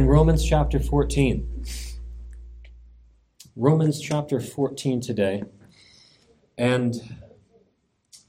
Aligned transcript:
in 0.00 0.06
Romans 0.06 0.42
chapter 0.42 0.80
14. 0.80 1.66
Romans 3.54 4.00
chapter 4.00 4.40
14 4.40 4.98
today. 5.02 5.42
And 6.56 6.94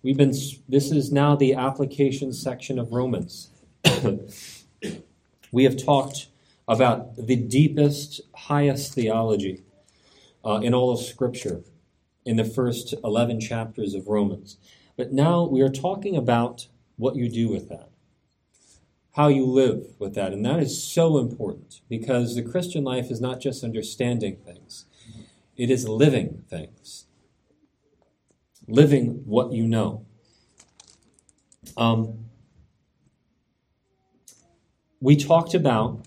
we've 0.04 0.18
been 0.18 0.34
this 0.68 0.92
is 0.92 1.14
now 1.14 1.38
the 1.38 1.54
application 1.54 2.34
section 2.34 2.78
of 2.78 2.92
Romans. 2.92 3.52
we 5.54 5.64
have 5.64 5.78
talked 5.82 6.28
about 6.68 7.16
the 7.16 7.38
deepest, 7.38 8.20
highest 8.36 8.94
theology 8.94 9.64
uh, 10.44 10.60
in 10.62 10.74
all 10.74 10.92
of 10.92 11.00
Scripture 11.00 11.64
in 12.26 12.36
the 12.36 12.44
first 12.44 12.94
11 13.02 13.40
chapters 13.40 13.94
of 13.94 14.10
Romans. 14.10 14.58
But 14.98 15.14
now 15.14 15.46
we 15.46 15.62
are 15.62 15.70
talking 15.70 16.18
about 16.18 16.68
what 16.98 17.16
you 17.16 17.30
do 17.30 17.48
with 17.48 17.70
that, 17.70 17.91
how 19.14 19.28
you 19.28 19.46
live 19.46 19.86
with 20.00 20.16
that. 20.16 20.32
And 20.32 20.46
that 20.46 20.60
is 20.60 20.82
so 20.82 21.18
important 21.18 21.82
because 21.90 22.36
the 22.36 22.42
Christian 22.42 22.84
life 22.84 23.12
is 23.12 23.20
not 23.20 23.42
just 23.42 23.64
understanding 23.64 24.38
things, 24.38 24.86
it 25.58 25.70
is 25.70 25.88
living 25.88 26.44
things, 26.50 27.06
living 28.68 29.24
what 29.26 29.52
you 29.52 29.68
know. 29.68 30.06
Um, 31.78 32.26
we 35.00 35.16
talked 35.16 35.54
about 35.54 36.06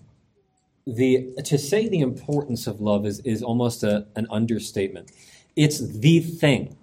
the 0.86 1.34
to 1.44 1.58
say 1.58 1.88
the 1.88 2.00
importance 2.00 2.66
of 2.66 2.80
love 2.80 3.06
is, 3.06 3.20
is 3.20 3.42
almost 3.42 3.82
a, 3.82 4.06
an 4.16 4.27
understatement. 4.30 5.10
It's 5.56 5.78
the 5.78 6.20
thing. 6.20 6.77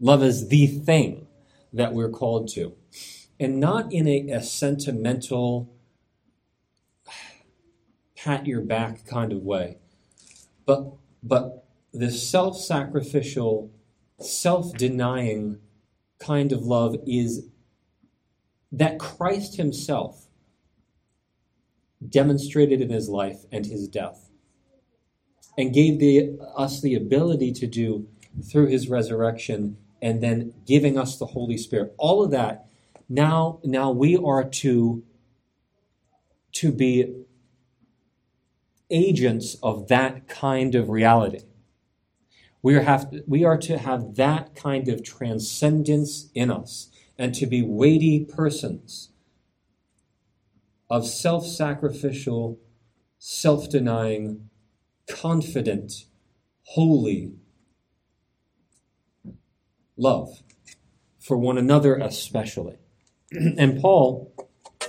Love 0.00 0.22
is 0.22 0.48
the 0.48 0.66
thing 0.66 1.26
that 1.72 1.92
we're 1.92 2.10
called 2.10 2.48
to. 2.48 2.74
And 3.38 3.60
not 3.60 3.92
in 3.92 4.08
a, 4.08 4.30
a 4.30 4.42
sentimental, 4.42 5.74
pat 8.16 8.46
your 8.46 8.62
back 8.62 9.06
kind 9.06 9.32
of 9.32 9.42
way, 9.42 9.78
but, 10.64 10.92
but 11.22 11.66
the 11.92 12.10
self 12.10 12.58
sacrificial, 12.58 13.70
self 14.18 14.72
denying 14.74 15.58
kind 16.18 16.52
of 16.52 16.62
love 16.62 16.96
is 17.06 17.48
that 18.72 18.98
Christ 18.98 19.56
Himself 19.56 20.26
demonstrated 22.06 22.80
in 22.80 22.90
His 22.90 23.08
life 23.08 23.44
and 23.52 23.66
His 23.66 23.88
death 23.88 24.30
and 25.56 25.72
gave 25.72 25.98
the, 25.98 26.38
us 26.56 26.80
the 26.80 26.94
ability 26.94 27.52
to 27.52 27.66
do 27.66 28.08
through 28.50 28.66
His 28.66 28.88
resurrection 28.88 29.78
and 30.02 30.22
then 30.22 30.52
giving 30.66 30.98
us 30.98 31.18
the 31.18 31.26
Holy 31.26 31.56
Spirit. 31.56 31.94
All 31.96 32.22
of 32.22 32.30
that, 32.30 32.66
now, 33.08 33.60
now 33.64 33.90
we 33.90 34.16
are 34.16 34.44
to, 34.44 35.04
to 36.52 36.72
be 36.72 37.24
agents 38.90 39.56
of 39.62 39.88
that 39.88 40.28
kind 40.28 40.74
of 40.74 40.88
reality. 40.88 41.40
We 42.62 42.74
are, 42.74 42.82
have, 42.82 43.12
we 43.26 43.44
are 43.44 43.58
to 43.58 43.78
have 43.78 44.16
that 44.16 44.56
kind 44.56 44.88
of 44.88 45.04
transcendence 45.04 46.30
in 46.34 46.50
us 46.50 46.88
and 47.18 47.34
to 47.34 47.46
be 47.46 47.62
weighty 47.62 48.24
persons 48.24 49.10
of 50.90 51.06
self 51.06 51.46
sacrificial, 51.46 52.58
self 53.18 53.70
denying, 53.70 54.50
confident, 55.08 56.06
holy 56.64 57.34
love 59.96 60.42
for 61.20 61.36
one 61.36 61.58
another, 61.58 61.96
especially. 61.96 62.78
and 63.32 63.80
Paul 63.80 64.32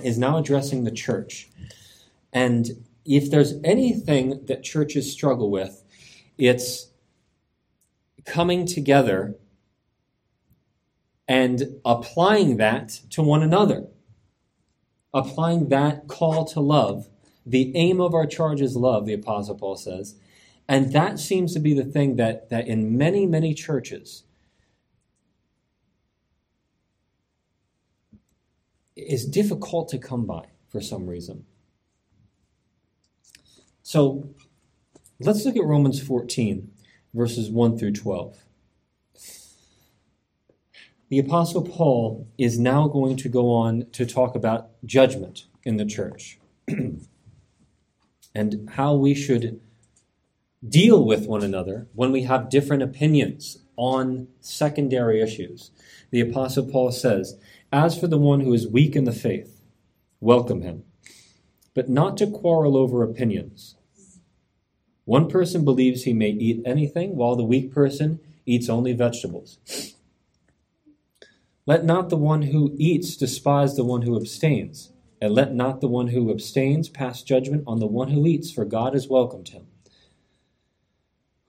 is 0.02 0.18
now 0.18 0.38
addressing 0.38 0.84
the 0.84 0.90
church. 0.90 1.48
And 2.32 2.84
if 3.04 3.30
there's 3.30 3.54
anything 3.64 4.44
that 4.46 4.62
churches 4.62 5.10
struggle 5.10 5.50
with, 5.50 5.82
it's 6.36 6.90
coming 8.24 8.66
together 8.66 9.36
and 11.26 11.80
applying 11.84 12.56
that 12.58 13.00
to 13.10 13.22
one 13.22 13.42
another. 13.42 13.86
Applying 15.12 15.68
that 15.70 16.06
call 16.06 16.44
to 16.46 16.60
love. 16.60 17.08
The 17.44 17.74
aim 17.74 18.00
of 18.00 18.14
our 18.14 18.26
charge 18.26 18.60
is 18.60 18.76
love, 18.76 19.06
the 19.06 19.14
Apostle 19.14 19.56
Paul 19.56 19.76
says. 19.76 20.16
And 20.68 20.92
that 20.92 21.18
seems 21.18 21.54
to 21.54 21.60
be 21.60 21.72
the 21.72 21.84
thing 21.84 22.16
that, 22.16 22.50
that 22.50 22.68
in 22.68 22.96
many, 22.96 23.26
many 23.26 23.54
churches 23.54 24.24
is 28.98 29.24
difficult 29.24 29.88
to 29.88 29.98
come 29.98 30.26
by 30.26 30.46
for 30.68 30.80
some 30.80 31.06
reason. 31.06 31.44
So 33.82 34.30
let's 35.20 35.44
look 35.44 35.56
at 35.56 35.64
Romans 35.64 36.02
14, 36.02 36.70
verses 37.14 37.50
1 37.50 37.78
through 37.78 37.92
12. 37.92 38.44
The 41.10 41.18
Apostle 41.18 41.62
Paul 41.62 42.28
is 42.36 42.58
now 42.58 42.86
going 42.86 43.16
to 43.16 43.30
go 43.30 43.50
on 43.50 43.86
to 43.92 44.04
talk 44.04 44.34
about 44.34 44.70
judgment 44.84 45.46
in 45.64 45.78
the 45.78 45.86
church 45.86 46.38
and 48.34 48.70
how 48.74 48.94
we 48.94 49.14
should 49.14 49.60
deal 50.66 51.04
with 51.04 51.26
one 51.26 51.42
another 51.42 51.86
when 51.94 52.12
we 52.12 52.24
have 52.24 52.50
different 52.50 52.82
opinions 52.82 53.58
on 53.76 54.28
secondary 54.40 55.22
issues. 55.22 55.70
The 56.10 56.20
Apostle 56.20 56.66
Paul 56.66 56.92
says, 56.92 57.38
As 57.72 57.98
for 57.98 58.06
the 58.06 58.16
one 58.16 58.40
who 58.40 58.54
is 58.54 58.66
weak 58.66 58.96
in 58.96 59.04
the 59.04 59.12
faith, 59.12 59.60
welcome 60.20 60.62
him, 60.62 60.84
but 61.74 61.90
not 61.90 62.16
to 62.16 62.26
quarrel 62.26 62.78
over 62.78 63.02
opinions. 63.02 63.76
One 65.04 65.28
person 65.28 65.66
believes 65.66 66.04
he 66.04 66.14
may 66.14 66.30
eat 66.30 66.62
anything, 66.64 67.14
while 67.14 67.36
the 67.36 67.44
weak 67.44 67.70
person 67.70 68.20
eats 68.46 68.70
only 68.70 68.94
vegetables. 68.94 69.58
Let 71.66 71.84
not 71.84 72.08
the 72.08 72.16
one 72.16 72.42
who 72.42 72.74
eats 72.78 73.18
despise 73.18 73.76
the 73.76 73.84
one 73.84 74.00
who 74.00 74.16
abstains, 74.16 74.92
and 75.20 75.34
let 75.34 75.54
not 75.54 75.82
the 75.82 75.88
one 75.88 76.08
who 76.08 76.30
abstains 76.30 76.88
pass 76.88 77.22
judgment 77.22 77.64
on 77.66 77.80
the 77.80 77.86
one 77.86 78.08
who 78.08 78.26
eats, 78.26 78.50
for 78.50 78.64
God 78.64 78.94
has 78.94 79.08
welcomed 79.08 79.48
him. 79.48 79.66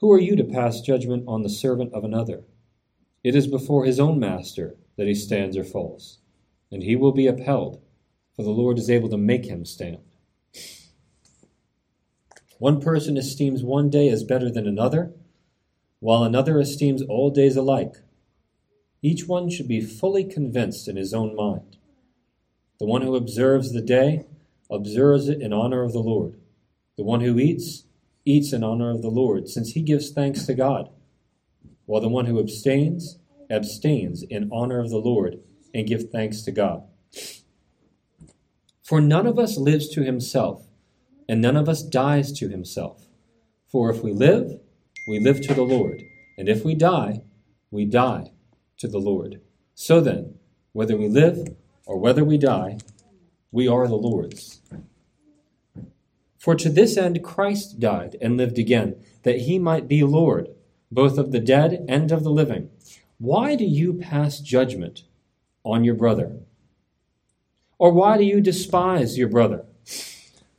Who 0.02 0.12
are 0.12 0.20
you 0.20 0.36
to 0.36 0.44
pass 0.44 0.82
judgment 0.82 1.24
on 1.30 1.44
the 1.44 1.50
servant 1.50 1.94
of 1.94 2.04
another? 2.04 2.44
It 3.24 3.36
is 3.36 3.48
before 3.48 3.86
his 3.86 4.02
own 4.02 4.20
master 4.20 4.76
that 5.00 5.08
he 5.08 5.16
stands 5.16 5.58
or 5.58 5.64
falls, 5.64 6.20
and 6.72 6.84
he 6.84 6.96
will 6.96 7.14
be 7.14 7.26
upheld, 7.26 7.82
for 8.36 8.44
the 8.44 8.52
Lord 8.52 8.78
is 8.78 8.90
able 8.90 9.10
to 9.10 9.18
make 9.18 9.46
him 9.46 9.66
stand. 9.66 10.00
One 12.60 12.82
person 12.82 13.16
esteems 13.16 13.64
one 13.64 13.90
day 13.90 14.10
as 14.10 14.26
better 14.26 14.52
than 14.52 14.68
another, 14.68 15.14
while 16.02 16.24
another 16.24 16.60
esteems 16.60 17.02
all 17.02 17.30
days 17.32 17.56
alike. 17.56 17.96
Each 19.02 19.26
one 19.26 19.50
should 19.50 19.70
be 19.70 19.80
fully 19.80 20.26
convinced 20.26 20.90
in 20.90 20.98
his 20.98 21.14
own 21.14 21.34
mind. 21.34 21.78
The 22.80 22.86
one 22.86 23.02
who 23.02 23.16
observes 23.16 23.72
the 23.72 23.82
day 23.82 24.26
observes 24.70 25.30
it 25.30 25.42
in 25.42 25.54
honor 25.54 25.84
of 25.84 25.94
the 25.94 26.00
Lord. 26.00 26.36
The 26.98 27.06
one 27.06 27.22
who 27.22 27.40
eats, 27.40 27.86
eats 28.26 28.52
in 28.52 28.64
honor 28.64 28.92
of 28.92 29.02
the 29.02 29.10
Lord, 29.10 29.48
since 29.48 29.72
he 29.72 29.82
gives 29.82 30.10
thanks 30.10 30.46
to 30.46 30.54
God. 30.54 30.90
While 31.86 32.02
the 32.02 32.10
one 32.10 32.26
who 32.26 32.40
abstains, 32.40 33.18
abstains 33.50 34.24
in 34.24 34.50
honor 34.52 34.80
of 34.80 34.90
the 34.90 34.98
Lord 34.98 35.40
and 35.74 35.88
give 35.88 36.10
thanks 36.10 36.42
to 36.44 36.52
God. 36.52 36.84
For 38.84 39.00
none 39.00 39.28
of 39.28 39.38
us 39.38 39.58
lives 39.58 39.88
to 39.90 40.04
himself, 40.04 40.68
and 41.28 41.42
none 41.42 41.56
of 41.56 41.70
us 41.70 41.84
dies 41.84 42.32
to 42.40 42.50
himself. 42.50 43.06
For 43.68 43.92
if 43.92 44.04
we 44.04 44.12
live, 44.12 44.60
we 45.08 45.20
live 45.20 45.42
to 45.42 45.54
the 45.54 45.62
Lord, 45.62 46.02
and 46.38 46.50
if 46.50 46.66
we 46.66 46.74
die, 46.74 47.22
we 47.70 47.86
die 47.86 48.32
to 48.78 48.88
the 48.88 48.98
Lord. 48.98 49.42
So 49.76 50.02
then, 50.02 50.36
whether 50.74 50.98
we 50.98 51.08
live 51.08 51.56
or 51.86 52.00
whether 52.00 52.24
we 52.24 52.38
die, 52.38 52.80
we 53.52 53.68
are 53.68 53.88
the 53.88 53.96
Lord's. 53.96 54.62
For 56.40 56.56
to 56.56 56.70
this 56.70 56.98
end 56.98 57.24
Christ 57.24 57.80
died 57.80 58.16
and 58.22 58.38
lived 58.38 58.58
again, 58.58 59.04
that 59.24 59.42
he 59.42 59.60
might 59.60 59.88
be 59.88 60.04
Lord, 60.04 60.50
both 60.92 61.18
of 61.18 61.32
the 61.32 61.40
dead 61.40 61.86
and 61.88 62.12
of 62.12 62.24
the 62.24 62.32
living. 62.32 62.70
Why 63.20 63.56
do 63.56 63.66
you 63.66 63.94
pass 63.94 64.40
judgment 64.40 65.04
on 65.64 65.84
your 65.84 65.96
brother? 65.96 66.38
Or 67.78 67.92
why 67.92 68.18
do 68.18 68.24
you 68.24 68.42
despise 68.42 69.18
your 69.18 69.28
brother? 69.28 69.66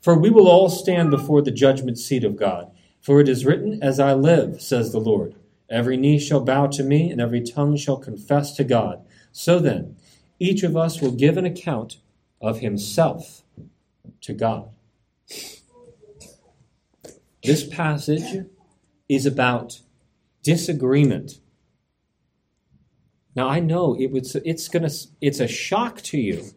For 0.00 0.18
we 0.18 0.30
will 0.30 0.48
all 0.48 0.68
stand 0.68 1.10
before 1.10 1.42
the 1.42 1.50
judgment 1.50 1.98
seat 1.98 2.24
of 2.24 2.36
God. 2.36 2.70
For 3.00 3.20
it 3.20 3.28
is 3.28 3.46
written, 3.46 3.82
As 3.82 3.98
I 3.98 4.14
live, 4.14 4.60
says 4.60 4.92
the 4.92 5.00
Lord. 5.00 5.34
Every 5.70 5.96
knee 5.96 6.18
shall 6.18 6.40
bow 6.40 6.66
to 6.68 6.82
me, 6.82 7.10
and 7.10 7.20
every 7.20 7.40
tongue 7.40 7.76
shall 7.76 7.96
confess 7.96 8.54
to 8.56 8.64
God. 8.64 9.04
So 9.32 9.58
then, 9.58 9.96
each 10.38 10.62
of 10.62 10.76
us 10.76 11.00
will 11.00 11.12
give 11.12 11.36
an 11.36 11.46
account 11.46 11.98
of 12.40 12.60
himself 12.60 13.42
to 14.22 14.32
God. 14.32 14.70
This 17.42 17.66
passage 17.66 18.46
is 19.08 19.24
about 19.24 19.80
disagreement. 20.42 21.40
Now 23.34 23.48
I 23.48 23.60
know 23.60 23.96
it 23.98 24.10
was 24.10 24.34
it's 24.36 24.68
gonna 24.68 24.90
it's 25.20 25.40
a 25.40 25.48
shock 25.48 26.00
to 26.02 26.18
you 26.18 26.50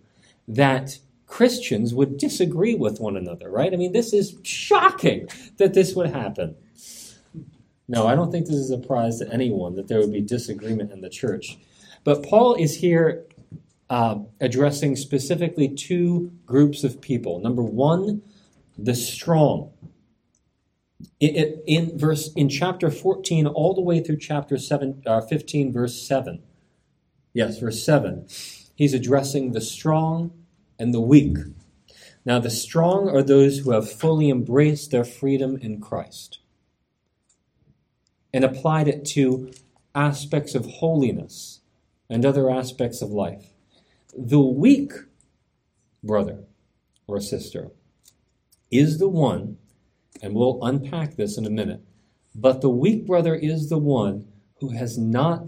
that 0.48 1.00
Christians 1.28 1.94
would 1.94 2.18
disagree 2.18 2.76
with 2.76 3.00
one 3.00 3.18
another, 3.18 3.50
right? 3.50 3.74
I 3.74 3.76
mean, 3.76 3.92
this 3.92 4.14
is 4.14 4.38
shocking 4.44 5.28
that 5.58 5.74
this 5.74 5.96
would 5.96 6.12
happen. 6.12 6.56
No, 7.88 8.06
I 8.06 8.16
don't 8.16 8.32
think 8.32 8.46
this 8.46 8.56
is 8.56 8.70
a 8.70 8.80
surprise 8.80 9.20
to 9.20 9.34
anyone 9.34 9.76
that 9.76 9.88
there 9.88 10.00
would 10.00 10.14
be 10.14 10.22
disagreement 10.22 10.92
in 10.92 11.02
the 11.02 11.10
church. 11.10 11.58
But 12.04 12.24
Paul 12.24 12.56
is 12.56 12.78
here 12.78 13.26
uh, 13.90 14.20
addressing 14.40 14.96
specifically 14.96 15.68
two 15.68 16.32
groups 16.46 16.84
of 16.84 17.02
people. 17.02 17.40
Number 17.40 17.64
one, 17.64 18.22
the 18.78 18.96
strong. 18.96 19.72
It, 21.20 21.36
it, 21.36 21.64
in 21.68 21.98
verse 21.98 22.32
in 22.34 22.48
chapter 22.48 22.90
14 22.90 23.48
all 23.48 23.74
the 23.74 23.82
way 23.82 24.00
through 24.00 24.18
chapter 24.18 24.58
7 24.58 25.04
uh, 25.06 25.22
15 25.22 25.74
verse 25.74 26.02
7 26.02 26.42
yes 27.34 27.60
verse 27.60 27.84
7 27.84 28.28
he's 28.76 28.94
addressing 28.94 29.52
the 29.52 29.62
strong 29.62 30.32
and 30.80 30.94
the 30.94 31.02
weak 31.02 31.38
now 32.26 32.40
the 32.40 32.50
strong 32.50 33.10
are 33.10 33.24
those 33.24 33.60
who 33.60 33.72
have 33.72 33.92
fully 33.92 34.30
embraced 34.30 34.92
their 34.92 35.06
freedom 35.06 35.58
in 35.58 35.82
christ 35.82 36.40
and 38.34 38.44
applied 38.44 38.88
it 38.88 39.06
to 39.06 39.52
aspects 39.94 40.56
of 40.56 40.66
holiness 40.66 41.62
and 42.10 42.26
other 42.26 42.50
aspects 42.50 43.02
of 43.02 43.12
life. 43.12 43.54
The 44.18 44.40
weak 44.40 44.92
brother 46.04 46.46
or 47.08 47.22
sister 47.22 47.72
is 48.72 48.98
the 48.98 49.08
one, 49.08 49.58
and 50.22 50.34
we'll 50.34 50.64
unpack 50.64 51.16
this 51.16 51.38
in 51.38 51.46
a 51.46 51.52
minute, 51.52 51.82
but 52.34 52.62
the 52.62 52.70
weak 52.70 53.06
brother 53.06 53.36
is 53.36 53.70
the 53.70 53.78
one 53.78 54.28
who 54.60 54.70
has 54.70 54.98
not 54.98 55.46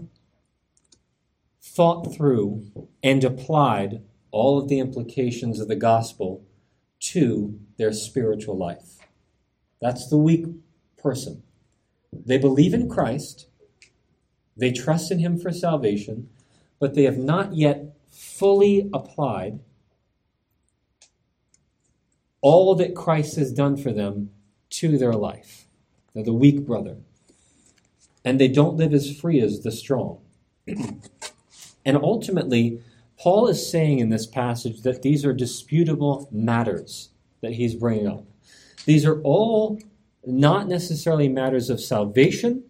thought 1.66 2.14
through 2.14 2.70
and 3.02 3.22
applied 3.24 4.02
all 4.30 4.58
of 4.58 4.68
the 4.68 4.78
implications 4.78 5.60
of 5.60 5.68
the 5.68 5.76
gospel 5.76 6.44
to 7.00 7.58
their 7.76 7.92
spiritual 7.92 8.56
life. 8.56 8.98
That's 9.80 10.08
the 10.08 10.16
weak 10.16 10.46
person. 10.96 11.42
They 12.12 12.38
believe 12.38 12.72
in 12.72 12.88
Christ, 12.88 13.48
they 14.56 14.72
trust 14.72 15.10
in 15.10 15.18
Him 15.18 15.38
for 15.38 15.52
salvation, 15.52 16.30
but 16.78 16.94
they 16.94 17.02
have 17.02 17.18
not 17.18 17.54
yet 17.54 17.94
fully 18.10 18.88
applied 18.94 19.60
all 22.40 22.74
that 22.76 22.94
Christ 22.94 23.36
has 23.36 23.52
done 23.52 23.76
for 23.76 23.92
them 23.92 24.30
to 24.70 24.96
their 24.96 25.12
life. 25.12 25.66
They're 26.14 26.24
the 26.24 26.32
weak 26.32 26.64
brother. 26.64 26.96
And 28.24 28.40
they 28.40 28.48
don't 28.48 28.76
live 28.76 28.94
as 28.94 29.14
free 29.14 29.40
as 29.40 29.60
the 29.60 29.72
strong. 29.72 30.20
and 31.86 31.96
ultimately, 31.96 32.82
Paul 33.16 33.46
is 33.46 33.70
saying 33.70 34.00
in 34.00 34.10
this 34.10 34.26
passage 34.26 34.82
that 34.82 35.02
these 35.02 35.24
are 35.24 35.32
disputable 35.32 36.28
matters 36.32 37.10
that 37.40 37.52
he's 37.52 37.76
bringing 37.76 38.08
up. 38.08 38.24
These 38.84 39.06
are 39.06 39.22
all 39.22 39.80
not 40.26 40.66
necessarily 40.66 41.28
matters 41.28 41.70
of 41.70 41.80
salvation. 41.80 42.64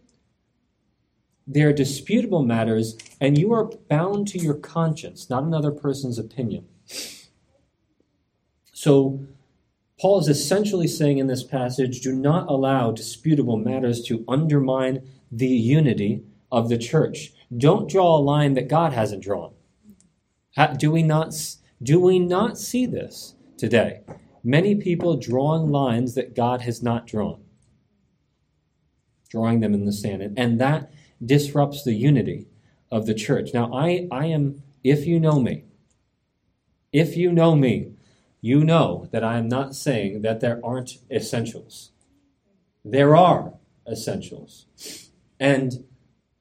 They 1.47 1.63
are 1.63 1.73
disputable 1.73 2.43
matters, 2.43 2.97
and 3.19 3.39
you 3.39 3.53
are 3.55 3.71
bound 3.89 4.29
to 4.29 4.39
your 4.39 4.55
conscience, 4.55 5.31
not 5.31 5.45
another 5.45 5.71
person's 5.71 6.19
opinion. 6.19 6.67
So, 8.73 9.27
Paul 9.99 10.21
is 10.21 10.29
essentially 10.29 10.87
saying 10.87 11.17
in 11.17 11.27
this 11.27 11.43
passage 11.43 12.01
do 12.01 12.13
not 12.13 12.51
allow 12.51 12.91
disputable 12.91 13.57
matters 13.57 14.03
to 14.03 14.25
undermine 14.29 15.09
the 15.33 15.47
unity 15.47 16.23
of 16.57 16.69
the 16.69 16.79
church. 16.79 17.33
Don't 17.57 17.89
draw 17.89 18.17
a 18.17 18.19
line 18.19 18.55
that 18.55 18.69
God 18.69 18.93
hasn't 18.93 19.23
drawn. 19.23 19.53
Do 20.79 20.91
we 20.91 21.03
not, 21.03 21.35
do 21.83 22.01
we 22.01 22.19
not 22.19 22.59
see 22.59 22.87
this 22.87 23.35
today? 23.57 24.01
Many 24.43 24.75
people 24.75 25.17
drawing 25.17 25.71
lines 25.71 26.15
that 26.15 26.35
God 26.35 26.63
has 26.63 26.83
not 26.83 27.07
drawn 27.07 27.43
drawing 29.29 29.61
them 29.61 29.75
in 29.75 29.85
the 29.85 29.93
sand. 29.93 30.35
And 30.37 30.61
that 30.61 30.91
disrupts 31.25 31.85
the 31.85 31.95
unity 31.95 32.47
of 32.91 33.07
the 33.07 33.15
church. 33.15 33.51
Now, 33.53 33.73
I, 33.73 34.09
I 34.11 34.27
am, 34.27 34.63
if 34.85 35.07
you 35.07 35.19
know 35.21 35.41
me, 35.41 35.65
if 36.93 37.17
you 37.17 37.33
know 37.33 37.55
me, 37.55 37.93
you 38.41 38.65
know 38.65 39.09
that 39.13 39.25
I 39.25 39.39
am 39.39 39.49
not 39.49 39.75
saying 39.75 40.23
that 40.23 40.41
there 40.41 40.61
aren't 40.65 40.99
essentials. 41.11 41.91
There 42.85 43.17
are 43.17 43.55
essentials. 43.91 44.67
And 45.41 45.85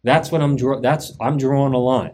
that's 0.05 0.31
what 0.31 0.41
I'm 0.41 0.55
draw 0.55 0.79
that's 0.79 1.13
I'm 1.19 1.37
drawing 1.37 1.73
a 1.73 1.79
line. 1.79 2.13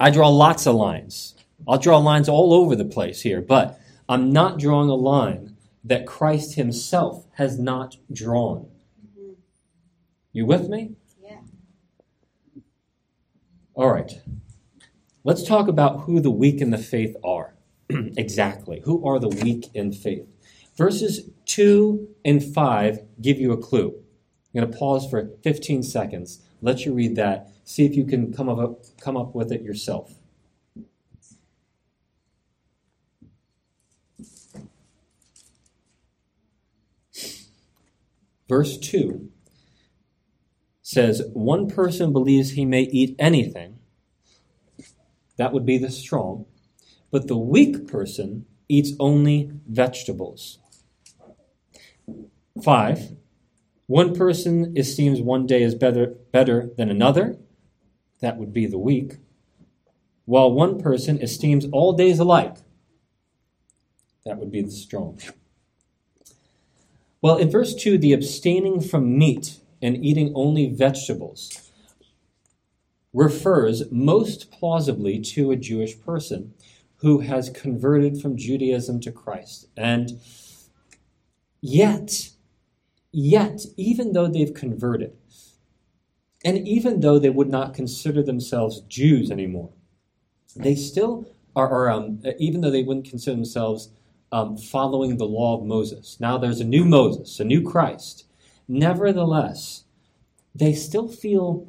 I 0.00 0.10
draw 0.10 0.28
lots 0.28 0.66
of 0.66 0.74
lines. 0.74 1.34
I'll 1.68 1.78
draw 1.78 1.98
lines 1.98 2.28
all 2.28 2.52
over 2.52 2.74
the 2.74 2.84
place 2.84 3.20
here, 3.22 3.40
but 3.40 3.78
I'm 4.08 4.32
not 4.32 4.58
drawing 4.58 4.88
a 4.88 4.94
line 4.94 5.56
that 5.84 6.06
Christ 6.06 6.54
himself 6.54 7.26
has 7.34 7.58
not 7.58 7.96
drawn. 8.12 8.68
You 10.32 10.46
with 10.46 10.68
me? 10.68 10.96
Yeah. 11.22 11.40
All 13.74 13.92
right. 13.92 14.10
Let's 15.24 15.44
talk 15.44 15.68
about 15.68 16.00
who 16.00 16.20
the 16.20 16.30
weak 16.30 16.60
in 16.60 16.70
the 16.70 16.78
faith 16.78 17.14
are. 17.22 17.54
exactly. 17.88 18.80
Who 18.84 19.06
are 19.06 19.18
the 19.18 19.28
weak 19.28 19.68
in 19.74 19.92
faith? 19.92 20.26
Verses 20.76 21.30
2 21.46 22.08
and 22.24 22.42
5 22.42 23.00
give 23.20 23.38
you 23.38 23.52
a 23.52 23.58
clue. 23.58 23.94
I'm 24.54 24.60
going 24.60 24.72
to 24.72 24.78
pause 24.78 25.08
for 25.08 25.30
15 25.42 25.82
seconds, 25.82 26.42
let 26.62 26.86
you 26.86 26.94
read 26.94 27.16
that, 27.16 27.52
see 27.64 27.84
if 27.84 27.94
you 27.94 28.04
can 28.04 28.32
come 28.32 28.48
up, 28.48 28.84
come 29.00 29.16
up 29.16 29.34
with 29.34 29.52
it 29.52 29.62
yourself. 29.62 30.14
Verse 38.48 38.78
2 38.78 39.28
says 40.82 41.22
one 41.32 41.68
person 41.68 42.12
believes 42.12 42.50
he 42.50 42.64
may 42.64 42.82
eat 42.82 43.16
anything, 43.18 43.78
that 45.36 45.52
would 45.52 45.64
be 45.64 45.78
the 45.78 45.90
strong, 45.90 46.44
but 47.10 47.28
the 47.28 47.36
weak 47.36 47.88
person 47.88 48.44
eats 48.68 48.92
only 49.00 49.50
vegetables. 49.66 50.58
Five, 52.62 53.16
one 53.92 54.14
person 54.14 54.72
esteems 54.74 55.20
one 55.20 55.46
day 55.46 55.62
as 55.62 55.74
better, 55.74 56.14
better 56.32 56.70
than 56.78 56.88
another, 56.88 57.36
that 58.20 58.38
would 58.38 58.50
be 58.50 58.64
the 58.64 58.78
weak, 58.78 59.18
while 60.24 60.50
one 60.50 60.80
person 60.80 61.20
esteems 61.20 61.66
all 61.72 61.92
days 61.92 62.18
alike, 62.18 62.56
that 64.24 64.38
would 64.38 64.50
be 64.50 64.62
the 64.62 64.70
strong. 64.70 65.20
Well, 67.20 67.36
in 67.36 67.50
verse 67.50 67.74
2, 67.74 67.98
the 67.98 68.14
abstaining 68.14 68.80
from 68.80 69.18
meat 69.18 69.58
and 69.82 70.02
eating 70.02 70.32
only 70.34 70.70
vegetables 70.70 71.70
refers 73.12 73.90
most 73.92 74.50
plausibly 74.50 75.20
to 75.20 75.50
a 75.50 75.56
Jewish 75.56 76.00
person 76.00 76.54
who 76.96 77.18
has 77.18 77.50
converted 77.50 78.22
from 78.22 78.38
Judaism 78.38 79.00
to 79.00 79.12
Christ. 79.12 79.66
And 79.76 80.18
yet, 81.60 82.31
yet, 83.12 83.60
even 83.76 84.12
though 84.12 84.28
they've 84.28 84.54
converted, 84.54 85.16
and 86.44 86.66
even 86.66 87.00
though 87.00 87.18
they 87.18 87.30
would 87.30 87.48
not 87.48 87.74
consider 87.74 88.22
themselves 88.22 88.80
Jews 88.82 89.30
anymore, 89.30 89.70
they 90.56 90.74
still 90.74 91.26
are, 91.54 91.88
um, 91.88 92.20
even 92.38 92.60
though 92.60 92.70
they 92.70 92.82
wouldn't 92.82 93.08
consider 93.08 93.36
themselves 93.36 93.90
um, 94.32 94.56
following 94.56 95.18
the 95.18 95.26
law 95.26 95.58
of 95.58 95.66
Moses. 95.66 96.16
Now 96.18 96.38
there's 96.38 96.60
a 96.60 96.64
new 96.64 96.84
Moses, 96.84 97.38
a 97.38 97.44
new 97.44 97.62
Christ. 97.62 98.24
Nevertheless, 98.66 99.84
they 100.54 100.72
still 100.72 101.08
feel 101.08 101.68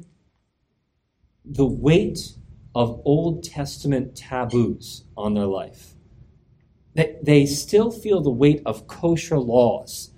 the 1.44 1.66
weight 1.66 2.36
of 2.74 3.00
Old 3.04 3.44
Testament 3.44 4.16
taboos 4.16 5.04
on 5.16 5.34
their 5.34 5.46
life. 5.46 5.94
They, 6.94 7.16
they 7.22 7.46
still 7.46 7.90
feel 7.90 8.20
the 8.20 8.30
weight 8.30 8.62
of 8.64 8.86
kosher 8.86 9.38
laws. 9.38 10.10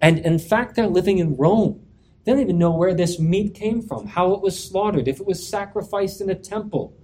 And 0.00 0.18
in 0.20 0.38
fact, 0.38 0.76
they're 0.76 0.86
living 0.86 1.18
in 1.18 1.36
Rome. 1.36 1.86
They 2.24 2.32
don't 2.32 2.40
even 2.40 2.58
know 2.58 2.70
where 2.70 2.94
this 2.94 3.18
meat 3.18 3.54
came 3.54 3.82
from, 3.82 4.06
how 4.06 4.32
it 4.34 4.42
was 4.42 4.62
slaughtered, 4.62 5.08
if 5.08 5.20
it 5.20 5.26
was 5.26 5.46
sacrificed 5.46 6.20
in 6.20 6.30
a 6.30 6.34
temple. 6.34 6.96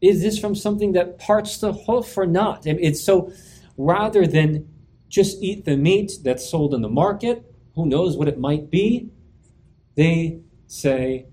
Is 0.00 0.20
this 0.22 0.38
from 0.38 0.54
something 0.54 0.92
that 0.92 1.18
parts 1.18 1.58
the 1.58 1.72
hoof 1.72 2.16
or 2.16 2.26
not? 2.26 2.66
It's 2.66 3.00
so 3.00 3.32
rather 3.76 4.26
than 4.26 4.68
just 5.08 5.42
eat 5.42 5.64
the 5.64 5.76
meat 5.76 6.12
that's 6.22 6.48
sold 6.48 6.74
in 6.74 6.82
the 6.82 6.88
market, 6.88 7.50
who 7.74 7.86
knows 7.86 8.16
what 8.16 8.28
it 8.28 8.38
might 8.38 8.70
be, 8.70 9.10
they 9.94 10.40
say, 10.66 11.26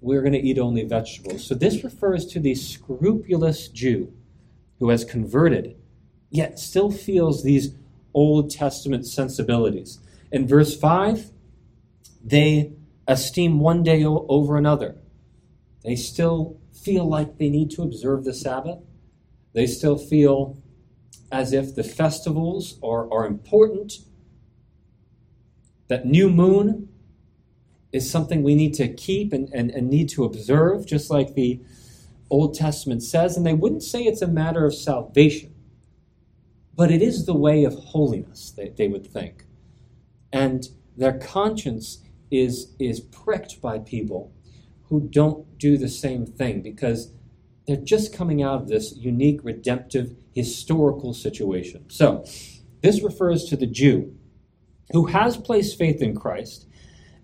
we're 0.00 0.20
going 0.20 0.32
to 0.32 0.40
eat 0.40 0.58
only 0.58 0.84
vegetables. 0.84 1.46
So 1.46 1.54
this 1.54 1.84
refers 1.84 2.26
to 2.26 2.40
the 2.40 2.54
scrupulous 2.54 3.68
Jew 3.68 4.12
who 4.78 4.90
has 4.90 5.04
converted, 5.04 5.76
yet 6.30 6.58
still 6.58 6.90
feels 6.90 7.42
these 7.42 7.74
Old 8.14 8.50
Testament 8.50 9.06
sensibilities. 9.06 9.98
In 10.32 10.46
verse 10.46 10.78
5, 10.78 11.30
they 12.22 12.72
esteem 13.06 13.60
one 13.60 13.82
day 13.82 14.04
over 14.04 14.56
another. 14.56 14.96
They 15.84 15.96
still 15.96 16.58
feel 16.72 17.08
like 17.08 17.38
they 17.38 17.50
need 17.50 17.70
to 17.72 17.82
observe 17.82 18.24
the 18.24 18.34
Sabbath. 18.34 18.78
They 19.52 19.66
still 19.66 19.98
feel 19.98 20.58
as 21.30 21.52
if 21.52 21.74
the 21.74 21.84
festivals 21.84 22.78
are, 22.82 23.12
are 23.12 23.26
important, 23.26 23.94
that 25.88 26.06
new 26.06 26.30
moon 26.30 26.88
is 27.92 28.10
something 28.10 28.42
we 28.42 28.54
need 28.54 28.74
to 28.74 28.88
keep 28.88 29.32
and, 29.32 29.48
and, 29.52 29.70
and 29.70 29.88
need 29.88 30.08
to 30.08 30.24
observe, 30.24 30.86
just 30.86 31.10
like 31.10 31.34
the 31.34 31.60
Old 32.30 32.54
Testament 32.54 33.02
says. 33.02 33.36
And 33.36 33.46
they 33.46 33.54
wouldn't 33.54 33.82
say 33.82 34.02
it's 34.02 34.22
a 34.22 34.26
matter 34.26 34.66
of 34.66 34.74
salvation, 34.74 35.53
but 36.76 36.90
it 36.90 37.02
is 37.02 37.26
the 37.26 37.36
way 37.36 37.64
of 37.64 37.74
holiness, 37.74 38.50
they, 38.50 38.70
they 38.70 38.88
would 38.88 39.06
think. 39.06 39.44
And 40.32 40.68
their 40.96 41.18
conscience 41.18 41.98
is, 42.30 42.74
is 42.78 43.00
pricked 43.00 43.60
by 43.60 43.78
people 43.78 44.32
who 44.88 45.08
don't 45.08 45.58
do 45.58 45.76
the 45.76 45.88
same 45.88 46.26
thing 46.26 46.62
because 46.62 47.12
they're 47.66 47.76
just 47.76 48.12
coming 48.14 48.42
out 48.42 48.62
of 48.62 48.68
this 48.68 48.94
unique, 48.96 49.40
redemptive, 49.42 50.14
historical 50.34 51.14
situation. 51.14 51.88
So, 51.88 52.24
this 52.82 53.02
refers 53.02 53.44
to 53.46 53.56
the 53.56 53.66
Jew 53.66 54.14
who 54.92 55.06
has 55.06 55.36
placed 55.36 55.78
faith 55.78 56.02
in 56.02 56.14
Christ, 56.14 56.66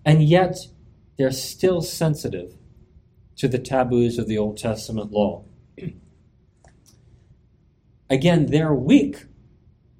and 0.03 0.23
yet 0.23 0.57
they're 1.17 1.31
still 1.31 1.81
sensitive 1.81 2.55
to 3.37 3.47
the 3.47 3.59
taboos 3.59 4.17
of 4.17 4.27
the 4.27 4.37
Old 4.37 4.57
Testament 4.57 5.11
law. 5.11 5.45
Again, 8.09 8.47
they're 8.47 8.73
weak, 8.73 9.25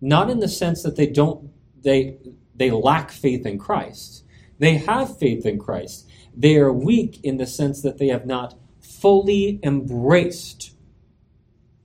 not 0.01 0.29
in 0.29 0.39
the 0.39 0.47
sense 0.47 0.81
that 0.83 0.95
they 0.95 1.07
don't 1.07 1.51
they 1.83 2.17
they 2.55 2.71
lack 2.71 3.11
faith 3.11 3.45
in 3.45 3.57
Christ. 3.57 4.23
They 4.59 4.75
have 4.75 5.17
faith 5.17 5.45
in 5.45 5.57
Christ. 5.57 6.07
They 6.35 6.57
are 6.57 6.71
weak 6.71 7.19
in 7.23 7.37
the 7.37 7.47
sense 7.47 7.81
that 7.81 7.97
they 7.97 8.07
have 8.07 8.25
not 8.25 8.55
fully 8.79 9.59
embraced 9.63 10.75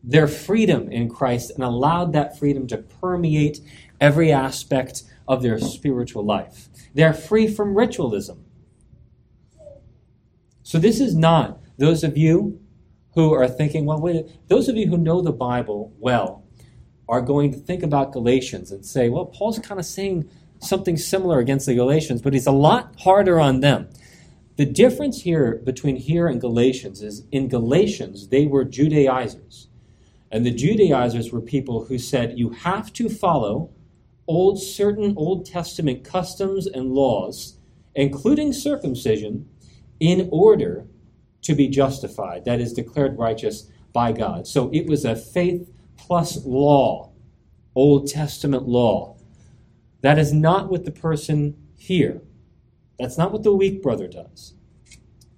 their 0.02 0.28
freedom 0.28 0.90
in 0.90 1.08
Christ 1.08 1.50
and 1.50 1.64
allowed 1.64 2.12
that 2.12 2.38
freedom 2.38 2.66
to 2.68 2.78
permeate 2.78 3.60
every 4.00 4.30
aspect 4.30 5.02
of 5.26 5.42
their 5.42 5.58
spiritual 5.58 6.24
life. 6.24 6.68
They're 6.94 7.14
free 7.14 7.48
from 7.48 7.76
ritualism. 7.76 8.44
So, 10.62 10.78
this 10.78 11.00
is 11.00 11.14
not 11.14 11.60
those 11.78 12.04
of 12.04 12.16
you 12.16 12.60
who 13.14 13.32
are 13.32 13.48
thinking, 13.48 13.86
well, 13.86 14.00
wait, 14.00 14.26
those 14.48 14.68
of 14.68 14.76
you 14.76 14.88
who 14.88 14.98
know 14.98 15.22
the 15.22 15.32
Bible 15.32 15.92
well 15.98 16.45
are 17.08 17.20
going 17.20 17.52
to 17.52 17.58
think 17.58 17.82
about 17.82 18.12
Galatians 18.12 18.72
and 18.72 18.84
say, 18.84 19.08
well, 19.08 19.26
Paul's 19.26 19.58
kind 19.58 19.78
of 19.78 19.86
saying 19.86 20.28
something 20.60 20.96
similar 20.96 21.38
against 21.38 21.66
the 21.66 21.74
Galatians, 21.74 22.22
but 22.22 22.32
he's 22.32 22.46
a 22.46 22.52
lot 22.52 22.94
harder 23.00 23.38
on 23.38 23.60
them. 23.60 23.88
The 24.56 24.64
difference 24.64 25.22
here 25.22 25.60
between 25.64 25.96
here 25.96 26.26
and 26.26 26.40
Galatians 26.40 27.02
is 27.02 27.24
in 27.30 27.48
Galatians, 27.48 28.28
they 28.28 28.46
were 28.46 28.64
Judaizers. 28.64 29.68
And 30.30 30.44
the 30.44 30.50
Judaizers 30.50 31.30
were 31.30 31.40
people 31.40 31.84
who 31.84 31.98
said 31.98 32.38
you 32.38 32.50
have 32.50 32.92
to 32.94 33.08
follow 33.08 33.70
old 34.26 34.60
certain 34.60 35.14
Old 35.16 35.46
Testament 35.46 36.04
customs 36.04 36.66
and 36.66 36.92
laws, 36.92 37.58
including 37.94 38.52
circumcision, 38.52 39.48
in 40.00 40.28
order 40.32 40.86
to 41.42 41.54
be 41.54 41.68
justified, 41.68 42.44
that 42.44 42.60
is, 42.60 42.72
declared 42.72 43.18
righteous 43.18 43.70
by 43.92 44.12
God. 44.12 44.46
So 44.46 44.68
it 44.72 44.86
was 44.86 45.04
a 45.04 45.14
faith 45.14 45.70
plus 45.96 46.44
law, 46.44 47.12
Old 47.74 48.08
Testament 48.08 48.66
law. 48.68 49.16
That 50.02 50.18
is 50.18 50.32
not 50.32 50.70
what 50.70 50.84
the 50.84 50.90
person 50.90 51.56
here 51.76 52.22
that's 52.98 53.18
not 53.18 53.32
what 53.32 53.42
the 53.42 53.54
weak 53.54 53.82
brother 53.82 54.08
does. 54.08 54.54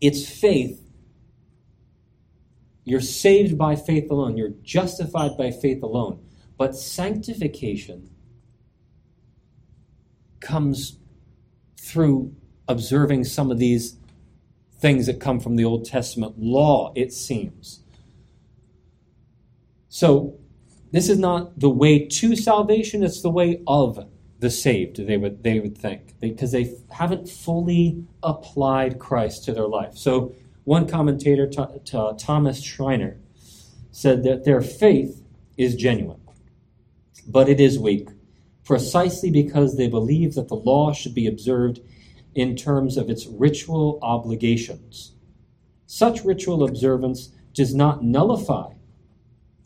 It's 0.01 0.29
faith. 0.29 0.81
You're 2.85 3.01
saved 3.01 3.59
by 3.59 3.77
faith 3.77 4.11
alone, 4.11 4.37
you're 4.37 4.55
justified 4.63 5.37
by 5.37 5.51
faith 5.51 5.83
alone. 5.83 6.25
But 6.57 6.75
sanctification 6.75 8.11
comes 10.41 10.99
through 11.79 12.35
observing 12.67 13.25
some 13.25 13.51
of 13.51 13.59
these 13.59 13.97
things 14.81 15.07
that 15.07 15.21
come 15.21 15.41
from 15.41 15.57
the 15.57 15.65
Old 15.65 15.85
Testament 15.85 16.39
law, 16.39 16.93
it 16.95 17.13
seems. 17.13 17.83
So, 19.89 20.39
this 20.91 21.09
is 21.09 21.19
not 21.19 21.59
the 21.59 21.69
way 21.71 22.07
to 22.07 22.35
salvation, 22.35 23.03
it's 23.03 23.23
the 23.23 23.31
way 23.31 23.63
of 23.67 24.09
the 24.41 24.51
saved, 24.51 25.05
they 25.07 25.17
would, 25.17 25.43
they 25.43 25.61
would 25.61 25.77
think, 25.77 26.15
because 26.21 26.53
they 26.53 26.75
haven't 26.91 27.29
fully 27.29 28.05
applied 28.23 28.99
Christ 28.99 29.45
to 29.45 29.53
their 29.53 29.67
life. 29.67 29.97
So, 29.97 30.35
one 30.65 30.87
commentator, 30.87 31.51
Thomas 32.19 32.63
Schreiner, 32.63 33.19
said 33.91 34.23
that 34.25 34.45
their 34.45 34.61
faith 34.61 35.23
is 35.57 35.75
genuine, 35.75 36.21
but 37.27 37.49
it 37.49 37.59
is 37.59 37.79
weak, 37.79 38.09
precisely 38.65 39.31
because 39.31 39.77
they 39.77 39.89
believe 39.89 40.35
that 40.35 40.49
the 40.49 40.55
law 40.55 40.93
should 40.93 41.15
be 41.15 41.27
observed 41.27 41.81
in 42.35 42.55
terms 42.55 42.97
of 42.97 43.11
its 43.11 43.27
ritual 43.27 43.99
obligations. 44.03 45.15
Such 45.87 46.25
ritual 46.25 46.63
observance 46.65 47.33
does 47.55 47.75
not 47.75 48.05
nullify 48.05 48.73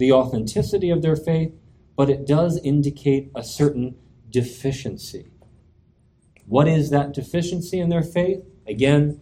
the 0.03 0.11
authenticity 0.11 0.91
of 0.91 1.01
their 1.01 1.15
faith, 1.15 1.55
but 1.97 2.11
it 2.11 2.27
does 2.27 2.59
indicate 2.65 3.31
a 3.37 3.43
certain 3.45 3.95
deficiency. 4.29 5.31
What 6.45 6.67
is 6.67 6.91
that 6.91 7.15
deficiency 7.15 7.79
in 7.79 7.89
their 7.89 8.03
faith? 8.03 8.43
Again, 8.67 9.21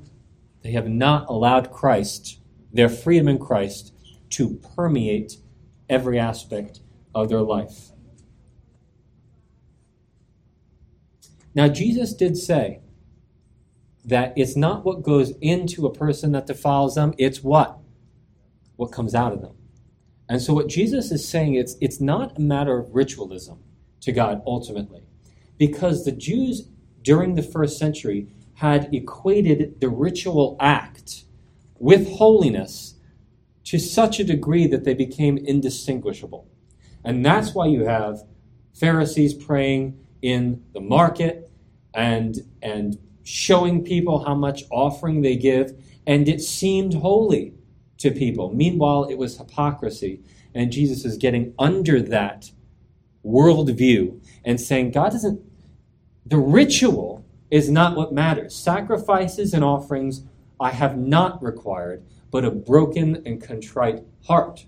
they 0.62 0.72
have 0.72 0.88
not 0.88 1.28
allowed 1.28 1.70
Christ, 1.70 2.40
their 2.72 2.88
freedom 2.88 3.28
in 3.28 3.38
Christ, 3.38 3.92
to 4.30 4.58
permeate 4.74 5.36
every 5.90 6.18
aspect 6.18 6.80
of 7.14 7.28
their 7.28 7.42
life. 7.42 7.90
Now, 11.54 11.68
Jesus 11.68 12.14
did 12.14 12.38
say 12.38 12.80
that 14.02 14.32
it's 14.34 14.56
not 14.56 14.86
what 14.86 15.02
goes 15.02 15.34
into 15.42 15.84
a 15.84 15.92
person 15.92 16.32
that 16.32 16.46
defiles 16.46 16.94
them, 16.94 17.12
it's 17.18 17.42
what? 17.42 17.78
What 18.76 18.92
comes 18.92 19.14
out 19.14 19.34
of 19.34 19.42
them. 19.42 19.59
And 20.30 20.40
so, 20.40 20.54
what 20.54 20.68
Jesus 20.68 21.10
is 21.10 21.28
saying, 21.28 21.54
it's, 21.56 21.74
it's 21.80 22.00
not 22.00 22.38
a 22.38 22.40
matter 22.40 22.78
of 22.78 22.94
ritualism 22.94 23.58
to 24.02 24.12
God 24.12 24.40
ultimately. 24.46 25.02
Because 25.58 26.04
the 26.04 26.12
Jews 26.12 26.68
during 27.02 27.34
the 27.34 27.42
first 27.42 27.78
century 27.78 28.28
had 28.54 28.94
equated 28.94 29.80
the 29.80 29.88
ritual 29.88 30.56
act 30.60 31.24
with 31.80 32.08
holiness 32.12 32.94
to 33.64 33.80
such 33.80 34.20
a 34.20 34.24
degree 34.24 34.68
that 34.68 34.84
they 34.84 34.94
became 34.94 35.36
indistinguishable. 35.36 36.46
And 37.02 37.26
that's 37.26 37.52
why 37.52 37.66
you 37.66 37.84
have 37.86 38.22
Pharisees 38.72 39.34
praying 39.34 39.98
in 40.22 40.62
the 40.74 40.80
market 40.80 41.50
and, 41.92 42.38
and 42.62 42.98
showing 43.24 43.82
people 43.82 44.24
how 44.24 44.36
much 44.36 44.62
offering 44.70 45.22
they 45.22 45.34
give, 45.34 45.72
and 46.06 46.28
it 46.28 46.40
seemed 46.40 46.94
holy 46.94 47.54
to 48.00 48.10
people. 48.10 48.52
Meanwhile, 48.52 49.04
it 49.04 49.16
was 49.16 49.38
hypocrisy, 49.38 50.20
and 50.54 50.72
Jesus 50.72 51.04
is 51.04 51.16
getting 51.16 51.54
under 51.58 52.02
that 52.02 52.50
worldview 53.24 54.20
and 54.44 54.60
saying, 54.60 54.90
God 54.90 55.12
doesn't, 55.12 55.40
the 56.26 56.38
ritual 56.38 57.24
is 57.50 57.70
not 57.70 57.96
what 57.96 58.12
matters. 58.12 58.54
Sacrifices 58.54 59.52
and 59.54 59.62
offerings 59.62 60.22
I 60.58 60.70
have 60.70 60.96
not 60.98 61.42
required, 61.42 62.04
but 62.30 62.44
a 62.44 62.50
broken 62.50 63.22
and 63.26 63.42
contrite 63.42 64.04
heart. 64.26 64.66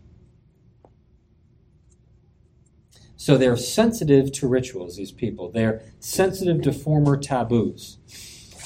So 3.17 3.39
they're 3.39 3.57
sensitive 3.57 4.33
to 4.33 4.49
rituals, 4.49 4.97
these 4.97 5.13
people. 5.13 5.51
They're 5.51 5.83
sensitive 6.01 6.61
to 6.63 6.73
former 6.73 7.17
taboos. 7.17 7.99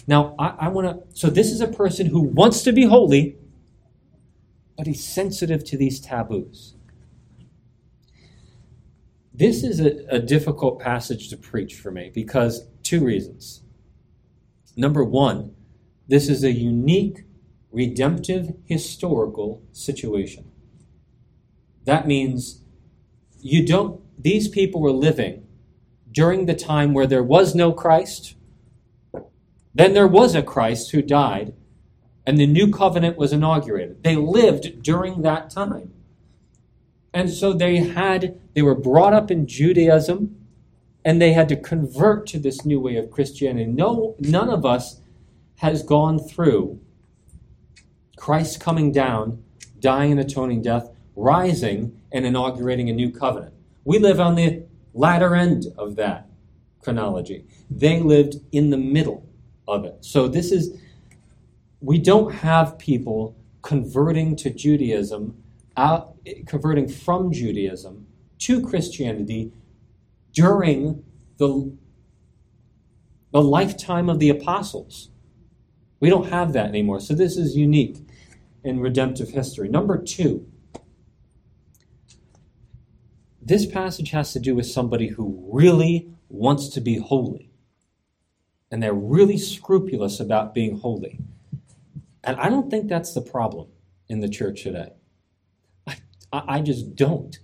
Now, 0.07 0.35
I, 0.39 0.55
I 0.61 0.69
want 0.69 0.89
to, 0.89 1.19
so 1.19 1.29
this 1.29 1.53
is 1.53 1.61
a 1.61 1.69
person 1.69 2.07
who 2.07 2.21
wants 2.21 2.63
to 2.63 2.73
be 2.73 2.87
holy, 2.87 3.37
but 4.77 4.87
he's 4.87 5.05
sensitive 5.05 5.65
to 5.65 5.77
these 5.77 6.01
taboos. 6.01 6.75
This 9.33 9.63
is 9.63 9.81
a, 9.81 10.07
a 10.09 10.19
difficult 10.19 10.81
passage 10.81 11.29
to 11.29 11.37
preach 11.37 11.75
for 11.75 11.91
me 11.91 12.11
because 12.15 12.67
two 12.83 13.05
reasons. 13.05 13.63
Number 14.77 15.05
one, 15.05 15.55
this 16.09 16.29
is 16.29 16.45
a 16.45 16.53
unique, 16.53 17.25
redemptive, 17.71 18.55
historical 18.65 19.63
situation. 19.73 20.51
That 21.85 22.07
means 22.07 22.63
you 23.41 23.67
don't, 23.67 24.01
these 24.23 24.49
people 24.49 24.81
were 24.81 24.93
living 24.93 25.47
during 26.11 26.47
the 26.47 26.55
time 26.55 26.95
where 26.95 27.07
there 27.07 27.23
was 27.23 27.55
no 27.55 27.73
Christ. 27.73 28.35
Then 29.75 29.93
there 29.93 30.09
was 30.09 30.35
a 30.35 30.43
Christ 30.43 30.93
who 30.93 31.03
died, 31.03 31.53
and 32.27 32.39
the 32.39 32.47
new 32.47 32.71
covenant 32.71 33.17
was 33.17 33.33
inaugurated. 33.33 34.03
They 34.03 34.17
lived 34.17 34.83
during 34.83 35.23
that 35.23 35.49
time. 35.49 35.93
And 37.15 37.31
so 37.31 37.53
they 37.53 37.77
had, 37.77 38.39
they 38.55 38.63
were 38.63 38.75
brought 38.75 39.15
up 39.15 39.31
in 39.31 39.47
Judaism 39.47 40.37
and 41.05 41.23
they 41.23 41.33
had 41.33 41.49
to 41.49 41.57
convert 41.57 42.27
to 42.27 42.39
this 42.39 42.65
new 42.65 42.81
way 42.81 42.97
of 42.97 43.11
Christianity. 43.11 43.71
No, 43.71 44.17
none 44.19 44.51
of 44.51 44.67
us 44.67 45.01
has 45.59 45.83
gone 45.83 46.19
through 46.19 46.81
Christ 48.17 48.61
coming 48.61 48.93
down, 48.93 49.43
dying 49.79 50.11
and 50.11 50.21
atoning 50.21 50.63
death, 50.63 50.91
rising 51.15 51.99
and 52.13 52.27
inaugurating 52.27 52.91
a 52.91 52.93
new 52.93 53.11
covenant. 53.11 53.55
We 53.85 53.99
live 53.99 54.21
on 54.21 54.35
the 54.35 54.65
latter 54.93 55.35
end 55.35 55.67
of 55.79 55.97
that 55.97 56.29
chronology. 56.81 57.47
They 57.71 58.01
lived 58.01 58.37
in 58.53 58.71
the 58.71 58.77
middle 58.77 59.29
of 59.69 59.85
it. 59.85 60.05
So 60.05 60.29
this 60.29 60.51
is, 60.51 60.79
we 61.87 61.99
don't 61.99 62.35
have 62.35 62.79
people 62.79 63.37
converting 63.63 64.35
to 64.35 64.51
Judaism, 64.51 65.41
out, 65.77 66.17
converting 66.45 66.89
from 66.89 67.31
Judaism 67.33 68.09
to 68.39 68.61
Christianity 68.61 69.53
during 70.33 71.05
the, 71.39 71.73
the 73.31 73.41
lifetime 73.41 74.09
of 74.09 74.19
the 74.19 74.31
apostles. 74.31 75.11
We 76.01 76.11
don't 76.11 76.29
have 76.29 76.55
that 76.55 76.67
anymore. 76.67 76.99
So 76.99 77.15
this 77.15 77.37
is 77.37 77.57
unique 77.57 77.99
in 78.65 78.81
redemptive 78.81 79.29
history. 79.29 79.69
Number 79.69 79.97
two, 80.03 80.45
this 83.41 83.65
passage 83.65 84.11
has 84.11 84.33
to 84.33 84.41
do 84.41 84.57
with 84.57 84.67
somebody 84.67 85.11
who 85.11 85.49
really 85.53 86.11
wants 86.29 86.69
to 86.71 86.81
be 86.81 86.99
holy. 86.99 87.53
And 88.73 88.83
they're 88.83 88.93
really 88.93 89.39
scrupulous 89.39 90.19
about 90.19 90.53
being 90.53 90.81
holy. 90.81 91.21
And 92.27 92.37
I 92.41 92.51
don't 92.51 92.71
think 92.71 92.89
that's 92.89 93.15
the 93.15 93.23
problem 93.23 93.69
in 94.09 94.21
the 94.21 94.29
church 94.29 94.65
today. 94.65 94.91
I, 95.87 95.97
I 96.33 96.61
just 96.61 96.97
don't 96.97 97.39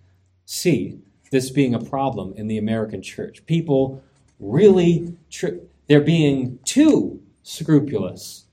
see 0.44 0.98
this 1.30 1.50
being 1.50 1.74
a 1.74 1.80
problem 1.80 2.34
in 2.36 2.48
the 2.48 2.58
American 2.58 3.00
church. 3.00 3.46
People 3.46 4.02
really, 4.40 5.16
tri- 5.30 5.60
they're 5.88 6.00
being 6.00 6.58
too 6.64 7.22
scrupulous. 7.44 8.46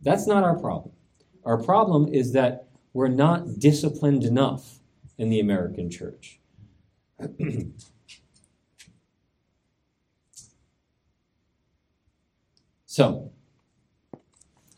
That's 0.00 0.26
not 0.26 0.42
our 0.42 0.58
problem. 0.58 0.94
Our 1.44 1.62
problem 1.62 2.08
is 2.12 2.32
that 2.32 2.68
we're 2.94 3.08
not 3.08 3.58
disciplined 3.58 4.24
enough 4.24 4.80
in 5.18 5.28
the 5.28 5.40
American 5.40 5.90
church. 5.90 6.40
so, 12.86 13.30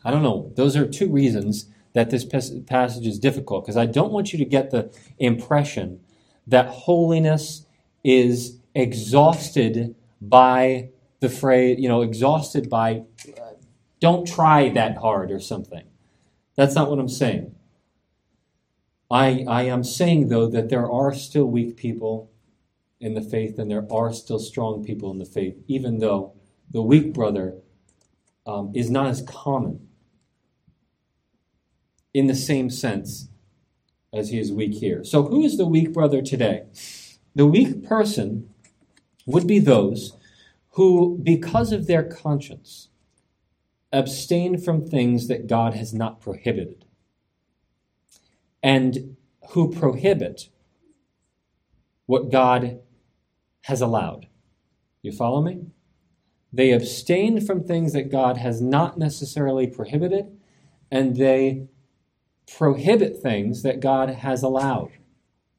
I 0.03 0.11
don't 0.11 0.23
know. 0.23 0.51
Those 0.55 0.75
are 0.75 0.87
two 0.87 1.09
reasons 1.09 1.65
that 1.93 2.09
this 2.09 2.25
passage 2.25 3.05
is 3.05 3.19
difficult 3.19 3.65
because 3.65 3.77
I 3.77 3.85
don't 3.85 4.11
want 4.11 4.31
you 4.31 4.39
to 4.39 4.45
get 4.45 4.71
the 4.71 4.93
impression 5.17 5.99
that 6.47 6.67
holiness 6.67 7.65
is 8.03 8.57
exhausted 8.73 9.95
by 10.21 10.89
the 11.19 11.29
phrase, 11.29 11.79
you 11.79 11.89
know, 11.89 12.01
exhausted 12.01 12.69
by 12.69 13.03
uh, 13.37 13.51
don't 13.99 14.25
try 14.25 14.69
that 14.69 14.97
hard 14.97 15.31
or 15.31 15.39
something. 15.39 15.83
That's 16.55 16.75
not 16.75 16.89
what 16.89 16.99
I'm 16.99 17.09
saying. 17.09 17.55
I, 19.11 19.43
I 19.47 19.63
am 19.63 19.83
saying, 19.83 20.29
though, 20.29 20.47
that 20.47 20.69
there 20.69 20.89
are 20.89 21.13
still 21.13 21.45
weak 21.45 21.75
people 21.75 22.31
in 22.99 23.15
the 23.15 23.21
faith 23.21 23.57
and 23.57 23.69
there 23.69 23.87
are 23.91 24.13
still 24.13 24.39
strong 24.39 24.83
people 24.83 25.11
in 25.11 25.17
the 25.17 25.25
faith, 25.25 25.57
even 25.67 25.99
though 25.99 26.33
the 26.69 26.81
weak 26.81 27.13
brother 27.13 27.55
um, 28.45 28.71
is 28.75 28.89
not 28.89 29.07
as 29.07 29.21
common 29.23 29.88
in 32.13 32.27
the 32.27 32.35
same 32.35 32.69
sense 32.69 33.29
as 34.13 34.29
he 34.29 34.39
is 34.39 34.51
weak 34.51 34.73
here. 34.73 35.03
So, 35.03 35.23
who 35.23 35.43
is 35.43 35.57
the 35.57 35.67
weak 35.67 35.93
brother 35.93 36.21
today? 36.21 36.63
The 37.35 37.45
weak 37.45 37.83
person 37.83 38.49
would 39.25 39.45
be 39.45 39.59
those 39.59 40.17
who, 40.71 41.19
because 41.21 41.71
of 41.71 41.87
their 41.87 42.03
conscience, 42.03 42.89
abstain 43.91 44.57
from 44.57 44.85
things 44.85 45.27
that 45.27 45.47
God 45.47 45.73
has 45.73 45.93
not 45.93 46.19
prohibited 46.19 46.85
and 48.61 49.15
who 49.51 49.71
prohibit 49.71 50.49
what 52.05 52.31
God 52.31 52.79
has 53.63 53.81
allowed. 53.81 54.27
You 55.01 55.11
follow 55.11 55.41
me? 55.41 55.67
They 56.51 56.71
abstain 56.71 57.39
from 57.41 57.63
things 57.63 57.93
that 57.93 58.11
God 58.11 58.37
has 58.37 58.61
not 58.61 58.97
necessarily 58.97 59.67
prohibited, 59.67 60.25
and 60.91 61.15
they 61.15 61.67
prohibit 62.57 63.21
things 63.21 63.63
that 63.63 63.79
God 63.79 64.09
has 64.09 64.43
allowed. 64.43 64.91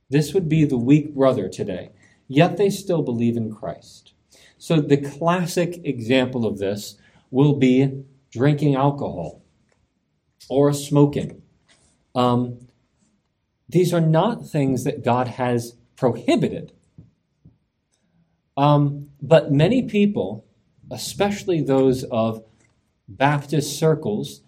This 0.09 0.35
would 0.35 0.48
be 0.48 0.64
the 0.64 0.76
weak 0.76 1.14
brother 1.14 1.48
today, 1.48 1.90
yet 2.26 2.57
they 2.57 2.70
still 2.70 3.03
believe 3.03 3.37
in 3.37 3.55
Christ. 3.55 4.12
So, 4.59 4.81
the 4.81 4.96
classic 4.96 5.81
example 5.85 6.44
of 6.44 6.59
this 6.59 6.96
will 7.31 7.55
be 7.55 8.05
drinking 8.31 8.74
alcohol 8.74 9.42
or 10.48 10.72
smoking. 10.72 11.42
Um, 12.14 12.66
these 13.68 13.94
are 13.94 14.00
not 14.00 14.46
things 14.46 14.85
that 14.85 15.05
God 15.05 15.29
has 15.29 15.76
prohibited. 15.96 16.72
Um, 18.57 19.11
but 19.22 19.53
many 19.53 19.83
people, 19.83 20.44
especially 20.90 21.62
those 21.62 22.05
of 22.05 22.44
Baptist 23.09 23.79
circles, 23.79 24.42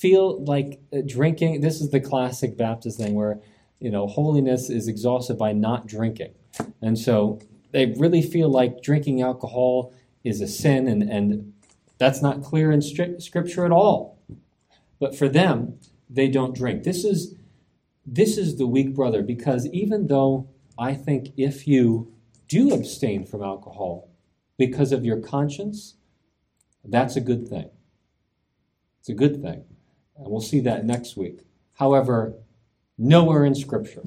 feel 0.00 0.44
like 0.44 0.80
uh, 0.92 0.98
drinking. 1.06 1.60
This 1.60 1.80
is 1.80 1.90
the 1.90 2.00
classic 2.00 2.56
Baptist 2.56 2.98
thing 2.98 3.14
where, 3.14 3.40
you 3.80 3.90
know, 3.90 4.06
holiness 4.06 4.70
is 4.70 4.88
exhausted 4.88 5.36
by 5.36 5.52
not 5.52 5.86
drinking. 5.86 6.34
And 6.80 6.98
so 6.98 7.40
they 7.72 7.94
really 7.96 8.22
feel 8.22 8.48
like 8.48 8.82
drinking 8.82 9.22
alcohol 9.22 9.92
is 10.24 10.40
a 10.40 10.48
sin, 10.48 10.88
and, 10.88 11.02
and 11.02 11.52
that's 11.98 12.22
not 12.22 12.42
clear 12.42 12.70
in 12.70 12.80
Scripture 12.82 13.64
at 13.64 13.72
all. 13.72 14.18
But 15.00 15.16
for 15.16 15.28
them, 15.28 15.78
they 16.08 16.28
don't 16.28 16.54
drink. 16.54 16.84
This 16.84 17.04
is 17.04 17.34
this 18.10 18.38
is 18.38 18.56
the 18.56 18.66
weak 18.66 18.94
brother 18.94 19.22
because 19.22 19.66
even 19.66 20.06
though 20.06 20.48
I 20.78 20.94
think 20.94 21.28
if 21.36 21.68
you 21.68 22.10
do 22.48 22.72
abstain 22.72 23.26
from 23.26 23.42
alcohol 23.42 24.08
because 24.56 24.92
of 24.92 25.04
your 25.04 25.20
conscience, 25.20 25.96
that's 26.82 27.16
a 27.16 27.20
good 27.20 27.46
thing. 27.48 27.68
It's 29.00 29.10
a 29.10 29.14
good 29.14 29.42
thing. 29.42 29.64
And 30.18 30.28
we'll 30.28 30.40
see 30.40 30.60
that 30.60 30.84
next 30.84 31.16
week. 31.16 31.40
However, 31.74 32.34
nowhere 32.98 33.44
in 33.44 33.54
Scripture 33.54 34.02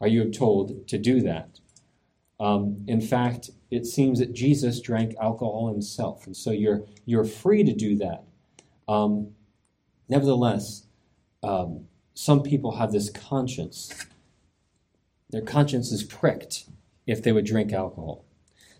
are 0.00 0.08
you 0.08 0.30
told 0.30 0.86
to 0.88 0.98
do 0.98 1.20
that. 1.22 1.60
Um, 2.38 2.84
in 2.86 3.00
fact, 3.00 3.50
it 3.70 3.86
seems 3.86 4.18
that 4.20 4.32
Jesus 4.34 4.80
drank 4.80 5.14
alcohol 5.20 5.68
himself, 5.68 6.26
and 6.26 6.36
so 6.36 6.50
you're 6.50 6.82
you're 7.06 7.24
free 7.24 7.64
to 7.64 7.72
do 7.72 7.96
that. 7.96 8.24
Um, 8.86 9.32
nevertheless, 10.08 10.84
um, 11.42 11.86
some 12.14 12.42
people 12.42 12.76
have 12.76 12.92
this 12.92 13.10
conscience. 13.10 14.06
Their 15.30 15.42
conscience 15.42 15.90
is 15.90 16.04
pricked 16.04 16.66
if 17.06 17.22
they 17.22 17.32
would 17.32 17.46
drink 17.46 17.72
alcohol. 17.72 18.24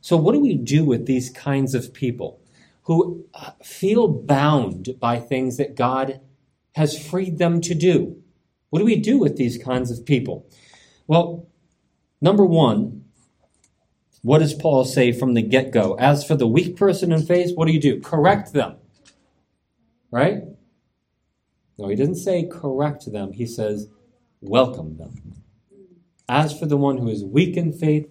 So, 0.01 0.17
what 0.17 0.33
do 0.33 0.41
we 0.41 0.55
do 0.55 0.85
with 0.85 1.07
these 1.07 1.31
kinds 1.31 1.75
of 1.75 1.93
people 1.93 2.41
who 2.83 3.25
uh, 3.35 3.53
feel 3.65 4.07
bound 4.07 4.91
by 5.01 5.19
things 5.19 5.57
that 5.57 5.75
God 5.75 6.21
has 6.77 6.99
freed 7.09 7.39
them 7.39 7.61
to 7.63 7.75
do? 7.75 8.23
What 8.69 8.81
do 8.81 8.85
we 8.85 8.97
do 8.97 9.19
with 9.19 9.37
these 9.37 9.57
kinds 9.57 9.91
of 9.91 10.05
people? 10.05 10.47
Well, 11.07 11.49
number 12.21 12.45
one, 12.45 13.07
what 14.21 14.41
does 14.41 14.53
Paul 14.53 14.85
say 14.85 15.11
from 15.11 15.33
the 15.33 15.41
get 15.41 15.71
go? 15.71 15.95
As 15.95 16.23
for 16.23 16.37
the 16.37 16.47
weak 16.47 16.77
person 16.77 17.13
in 17.13 17.25
faith, 17.25 17.53
what 17.55 17.67
do 17.67 17.73
you 17.73 17.81
do? 17.81 17.99
Correct 18.01 18.53
them. 18.53 18.77
Right? 20.11 20.43
No, 21.79 21.89
he 21.89 21.97
doesn't 21.97 22.17
say 22.17 22.47
correct 22.47 23.11
them, 23.11 23.33
he 23.33 23.47
says 23.47 23.89
welcome 24.43 24.99
them. 24.99 25.43
As 26.29 26.59
for 26.59 26.67
the 26.67 26.77
one 26.77 26.99
who 26.99 27.09
is 27.09 27.25
weak 27.25 27.57
in 27.57 27.73
faith, 27.73 28.07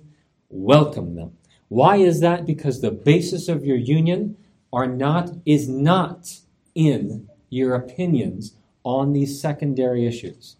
welcome 0.49 1.15
them. 1.15 1.37
Why 1.67 1.97
is 1.97 2.19
that? 2.21 2.47
Because 2.47 2.81
the 2.81 2.91
basis 2.91 3.47
of 3.47 3.63
your 3.63 3.77
union 3.77 4.37
are 4.73 4.87
not 4.87 5.31
is 5.45 5.69
not 5.69 6.39
in 6.73 7.29
your 7.55 7.73
opinions 7.73 8.55
on 8.83 9.13
these 9.13 9.39
secondary 9.39 10.05
issues. 10.05 10.57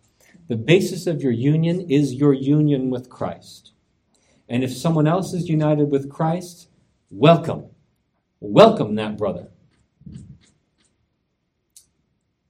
The 0.47 0.55
basis 0.55 1.07
of 1.07 1.21
your 1.21 1.31
union 1.31 1.81
is 1.89 2.13
your 2.13 2.33
union 2.33 2.89
with 2.89 3.09
Christ. 3.09 3.73
And 4.47 4.63
if 4.63 4.71
someone 4.71 5.07
else 5.07 5.33
is 5.33 5.49
united 5.49 5.91
with 5.91 6.09
Christ, 6.09 6.69
welcome. 7.09 7.65
Welcome 8.39 8.95
that 8.95 9.17
brother. 9.17 9.49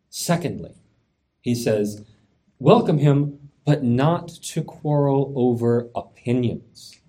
Secondly, 0.10 0.76
he 1.42 1.56
says, 1.56 2.06
welcome 2.60 3.00
him, 3.00 3.40
but 3.66 3.84
not 3.84 4.28
to 4.28 4.64
quarrel 4.64 5.34
over 5.36 5.90
opinions. 5.96 7.00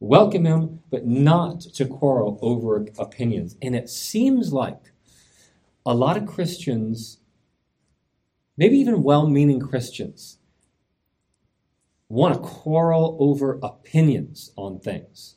Welcome 0.00 0.46
him, 0.46 0.80
but 0.90 1.06
not 1.06 1.60
to 1.60 1.86
quarrel 1.86 2.38
over 2.42 2.86
opinions. 2.98 3.56
And 3.60 3.76
it 3.76 3.90
seems 3.90 4.52
like 4.52 4.91
a 5.84 5.94
lot 5.94 6.16
of 6.16 6.26
Christians, 6.26 7.18
maybe 8.56 8.78
even 8.78 9.02
well 9.02 9.26
meaning 9.26 9.60
Christians, 9.60 10.38
want 12.08 12.34
to 12.34 12.40
quarrel 12.40 13.16
over 13.18 13.58
opinions 13.62 14.52
on 14.56 14.78
things. 14.78 15.36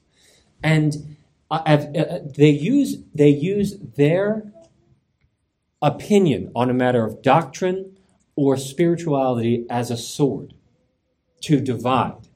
And 0.63 1.17
uh, 1.49 1.61
uh, 1.65 1.97
uh, 1.97 2.19
they 2.35 2.49
use, 2.49 2.97
they 3.13 3.29
use 3.29 3.77
their 3.79 4.51
opinion 5.81 6.51
on 6.55 6.69
a 6.69 6.73
matter 6.73 7.05
of 7.05 7.21
doctrine 7.21 7.97
or 8.35 8.57
spirituality 8.57 9.65
as 9.69 9.89
a 9.89 9.97
sword 9.97 10.53
to 11.41 11.59
divide. 11.61 12.27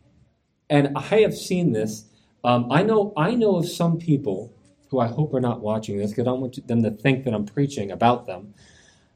And 0.69 0.95
I 0.95 1.21
have 1.21 1.35
seen 1.35 1.73
this. 1.73 2.05
Um, 2.43 2.71
I 2.71 2.83
know 2.83 3.11
I 3.17 3.35
know 3.35 3.57
of 3.57 3.67
some 3.67 3.97
people 3.97 4.53
who 4.89 4.99
I 4.99 5.07
hope 5.07 5.33
are 5.33 5.39
not 5.39 5.61
watching 5.61 5.97
this 5.97 6.11
because 6.11 6.23
I 6.23 6.31
don't 6.31 6.41
want 6.41 6.67
them 6.67 6.83
to 6.83 6.91
think 6.91 7.23
that 7.25 7.33
I'm 7.33 7.45
preaching 7.45 7.91
about 7.91 8.25
them. 8.25 8.53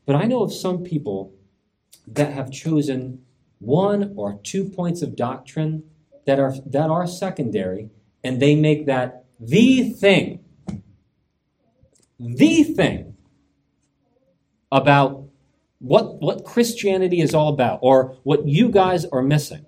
But 0.06 0.16
I 0.16 0.26
know 0.26 0.44
of 0.44 0.54
some 0.54 0.84
people 0.84 1.34
that 2.08 2.34
have 2.34 2.52
chosen 2.52 3.24
one 3.60 4.14
or 4.18 4.40
two 4.44 4.66
points 4.66 5.02
of 5.02 5.16
doctrine 5.16 5.84
that 6.26 6.40
are 6.40 6.54
that 6.66 6.90
are 6.90 7.08
secondary, 7.08 7.90
and 8.24 8.42
they 8.42 8.56
make 8.56 8.86
that 8.86 9.26
the 9.40 9.90
thing, 9.90 10.44
the 12.20 12.64
thing 12.64 13.16
about 14.72 15.26
what 15.80 16.22
what 16.22 16.46
Christianity 16.46 17.22
is 17.22 17.34
all 17.34 17.50
about, 17.50 17.80
or 17.82 18.18
what 18.24 18.48
you 18.48 18.70
guys 18.70 19.06
are 19.06 19.22
missing. 19.22 19.66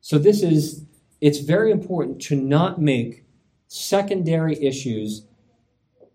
So 0.00 0.18
this 0.18 0.42
is 0.42 0.84
it's 1.20 1.38
very 1.38 1.70
important 1.70 2.20
to 2.22 2.36
not 2.36 2.80
make 2.80 3.23
secondary 3.74 4.62
issues 4.62 5.26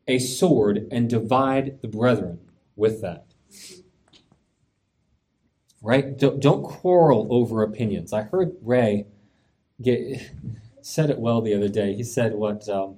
a 0.07 0.17
sword 0.17 0.87
and 0.91 1.09
divide 1.09 1.81
the 1.81 1.87
brethren 1.87 2.39
with 2.75 3.01
that. 3.01 3.25
Right? 5.81 6.17
Don't 6.17 6.63
quarrel 6.63 7.27
over 7.29 7.61
opinions. 7.61 8.13
I 8.13 8.23
heard 8.23 8.55
Ray 8.61 9.07
get, 9.81 10.31
said 10.81 11.09
it 11.09 11.19
well 11.19 11.41
the 11.41 11.53
other 11.53 11.69
day. 11.69 11.93
He 11.93 12.03
said, 12.03 12.33
"What 12.35 12.67
um, 12.69 12.95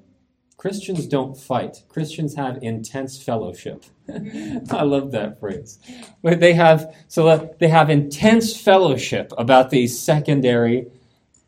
Christians 0.57 1.05
don't 1.07 1.37
fight. 1.37 1.83
Christians 1.89 2.35
have 2.35 2.61
intense 2.61 3.21
fellowship." 3.21 3.83
I 4.09 4.83
love 4.83 5.11
that 5.11 5.39
phrase. 5.39 5.79
But 6.23 6.39
they 6.39 6.53
have 6.53 6.95
so 7.07 7.55
they 7.59 7.67
have 7.67 7.89
intense 7.89 8.59
fellowship 8.59 9.31
about 9.37 9.69
these 9.69 9.99
secondary 9.99 10.87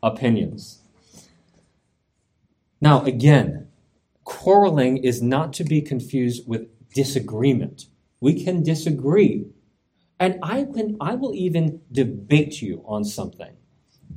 opinions. 0.02 0.83
Now, 2.84 3.02
again, 3.04 3.68
quarreling 4.24 4.98
is 4.98 5.22
not 5.22 5.54
to 5.54 5.64
be 5.64 5.80
confused 5.80 6.46
with 6.46 6.68
disagreement. 6.92 7.86
We 8.20 8.44
can 8.44 8.62
disagree. 8.62 9.46
And 10.20 10.38
I, 10.42 10.64
can, 10.64 10.98
I 11.00 11.14
will 11.14 11.34
even 11.34 11.80
debate 11.90 12.60
you 12.60 12.84
on 12.84 13.06
something 13.06 13.56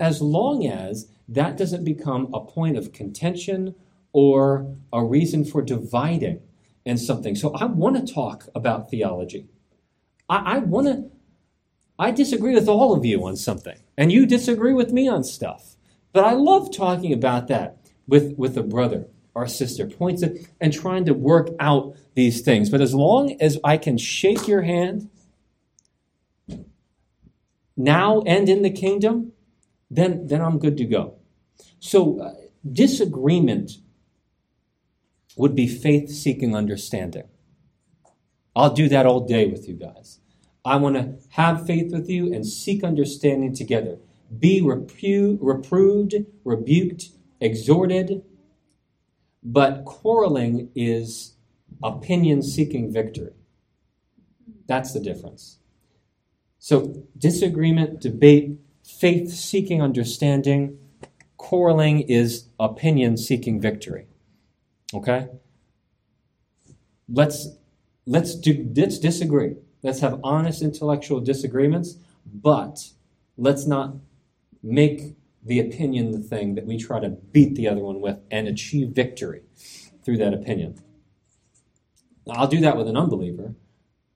as 0.02 0.22
long 0.22 0.68
as 0.68 1.08
that 1.30 1.56
doesn't 1.56 1.86
become 1.86 2.28
a 2.34 2.42
point 2.42 2.78
of 2.78 2.92
contention 2.92 3.74
or 4.12 4.76
a 4.92 5.02
reason 5.02 5.46
for 5.46 5.62
dividing 5.62 6.42
in 6.84 6.98
something. 6.98 7.36
So 7.36 7.54
I 7.54 7.64
want 7.64 7.96
to 8.06 8.14
talk 8.14 8.50
about 8.54 8.92
theology. 8.92 9.48
I, 10.28 10.56
I 10.56 10.58
want 10.58 10.88
to, 10.88 11.10
I 11.98 12.12
disagree 12.12 12.54
with 12.54 12.68
all 12.68 12.94
of 12.94 13.06
you 13.06 13.26
on 13.26 13.38
something, 13.38 13.78
and 13.98 14.12
you 14.12 14.26
disagree 14.26 14.74
with 14.74 14.92
me 14.92 15.08
on 15.08 15.24
stuff. 15.24 15.78
But 16.12 16.26
I 16.26 16.34
love 16.34 16.76
talking 16.76 17.14
about 17.14 17.48
that 17.48 17.78
with, 18.08 18.36
with 18.38 18.58
a 18.58 18.64
brother 18.64 19.08
or 19.36 19.48
sister, 19.48 19.86
points 19.86 20.24
it, 20.24 20.48
and 20.60 20.74
trying 20.74 21.06
to 21.06 21.14
work 21.14 21.50
out 21.60 21.96
these 22.16 22.42
things. 22.42 22.70
But 22.70 22.82
as 22.82 22.94
long 22.94 23.40
as 23.40 23.60
I 23.64 23.78
can 23.78 23.98
shake 23.98 24.48
your 24.48 24.64
hand 24.64 25.10
now 27.76 28.22
and 28.26 28.50
in 28.50 28.64
the 28.64 28.72
kingdom, 28.72 29.34
then, 29.92 30.28
then 30.28 30.42
I'm 30.42 30.58
good 30.58 30.78
to 30.78 30.86
go. 30.86 31.20
So, 31.80 32.20
uh, 32.20 32.34
disagreement 32.70 33.74
would 35.38 35.56
be 35.56 35.68
faith 35.68 36.10
seeking 36.10 36.56
understanding. 36.56 37.28
I'll 38.56 38.74
do 38.74 38.90
that 38.90 39.06
all 39.06 39.22
day 39.22 39.46
with 39.46 39.68
you 39.70 39.76
guys. 39.76 40.20
I 40.66 40.78
want 40.78 40.96
to 40.96 41.16
have 41.30 41.66
faith 41.66 41.94
with 41.94 42.10
you 42.10 42.34
and 42.34 42.46
seek 42.46 42.84
understanding 42.84 43.54
together. 43.54 44.00
Be 44.38 44.62
reproved, 44.62 46.16
rebuked, 46.44 47.10
exhorted, 47.40 48.24
but 49.44 49.86
quarreling 49.86 50.70
is 50.76 51.34
opinion 51.84 52.42
seeking 52.42 52.92
victory. 52.92 53.34
That's 54.68 54.94
the 54.94 55.00
difference. 55.00 55.60
So, 56.60 57.04
disagreement, 57.18 58.02
debate, 58.02 58.60
faith 58.84 59.32
seeking 59.32 59.82
understanding, 59.82 60.78
quarreling 61.38 62.02
is 62.02 62.50
opinion 62.60 63.18
seeking 63.18 63.62
victory. 63.62 64.08
Okay? 64.94 65.28
Let's 67.10 67.50
let's 68.06 68.36
do 68.36 68.70
let's 68.76 69.00
disagree. 69.00 69.56
Let's 69.82 70.00
have 70.02 70.20
honest 70.24 70.62
intellectual 70.62 71.22
disagreements, 71.22 71.98
but 72.26 72.90
let's 73.38 73.66
not 73.66 73.96
make 74.62 75.16
the 75.48 75.60
opinion 75.60 76.12
the 76.12 76.20
thing 76.20 76.56
that 76.56 76.66
we 76.66 76.78
try 76.78 77.00
to 77.00 77.10
beat 77.10 77.56
the 77.56 77.68
other 77.68 77.82
one 77.82 78.02
with 78.02 78.20
and 78.30 78.48
achieve 78.48 78.90
victory 78.90 79.42
through 80.04 80.18
that 80.18 80.34
opinion. 80.34 80.80
I'll 82.30 82.48
do 82.48 82.60
that 82.60 82.78
with 82.78 82.88
an 82.88 82.98
unbeliever, 82.98 83.56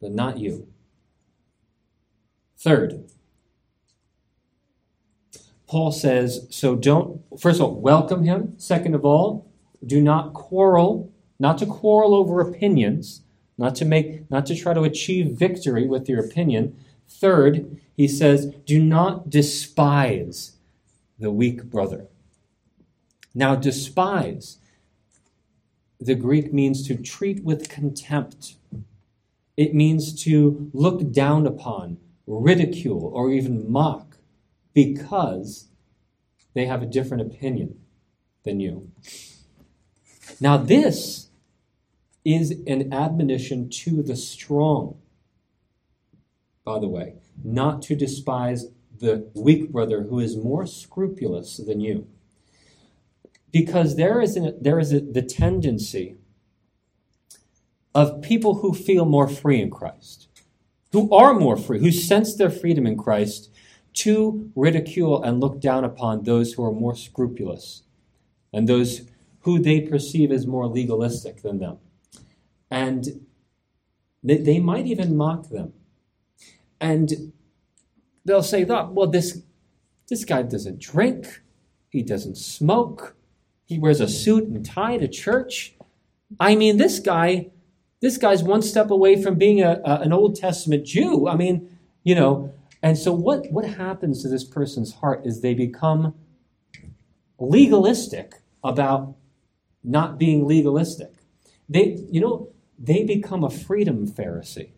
but 0.02 0.12
not 0.12 0.38
you. 0.38 0.68
Third, 2.58 3.10
Paul 5.68 5.92
says, 5.92 6.48
so 6.50 6.76
don't, 6.76 7.22
first 7.40 7.62
of 7.62 7.66
all, 7.68 7.76
welcome 7.80 8.24
him. 8.24 8.56
Second 8.58 8.94
of 8.94 9.06
all, 9.06 9.50
do 9.86 10.02
not 10.02 10.34
quarrel, 10.34 11.12
not 11.40 11.58
to 11.60 11.66
quarrel 11.66 12.14
over 12.14 12.42
opinions, 12.42 13.22
not 13.58 13.74
to 13.76 13.86
make, 13.86 14.30
not 14.30 14.46
to 14.48 14.56
try 14.56 14.74
to 14.74 14.84
achieve 14.84 15.38
victory 15.38 15.88
with 15.88 16.10
your 16.10 16.20
opinion. 16.20 16.76
Third, 17.08 17.80
he 17.96 18.08
says, 18.08 18.54
do 18.66 18.84
not 18.84 19.30
despise 19.30 20.58
the 21.22 21.32
weak 21.32 21.66
brother. 21.66 22.08
Now, 23.34 23.56
despise, 23.56 24.58
the 26.00 26.16
Greek 26.16 26.52
means 26.52 26.86
to 26.88 26.96
treat 26.96 27.44
with 27.44 27.70
contempt. 27.70 28.56
It 29.56 29.74
means 29.74 30.22
to 30.24 30.70
look 30.74 31.12
down 31.12 31.46
upon, 31.46 31.98
ridicule, 32.26 33.12
or 33.14 33.32
even 33.32 33.72
mock 33.72 34.18
because 34.74 35.68
they 36.54 36.66
have 36.66 36.82
a 36.82 36.88
different 36.88 37.22
opinion 37.22 37.80
than 38.44 38.60
you. 38.60 38.92
Now, 40.40 40.58
this 40.58 41.30
is 42.26 42.52
an 42.66 42.92
admonition 42.92 43.70
to 43.70 44.02
the 44.02 44.16
strong, 44.16 44.98
by 46.66 46.80
the 46.80 46.88
way, 46.88 47.16
not 47.44 47.82
to 47.84 47.96
despise 47.96 48.66
the 49.02 49.30
weak 49.34 49.72
brother 49.72 50.04
who 50.04 50.20
is 50.20 50.38
more 50.38 50.66
scrupulous 50.66 51.58
than 51.58 51.82
you. 51.82 52.08
Because 53.52 53.98
there 53.98 54.22
is, 54.22 54.38
an, 54.38 54.58
there 54.62 54.80
is 54.80 54.94
a, 54.94 55.02
the 55.02 55.22
tendency 55.22 56.16
of 57.94 58.22
people 58.22 58.56
who 58.56 58.74
feel 58.74 59.04
more 59.04 59.28
free 59.28 59.62
in 59.62 59.70
Christ, 59.70 60.30
who 60.94 61.14
are 61.14 61.34
more 61.34 61.58
free, 61.58 61.80
who 61.80 61.92
sense 61.92 62.36
their 62.36 62.50
freedom 62.50 62.88
in 62.88 62.98
Christ, 62.98 63.52
to 63.94 64.50
ridicule 64.56 65.22
and 65.22 65.42
look 65.42 65.60
down 65.60 65.84
upon 65.84 66.24
those 66.24 66.54
who 66.54 66.64
are 66.64 66.72
more 66.72 66.96
scrupulous 66.96 67.84
and 68.54 68.70
those 68.70 69.02
who 69.42 69.60
they 69.60 69.82
perceive 69.82 70.32
as 70.32 70.48
more 70.48 70.68
legalistic 70.68 71.42
than 71.42 71.60
them. 71.60 71.78
And 72.70 73.26
they, 74.24 74.38
they 74.38 74.60
might 74.60 74.88
even 74.88 75.18
mock 75.18 75.50
them. 75.50 75.74
And 76.80 77.34
they'll 78.26 78.44
say, 78.44 78.66
ah, 78.70 78.90
well, 78.90 79.08
this, 79.08 79.42
this 80.10 80.26
guy 80.26 80.42
doesn't 80.42 80.80
drink, 80.80 81.42
he 81.90 82.04
doesn't 82.04 82.38
smoke, 82.38 83.16
he 83.66 83.80
wears 83.80 84.02
a 84.02 84.08
suit 84.08 84.46
and 84.46 84.66
tie 84.66 84.98
to 84.98 85.08
church. 85.08 85.76
I 86.40 86.56
mean, 86.56 86.78
this 86.78 87.00
guy, 87.00 87.52
this 88.02 88.18
guy's 88.18 88.44
one 88.44 88.62
step 88.62 88.92
away 88.92 89.22
from 89.22 89.36
being 89.36 89.62
a, 89.62 89.82
a, 89.86 90.00
an 90.00 90.14
Old 90.14 90.36
Testament 90.36 90.86
Jew. 90.86 91.28
I 91.28 91.36
mean, 91.36 91.70
you 92.04 92.16
know, 92.16 92.54
and 92.84 92.98
so 92.98 93.14
what, 93.14 93.52
what 93.52 93.66
happens 93.66 94.22
to 94.24 94.28
this 94.28 94.44
person's 94.44 94.96
heart 94.96 95.26
is 95.26 95.42
they 95.42 95.54
become 95.54 96.16
legalistic 97.40 98.36
about 98.64 99.16
not 99.84 100.18
being 100.18 100.48
legalistic. 100.48 101.12
They, 101.70 102.00
you 102.12 102.22
know, 102.22 102.50
they 102.78 103.04
become 103.04 103.44
a 103.44 103.50
freedom 103.50 104.08
Pharisee. 104.08 104.72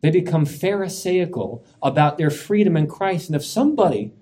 They 0.00 0.10
become 0.10 0.46
Pharisaical 0.46 1.64
about 1.82 2.16
their 2.16 2.30
freedom 2.30 2.76
in 2.76 2.86
Christ. 2.86 3.28
And 3.28 3.36
if 3.36 3.44
somebody, 3.44 4.12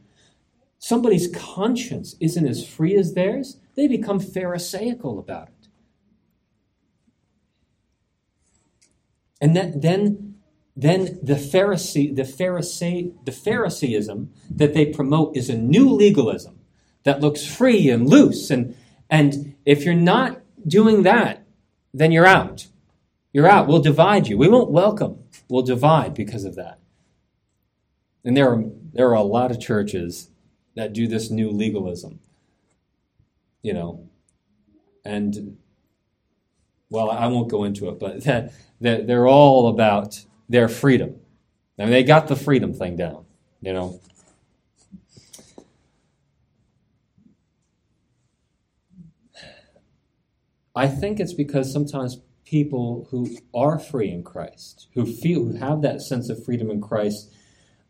somebody's 0.79 1.29
conscience 1.29 2.17
isn't 2.21 2.47
as 2.47 2.67
free 2.67 2.97
as 2.97 3.14
theirs, 3.14 3.59
they 3.75 3.87
become 3.87 4.19
Pharisaical 4.19 5.19
about 5.19 5.49
it. 5.49 5.69
And 9.41 9.55
that, 9.55 9.83
then, 9.83 10.35
then 10.77 11.21
the 11.23 11.35
Pharisee, 11.35 12.14
the 12.14 12.23
Pharisee, 12.23 13.14
the 13.25 13.33
Phariseeism 13.33 14.33
that 14.51 14.75
they 14.75 14.87
promote 14.87 15.37
is 15.37 15.49
a 15.49 15.57
new 15.57 15.88
legalism 15.91 16.59
that 17.05 17.21
looks 17.21 17.47
free 17.47 17.88
and 17.88 18.09
loose. 18.09 18.51
And, 18.51 18.75
and 19.09 19.55
if 19.64 19.85
you're 19.85 19.95
not 19.95 20.41
doing 20.67 21.05
that, 21.05 21.47
then 21.95 22.11
you're 22.11 22.27
out. 22.27 22.67
You're 23.38 23.46
out. 23.46 23.68
We'll 23.68 23.81
divide 23.81 24.27
you. 24.27 24.37
We 24.37 24.48
won't 24.48 24.72
welcome. 24.72 25.22
We'll 25.48 25.62
divide 25.62 26.12
because 26.12 26.44
of 26.44 26.57
that. 26.57 26.81
And 28.24 28.37
there 28.37 28.51
are, 28.51 28.64
there 28.92 29.11
are 29.11 29.14
a 29.14 29.22
lot 29.22 29.53
of 29.53 29.61
churches 29.61 30.31
that 30.74 30.92
do 30.92 31.07
this 31.07 31.31
new 31.31 31.48
legalism. 31.53 32.18
You 33.62 33.74
know, 33.74 34.11
and 35.05 35.57
well, 36.90 37.12
I 37.12 37.29
won't 37.29 37.48
go 37.48 37.62
into 37.62 37.88
it, 37.90 38.01
but 38.01 38.24
that, 38.24 38.53
that 38.81 39.07
they're 39.07 39.29
all 39.29 39.68
about 39.68 40.24
their 40.48 40.68
freedom. 40.68 41.20
I 41.79 41.83
mean, 41.83 41.92
they 41.92 42.03
got 42.03 42.27
the 42.27 42.35
freedom 42.35 42.74
thing 42.74 42.96
down, 42.96 43.24
you 43.61 43.72
know. 43.72 44.01
I 50.74 50.88
think 50.88 51.20
it's 51.20 51.35
because 51.35 51.72
sometimes 51.72 52.18
people 52.48 53.06
who 53.11 53.37
are 53.54 53.78
free 53.78 54.11
in 54.11 54.22
Christ, 54.22 54.88
who 54.94 55.04
feel, 55.04 55.44
who 55.44 55.56
have 55.56 55.82
that 55.82 56.00
sense 56.00 56.30
of 56.30 56.42
freedom 56.42 56.70
in 56.70 56.80
Christ, 56.80 57.30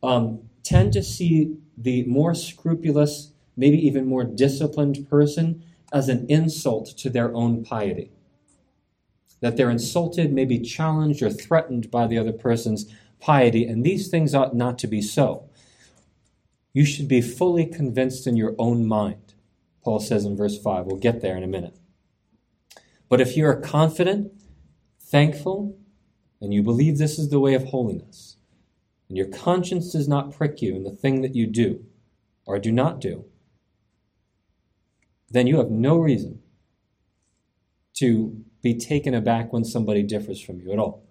um, 0.02 0.40
tend 0.64 0.92
to 0.94 1.02
see 1.02 1.56
the 1.76 2.02
more 2.04 2.34
scrupulous, 2.34 3.30
maybe 3.56 3.78
even 3.86 4.06
more 4.06 4.24
disciplined 4.24 5.08
person 5.08 5.62
as 5.92 6.08
an 6.08 6.26
insult 6.28 6.88
to 6.98 7.08
their 7.08 7.32
own 7.34 7.64
piety. 7.64 8.10
That 9.40 9.56
they're 9.56 9.70
insulted, 9.70 10.32
maybe 10.32 10.58
challenged 10.58 11.22
or 11.22 11.30
threatened 11.30 11.88
by 11.88 12.08
the 12.08 12.18
other 12.18 12.32
person's 12.32 12.92
piety, 13.20 13.64
and 13.64 13.84
these 13.84 14.08
things 14.08 14.34
ought 14.34 14.56
not 14.56 14.76
to 14.80 14.88
be 14.88 15.00
so. 15.00 15.48
You 16.72 16.84
should 16.84 17.06
be 17.06 17.20
fully 17.20 17.64
convinced 17.64 18.26
in 18.26 18.36
your 18.36 18.56
own 18.58 18.86
mind, 18.86 19.34
Paul 19.84 20.00
says 20.00 20.24
in 20.24 20.36
verse 20.36 20.60
5. 20.60 20.86
We'll 20.86 20.96
get 20.96 21.20
there 21.20 21.36
in 21.36 21.44
a 21.44 21.48
minute. 21.48 21.76
But 23.08 23.20
if 23.20 23.36
you 23.36 23.46
are 23.46 23.56
confident, 23.56 24.32
thankful, 25.10 25.76
and 26.40 26.52
you 26.52 26.62
believe 26.62 26.98
this 26.98 27.18
is 27.18 27.30
the 27.30 27.40
way 27.40 27.54
of 27.54 27.64
holiness, 27.64 28.36
and 29.08 29.16
your 29.16 29.28
conscience 29.28 29.92
does 29.92 30.08
not 30.08 30.32
prick 30.32 30.60
you 30.60 30.76
in 30.76 30.84
the 30.84 30.90
thing 30.90 31.22
that 31.22 31.34
you 31.34 31.46
do 31.46 31.84
or 32.46 32.58
do 32.58 32.72
not 32.72 33.00
do, 33.00 33.24
then 35.30 35.46
you 35.46 35.58
have 35.58 35.70
no 35.70 35.98
reason 35.98 36.40
to 37.94 38.44
be 38.62 38.74
taken 38.74 39.14
aback 39.14 39.52
when 39.52 39.64
somebody 39.64 40.02
differs 40.02 40.40
from 40.40 40.60
you 40.60 40.72
at 40.72 40.78
all. 40.78 41.04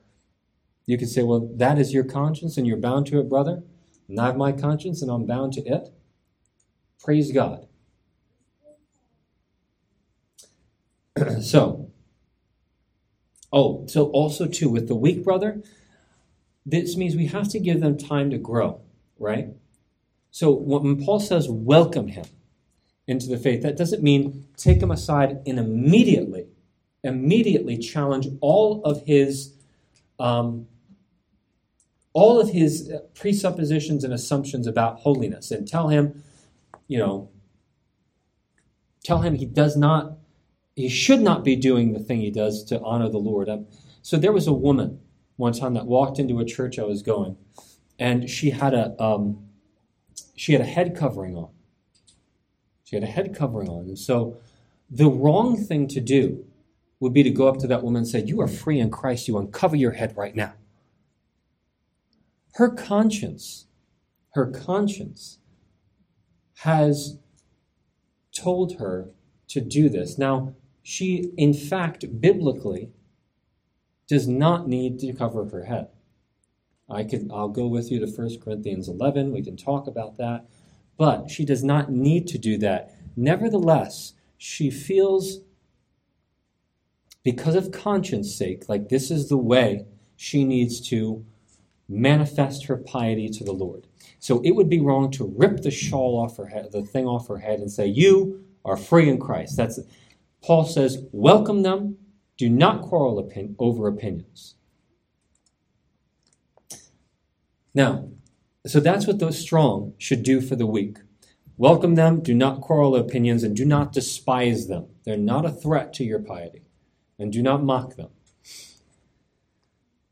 You 0.86 0.98
can 0.98 1.08
say, 1.08 1.24
well, 1.24 1.50
that 1.56 1.78
is 1.78 1.94
your 1.94 2.04
conscience 2.04 2.58
and 2.58 2.66
you're 2.66 2.78
bound 2.78 3.08
to 3.08 3.20
it, 3.20 3.30
brother. 3.30 3.64
And 4.08 4.20
I 4.20 4.28
have 4.28 4.38
my 4.38 4.52
conscience 4.52 5.02
and 5.02 5.12
I'm 5.12 5.26
bound 5.26 5.54
to 5.54 5.62
it. 5.62 5.90
Praise 7.04 7.32
God. 7.32 7.68
so, 11.42 11.87
oh, 13.52 13.86
so 13.88 14.06
also 14.12 14.48
too 14.48 14.70
with 14.70 14.88
the 14.88 14.96
weak 14.96 15.24
brother, 15.24 15.62
this 16.66 16.98
means 16.98 17.16
we 17.16 17.28
have 17.28 17.48
to 17.50 17.60
give 17.60 17.80
them 17.80 17.98
time 17.98 18.30
to 18.30 18.38
grow, 18.38 18.82
right? 19.18 19.50
So 20.32 20.52
when 20.52 21.04
Paul 21.04 21.20
says 21.20 21.48
welcome 21.50 22.10
him 22.10 22.26
into 23.08 23.28
the 23.28 23.38
faith, 23.38 23.64
that 23.64 23.78
doesn't 23.78 24.04
mean 24.04 24.48
take 24.58 24.82
him 24.82 24.92
aside 24.92 25.40
and 25.46 25.58
immediately, 25.58 26.48
immediately 27.04 27.78
challenge 27.78 28.28
all 28.42 28.84
of 28.84 29.06
his, 29.06 29.54
um, 30.20 30.68
all 32.12 32.40
of 32.40 32.50
his 32.50 32.92
presuppositions 33.14 34.04
and 34.04 34.14
assumptions 34.14 34.68
about 34.68 35.00
holiness, 35.00 35.52
and 35.52 35.68
tell 35.68 35.88
him, 35.88 36.22
you 36.88 36.98
know, 36.98 37.30
tell 39.04 39.20
him 39.22 39.36
he 39.36 39.46
does 39.46 39.78
not 39.78 40.17
he 40.78 40.90
should 40.90 41.22
not 41.22 41.44
be 41.44 41.56
doing 41.56 41.92
the 41.92 42.00
thing 42.00 42.22
he 42.22 42.30
does 42.30 42.64
to 42.66 42.80
honor 42.82 43.10
the 43.10 43.18
Lord. 43.18 43.50
Um, 43.50 43.66
so 44.04 44.16
there 44.16 44.32
was 44.32 44.46
a 44.46 44.54
woman 44.54 45.00
one 45.36 45.52
time 45.52 45.74
that 45.74 45.88
walked 45.88 46.20
into 46.20 46.40
a 46.40 46.46
church 46.46 46.78
I 46.78 46.84
was 46.84 47.02
going, 47.02 47.36
and 47.98 48.30
she 48.30 48.52
had 48.52 48.76
a 48.76 48.96
um, 49.04 49.44
she 50.36 50.54
had 50.54 50.62
a 50.62 50.66
head 50.66 50.96
covering 50.96 51.36
on. 51.36 51.50
She 52.84 52.96
had 52.96 53.02
a 53.02 53.08
head 53.08 53.36
covering 53.36 53.70
on, 53.70 53.88
and 53.88 53.98
so 53.98 54.38
the 54.88 55.10
wrong 55.10 55.58
thing 55.58 55.88
to 55.88 56.00
do 56.00 56.46
would 57.00 57.12
be 57.12 57.24
to 57.24 57.32
go 57.32 57.48
up 57.48 57.58
to 57.58 57.68
that 57.68 57.82
woman 57.82 58.02
and 58.02 58.08
say, 58.08 58.24
"You 58.24 58.40
are 58.42 58.48
free 58.48 58.80
in 58.80 58.92
Christ. 58.92 59.28
You 59.28 59.40
uncover 59.40 59.76
your 59.76 59.94
head 59.94 60.16
right 60.16 60.36
now." 60.36 60.54
Her 62.54 62.70
conscience, 62.70 63.66
her 64.36 64.46
conscience, 64.46 65.40
has 66.58 67.18
told 68.32 68.78
her 68.78 69.10
to 69.48 69.60
do 69.60 69.90
this. 69.90 70.20
Now, 70.20 70.54
she, 70.90 71.34
in 71.36 71.54
fact, 71.54 72.22
biblically, 72.22 72.92
does 74.08 74.26
not 74.26 74.70
need 74.70 74.98
to 75.00 75.12
cover 75.12 75.44
her 75.44 75.66
head. 75.66 75.90
I 76.90 77.04
could, 77.04 77.30
I'll 77.30 77.50
go 77.50 77.68
with 77.68 77.92
you 77.92 78.00
to 78.00 78.06
1 78.10 78.40
Corinthians 78.40 78.88
11. 78.88 79.34
We 79.34 79.44
can 79.44 79.58
talk 79.58 79.88
about 79.88 80.16
that. 80.16 80.46
But 80.98 81.30
she 81.30 81.44
does 81.44 81.62
not 81.62 81.92
need 81.92 82.26
to 82.30 82.38
do 82.38 82.58
that. 82.60 82.96
Nevertheless, 83.18 84.14
she 84.38 84.72
feels, 84.72 85.40
because 87.22 87.56
of 87.56 87.74
conscience 87.74 88.34
sake, 88.34 88.70
like 88.70 88.88
this 88.88 89.12
is 89.12 89.28
the 89.28 89.36
way 89.36 89.88
she 90.16 90.46
needs 90.46 90.80
to 90.88 91.26
manifest 91.90 92.68
her 92.68 92.78
piety 92.78 93.28
to 93.28 93.44
the 93.44 93.52
Lord. 93.52 93.88
So 94.20 94.42
it 94.46 94.52
would 94.52 94.70
be 94.70 94.80
wrong 94.80 95.12
to 95.12 95.34
rip 95.36 95.64
the 95.64 95.72
shawl 95.72 96.18
off 96.18 96.38
her 96.38 96.48
head, 96.48 96.72
the 96.72 96.82
thing 96.82 97.08
off 97.08 97.28
her 97.28 97.40
head, 97.40 97.60
and 97.60 97.70
say, 97.70 97.88
You 97.88 98.46
are 98.64 98.78
free 98.78 99.10
in 99.10 99.20
Christ. 99.20 99.58
That's 99.58 99.82
Paul 100.44 100.66
says, 100.66 101.06
welcome 101.12 101.64
them, 101.64 101.98
do 102.38 102.50
not 102.50 102.82
quarrel 102.82 103.30
over 103.60 103.88
opinions. 103.88 104.56
Now, 107.74 108.10
so 108.66 108.80
that's 108.80 109.08
what 109.08 109.20
those 109.20 109.40
strong 109.40 109.94
should 109.98 110.24
do 110.24 110.42
for 110.42 110.56
the 110.56 110.66
weak. 110.66 110.98
Welcome 111.58 111.96
them, 111.96 112.22
do 112.22 112.34
not 112.34 112.62
quarrel 112.62 112.96
opinions, 112.96 113.44
and 113.44 113.56
do 113.56 113.66
not 113.66 113.92
despise 113.92 114.68
them. 114.68 114.88
They're 115.04 115.18
not 115.18 115.46
a 115.46 115.52
threat 115.52 115.94
to 115.94 116.04
your 116.04 116.20
piety, 116.20 116.64
and 117.18 117.32
do 117.32 117.42
not 117.42 117.64
mock 117.64 117.96
them. 117.96 118.10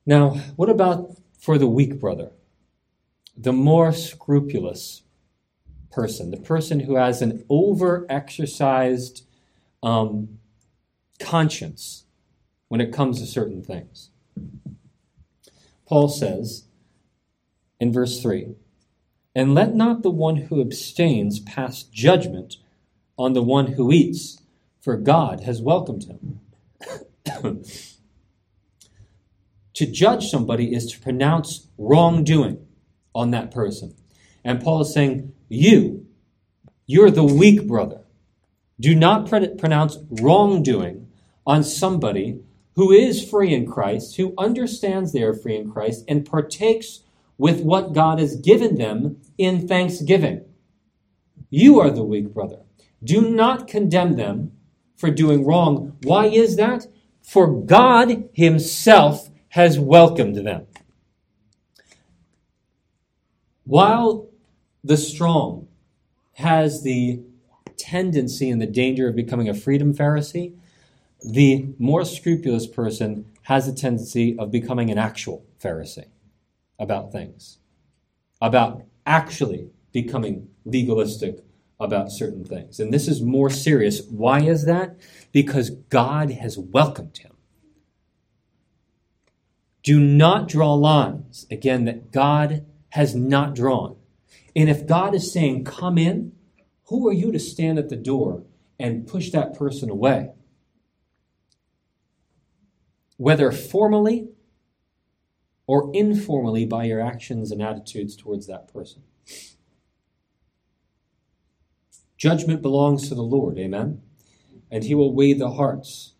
Now, 0.05 0.29
what 0.55 0.69
about 0.69 1.17
for 1.39 1.57
the 1.57 1.67
weak 1.67 1.99
brother? 1.99 2.31
The 3.37 3.53
more 3.53 3.91
scrupulous 3.91 5.03
person, 5.91 6.31
the 6.31 6.37
person 6.37 6.81
who 6.81 6.95
has 6.95 7.21
an 7.21 7.45
over 7.49 8.05
exercised 8.09 9.25
um, 9.83 10.39
conscience 11.19 12.05
when 12.67 12.81
it 12.81 12.93
comes 12.93 13.19
to 13.19 13.25
certain 13.25 13.63
things. 13.63 14.09
Paul 15.85 16.09
says 16.09 16.65
in 17.79 17.93
verse 17.93 18.21
3 18.21 18.55
And 19.33 19.53
let 19.53 19.75
not 19.75 20.01
the 20.01 20.11
one 20.11 20.37
who 20.37 20.61
abstains 20.61 21.39
pass 21.39 21.83
judgment 21.83 22.57
on 23.17 23.33
the 23.33 23.43
one 23.43 23.73
who 23.73 23.91
eats, 23.91 24.41
for 24.81 24.97
God 24.97 25.41
has 25.41 25.61
welcomed 25.61 26.05
him. 26.05 26.39
to 29.73 29.85
judge 29.85 30.27
somebody 30.29 30.73
is 30.73 30.91
to 30.91 30.99
pronounce 30.99 31.67
wrongdoing 31.77 32.65
on 33.13 33.31
that 33.31 33.51
person. 33.51 33.95
And 34.43 34.61
Paul 34.61 34.81
is 34.81 34.93
saying, 34.93 35.33
You, 35.49 36.07
you're 36.85 37.11
the 37.11 37.23
weak 37.23 37.67
brother. 37.67 38.04
Do 38.79 38.93
not 38.93 39.29
pronounce 39.29 39.97
wrongdoing 40.09 41.07
on 41.45 41.63
somebody 41.63 42.41
who 42.73 42.91
is 42.91 43.27
free 43.27 43.53
in 43.53 43.65
Christ, 43.65 44.17
who 44.17 44.33
understands 44.37 45.11
they 45.13 45.23
are 45.23 45.33
free 45.33 45.55
in 45.55 45.71
Christ, 45.71 46.03
and 46.07 46.25
partakes 46.25 47.03
with 47.37 47.61
what 47.61 47.93
God 47.93 48.19
has 48.19 48.35
given 48.35 48.75
them 48.75 49.21
in 49.37 49.67
thanksgiving. 49.67 50.43
You 51.49 51.79
are 51.79 51.89
the 51.89 52.03
weak 52.03 52.33
brother. 52.33 52.59
Do 53.03 53.29
not 53.29 53.67
condemn 53.67 54.15
them 54.15 54.51
for 54.97 55.09
doing 55.09 55.45
wrong. 55.45 55.97
Why 56.03 56.25
is 56.27 56.55
that? 56.57 56.87
For 57.21 57.47
God 57.47 58.29
Himself 58.33 59.29
has 59.49 59.79
welcomed 59.79 60.35
them. 60.35 60.67
While 63.63 64.29
the 64.83 64.97
strong 64.97 65.67
has 66.33 66.83
the 66.83 67.21
tendency 67.85 68.49
and 68.49 68.61
the 68.61 68.65
danger 68.65 69.07
of 69.07 69.15
becoming 69.15 69.47
a 69.47 69.53
freedom 69.53 69.93
Pharisee, 69.93 70.53
the 71.23 71.67
more 71.77 72.03
scrupulous 72.03 72.67
person 72.67 73.25
has 73.43 73.67
a 73.67 73.73
tendency 73.73 74.37
of 74.39 74.51
becoming 74.51 74.89
an 74.89 74.97
actual 74.97 75.45
Pharisee 75.63 76.07
about 76.79 77.11
things, 77.11 77.59
about 78.41 78.83
actually 79.05 79.69
becoming 79.91 80.49
legalistic 80.65 81.43
about 81.79 82.11
certain 82.11 82.43
things. 82.43 82.79
And 82.79 82.93
this 82.93 83.07
is 83.07 83.21
more 83.21 83.49
serious. 83.49 84.01
Why 84.09 84.41
is 84.41 84.65
that? 84.65 84.97
Because 85.31 85.69
God 85.69 86.31
has 86.31 86.57
welcomed 86.57 87.17
him. 87.17 87.33
Do 89.83 89.99
not 89.99 90.47
draw 90.47 90.73
lines, 90.73 91.45
again, 91.51 91.85
that 91.85 92.11
God 92.11 92.65
has 92.89 93.13
not 93.13 93.53
drawn. 93.53 93.97
And 94.55 94.69
if 94.69 94.87
God 94.87 95.13
is 95.13 95.31
saying, 95.31 95.65
come 95.65 95.97
in, 95.97 96.34
who 96.87 97.07
are 97.07 97.13
you 97.13 97.31
to 97.31 97.39
stand 97.39 97.79
at 97.79 97.89
the 97.89 97.95
door 97.95 98.43
and 98.79 99.07
push 99.07 99.31
that 99.31 99.57
person 99.57 99.89
away? 99.89 100.31
whether 103.17 103.51
formally 103.51 104.29
or 105.67 105.89
informally 105.93 106.65
by 106.65 106.83
your 106.85 107.01
actions 107.01 107.51
and 107.51 107.61
attitudes 107.61 108.15
towards 108.15 108.47
that 108.47 108.71
person. 108.71 109.01
Judgment 112.17 112.61
belongs 112.61 113.09
to 113.09 113.15
the 113.15 113.23
Lord, 113.23 113.57
amen? 113.57 114.01
And 114.71 114.83
he 114.83 114.95
will 114.95 115.13
weigh 115.13 115.33
the 115.33 115.51
hearts. 115.51 116.13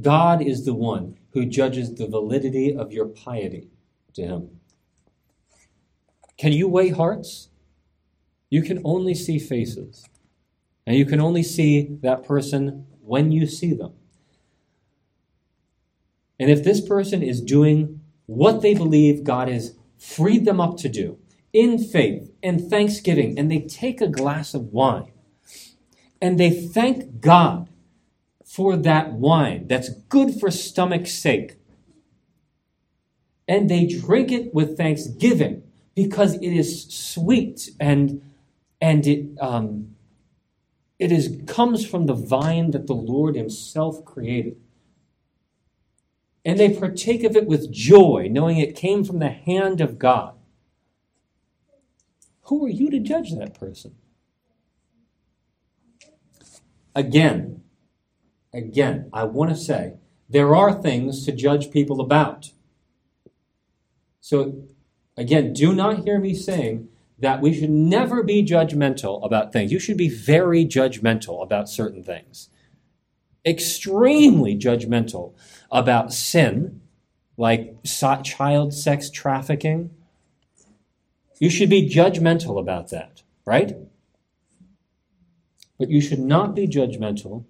God 0.00 0.42
is 0.42 0.64
the 0.64 0.74
one 0.74 1.18
who 1.32 1.44
judges 1.44 1.94
the 1.94 2.06
validity 2.06 2.74
of 2.74 2.92
your 2.92 3.06
piety 3.06 3.68
to 4.14 4.22
him. 4.22 4.60
Can 6.38 6.52
you 6.52 6.68
weigh 6.68 6.88
hearts? 6.88 7.48
You 8.52 8.60
can 8.60 8.82
only 8.84 9.14
see 9.14 9.38
faces. 9.38 10.06
And 10.86 10.94
you 10.94 11.06
can 11.06 11.22
only 11.22 11.42
see 11.42 11.96
that 12.02 12.22
person 12.22 12.84
when 13.00 13.32
you 13.32 13.46
see 13.46 13.72
them. 13.72 13.94
And 16.38 16.50
if 16.50 16.62
this 16.62 16.82
person 16.82 17.22
is 17.22 17.40
doing 17.40 18.02
what 18.26 18.60
they 18.60 18.74
believe 18.74 19.24
God 19.24 19.48
has 19.48 19.74
freed 19.98 20.44
them 20.44 20.60
up 20.60 20.76
to 20.78 20.90
do 20.90 21.18
in 21.54 21.78
faith 21.78 22.30
and 22.42 22.68
thanksgiving, 22.68 23.38
and 23.38 23.50
they 23.50 23.60
take 23.60 24.02
a 24.02 24.06
glass 24.06 24.52
of 24.52 24.70
wine 24.70 25.12
and 26.20 26.38
they 26.38 26.50
thank 26.50 27.20
God 27.20 27.70
for 28.44 28.76
that 28.76 29.14
wine 29.14 29.66
that's 29.66 29.88
good 30.10 30.38
for 30.38 30.50
stomach's 30.50 31.14
sake. 31.14 31.56
And 33.48 33.70
they 33.70 33.86
drink 33.86 34.30
it 34.30 34.52
with 34.52 34.76
thanksgiving 34.76 35.62
because 35.94 36.34
it 36.34 36.52
is 36.52 36.84
sweet 36.92 37.70
and 37.80 38.20
and 38.82 39.06
it 39.06 39.28
um, 39.40 39.94
it 40.98 41.10
is 41.10 41.40
comes 41.46 41.86
from 41.86 42.06
the 42.06 42.14
vine 42.14 42.72
that 42.72 42.86
the 42.86 42.94
Lord 42.94 43.36
Himself 43.36 44.04
created 44.04 44.56
and 46.44 46.58
they 46.58 46.74
partake 46.74 47.22
of 47.22 47.36
it 47.36 47.46
with 47.46 47.72
joy, 47.72 48.28
knowing 48.30 48.58
it 48.58 48.74
came 48.74 49.04
from 49.04 49.20
the 49.20 49.30
hand 49.30 49.80
of 49.80 49.98
God. 49.98 50.34
Who 52.46 52.64
are 52.66 52.70
you 52.70 52.90
to 52.90 52.98
judge 52.98 53.32
that 53.32 53.54
person? 53.54 53.94
Again, 56.94 57.62
again, 58.52 59.08
I 59.12 59.24
want 59.24 59.50
to 59.50 59.56
say 59.56 59.94
there 60.28 60.54
are 60.56 60.72
things 60.72 61.24
to 61.24 61.32
judge 61.32 61.70
people 61.70 62.00
about. 62.00 62.50
So, 64.20 64.64
again, 65.16 65.52
do 65.52 65.72
not 65.72 66.04
hear 66.04 66.18
me 66.18 66.34
saying 66.34 66.88
that 67.22 67.40
we 67.40 67.58
should 67.58 67.70
never 67.70 68.22
be 68.22 68.44
judgmental 68.44 69.24
about 69.24 69.52
things. 69.52 69.72
You 69.72 69.78
should 69.78 69.96
be 69.96 70.08
very 70.08 70.64
judgmental 70.64 71.42
about 71.42 71.68
certain 71.68 72.04
things 72.04 72.50
extremely 73.44 74.56
judgmental 74.56 75.34
about 75.70 76.12
sin, 76.12 76.80
like 77.36 77.76
child 77.84 78.74
sex 78.74 79.10
trafficking. 79.10 79.90
You 81.38 81.50
should 81.50 81.70
be 81.70 81.88
judgmental 81.88 82.60
about 82.60 82.90
that, 82.90 83.22
right? 83.44 83.76
But 85.78 85.90
you 85.90 86.00
should 86.00 86.20
not 86.20 86.54
be 86.54 86.68
judgmental 86.68 87.44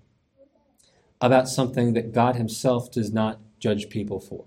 about 1.21 1.49
something 1.49 1.93
that 1.93 2.13
God 2.13 2.37
Himself 2.37 2.91
does 2.91 3.13
not 3.13 3.41
judge 3.59 3.91
people 3.91 4.19
for. 4.19 4.47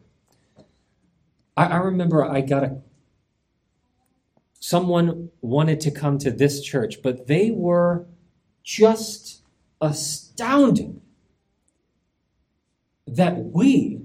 I, 1.56 1.66
I 1.66 1.78
remember 1.78 2.26
I 2.26 2.42
got 2.42 2.64
a 2.64 2.82
someone 4.66 5.30
wanted 5.42 5.80
to 5.80 5.92
come 5.92 6.18
to 6.18 6.32
this 6.32 6.60
church, 6.60 7.04
but 7.04 7.28
they 7.28 7.52
were 7.52 8.08
just 8.64 9.44
astounded 9.80 11.00
that 13.06 13.38
we 13.38 14.02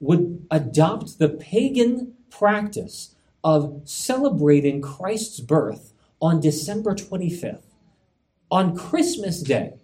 would 0.00 0.46
adopt 0.50 1.18
the 1.18 1.28
pagan 1.28 2.14
practice 2.30 3.14
of 3.44 3.82
celebrating 3.84 4.80
Christ's 4.80 5.40
birth 5.40 5.92
on 6.22 6.40
December 6.40 6.94
25th, 6.94 7.74
on 8.50 8.74
Christmas 8.74 9.42
Day, 9.42 9.74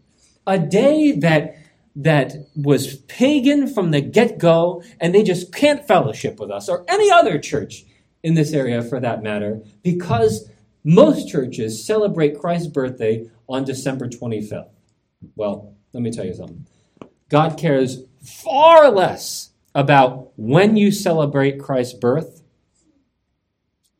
a 0.46 0.58
day 0.58 1.12
that 1.12 1.54
that 1.94 2.32
was 2.56 2.96
pagan 3.02 3.68
from 3.68 3.90
the 3.90 4.00
get-go 4.00 4.82
and 4.98 5.14
they 5.14 5.22
just 5.22 5.52
can't 5.52 5.86
fellowship 5.86 6.40
with 6.40 6.50
us 6.50 6.70
or 6.70 6.84
any 6.88 7.10
other 7.10 7.38
church 7.38 7.84
in 8.24 8.34
this 8.34 8.52
area 8.52 8.82
for 8.82 8.98
that 8.98 9.22
matter 9.22 9.60
because 9.82 10.50
most 10.82 11.28
churches 11.28 11.84
celebrate 11.84 12.40
Christ's 12.40 12.68
birthday 12.68 13.30
on 13.48 13.64
December 13.64 14.08
25th. 14.08 14.70
Well, 15.36 15.74
let 15.92 16.02
me 16.02 16.10
tell 16.10 16.24
you 16.24 16.34
something. 16.34 16.66
God 17.28 17.58
cares 17.58 18.02
far 18.22 18.90
less 18.90 19.50
about 19.74 20.32
when 20.36 20.76
you 20.76 20.90
celebrate 20.90 21.60
Christ's 21.60 21.94
birth 21.94 22.42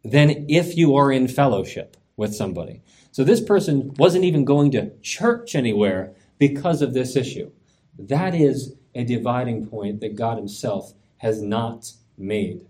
than 0.03 0.47
if 0.49 0.77
you 0.77 0.97
are 0.97 1.13
in 1.13 1.29
fellowship 1.29 1.97
with 2.17 2.35
somebody. 2.35 2.81
So 3.13 3.25
this 3.25 3.41
person 3.41 3.93
wasn't 3.99 4.25
even 4.25 4.45
going 4.45 4.71
to 4.73 4.93
church 5.01 5.55
anywhere 5.55 6.15
because 6.39 6.81
of 6.81 6.95
this 6.95 7.15
issue. 7.15 7.51
That 7.99 8.35
is 8.35 8.75
a 8.95 9.05
dividing 9.05 9.67
point 9.67 10.01
that 10.01 10.17
God 10.17 10.39
Himself 10.39 10.95
has 11.19 11.43
not 11.43 11.93
made. 12.17 12.67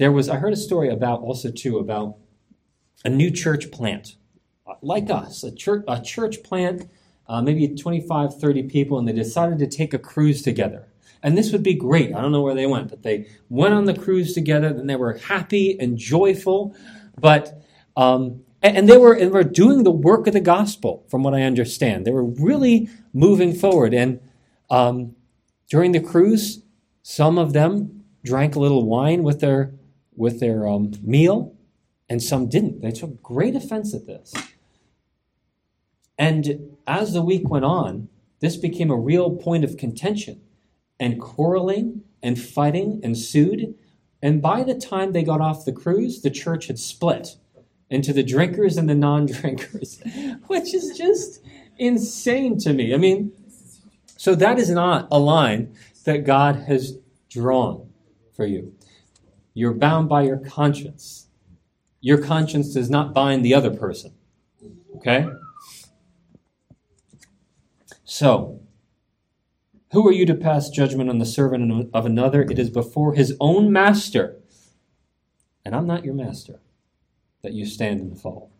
There 0.00 0.10
was, 0.10 0.30
I 0.30 0.36
heard 0.36 0.54
a 0.54 0.56
story 0.56 0.88
about 0.88 1.20
also 1.20 1.50
too 1.50 1.78
about 1.78 2.16
a 3.04 3.10
new 3.10 3.30
church 3.30 3.70
plant 3.70 4.16
like 4.80 5.10
us, 5.10 5.44
a 5.44 5.54
church, 5.54 5.84
a 5.86 6.00
church 6.00 6.42
plant, 6.42 6.88
uh, 7.28 7.42
maybe 7.42 7.68
25, 7.68 8.40
30 8.40 8.62
people, 8.62 8.98
and 8.98 9.06
they 9.06 9.12
decided 9.12 9.58
to 9.58 9.66
take 9.66 9.92
a 9.92 9.98
cruise 9.98 10.40
together. 10.40 10.88
And 11.22 11.36
this 11.36 11.52
would 11.52 11.62
be 11.62 11.74
great. 11.74 12.14
I 12.14 12.22
don't 12.22 12.32
know 12.32 12.40
where 12.40 12.54
they 12.54 12.64
went, 12.64 12.88
but 12.88 13.02
they 13.02 13.26
went 13.50 13.74
on 13.74 13.84
the 13.84 13.92
cruise 13.92 14.32
together, 14.32 14.68
and 14.68 14.88
they 14.88 14.96
were 14.96 15.18
happy 15.18 15.78
and 15.78 15.98
joyful. 15.98 16.74
But 17.20 17.62
um, 17.94 18.40
and, 18.62 18.88
they 18.88 18.96
were 18.96 19.12
and 19.12 19.30
were 19.30 19.44
doing 19.44 19.82
the 19.82 19.90
work 19.90 20.26
of 20.26 20.32
the 20.32 20.40
gospel, 20.40 21.04
from 21.10 21.22
what 21.22 21.34
I 21.34 21.42
understand. 21.42 22.06
They 22.06 22.10
were 22.10 22.24
really 22.24 22.88
moving 23.12 23.52
forward. 23.52 23.92
And 23.92 24.18
um, 24.70 25.14
during 25.68 25.92
the 25.92 26.00
cruise, 26.00 26.62
some 27.02 27.36
of 27.36 27.52
them 27.52 28.04
drank 28.24 28.54
a 28.54 28.60
little 28.60 28.86
wine 28.86 29.22
with 29.22 29.40
their 29.40 29.74
with 30.20 30.38
their 30.38 30.68
um, 30.68 30.92
meal, 31.02 31.56
and 32.06 32.22
some 32.22 32.46
didn't. 32.46 32.82
They 32.82 32.90
took 32.90 33.22
great 33.22 33.56
offense 33.56 33.94
at 33.94 34.04
this. 34.04 34.34
And 36.18 36.76
as 36.86 37.14
the 37.14 37.22
week 37.22 37.48
went 37.48 37.64
on, 37.64 38.10
this 38.40 38.58
became 38.58 38.90
a 38.90 38.96
real 38.96 39.30
point 39.30 39.64
of 39.64 39.78
contention, 39.78 40.42
and 41.00 41.18
quarreling 41.18 42.02
and 42.22 42.38
fighting 42.38 43.00
ensued. 43.02 43.74
And 44.20 44.42
by 44.42 44.62
the 44.62 44.74
time 44.74 45.12
they 45.12 45.22
got 45.22 45.40
off 45.40 45.64
the 45.64 45.72
cruise, 45.72 46.20
the 46.20 46.30
church 46.30 46.66
had 46.66 46.78
split 46.78 47.36
into 47.88 48.12
the 48.12 48.22
drinkers 48.22 48.76
and 48.76 48.90
the 48.90 48.94
non 48.94 49.24
drinkers, 49.24 50.02
which 50.48 50.74
is 50.74 50.98
just 50.98 51.42
insane 51.78 52.58
to 52.58 52.74
me. 52.74 52.92
I 52.92 52.98
mean, 52.98 53.32
so 54.18 54.34
that 54.34 54.58
is 54.58 54.68
not 54.68 55.08
a 55.10 55.18
line 55.18 55.74
that 56.04 56.26
God 56.26 56.56
has 56.68 56.98
drawn 57.30 57.88
for 58.36 58.44
you. 58.44 58.74
You're 59.54 59.74
bound 59.74 60.08
by 60.08 60.22
your 60.22 60.38
conscience. 60.38 61.26
Your 62.00 62.18
conscience 62.18 62.72
does 62.72 62.88
not 62.88 63.12
bind 63.12 63.44
the 63.44 63.54
other 63.54 63.70
person. 63.70 64.14
Okay? 64.96 65.26
So, 68.04 68.60
who 69.92 70.06
are 70.06 70.12
you 70.12 70.26
to 70.26 70.34
pass 70.34 70.70
judgment 70.70 71.10
on 71.10 71.18
the 71.18 71.26
servant 71.26 71.90
of 71.92 72.06
another? 72.06 72.42
It 72.42 72.58
is 72.58 72.70
before 72.70 73.14
his 73.14 73.36
own 73.40 73.72
master, 73.72 74.36
and 75.64 75.74
I'm 75.74 75.86
not 75.86 76.04
your 76.04 76.14
master, 76.14 76.60
that 77.42 77.52
you 77.52 77.66
stand 77.66 78.00
and 78.00 78.20
fall. 78.20 78.52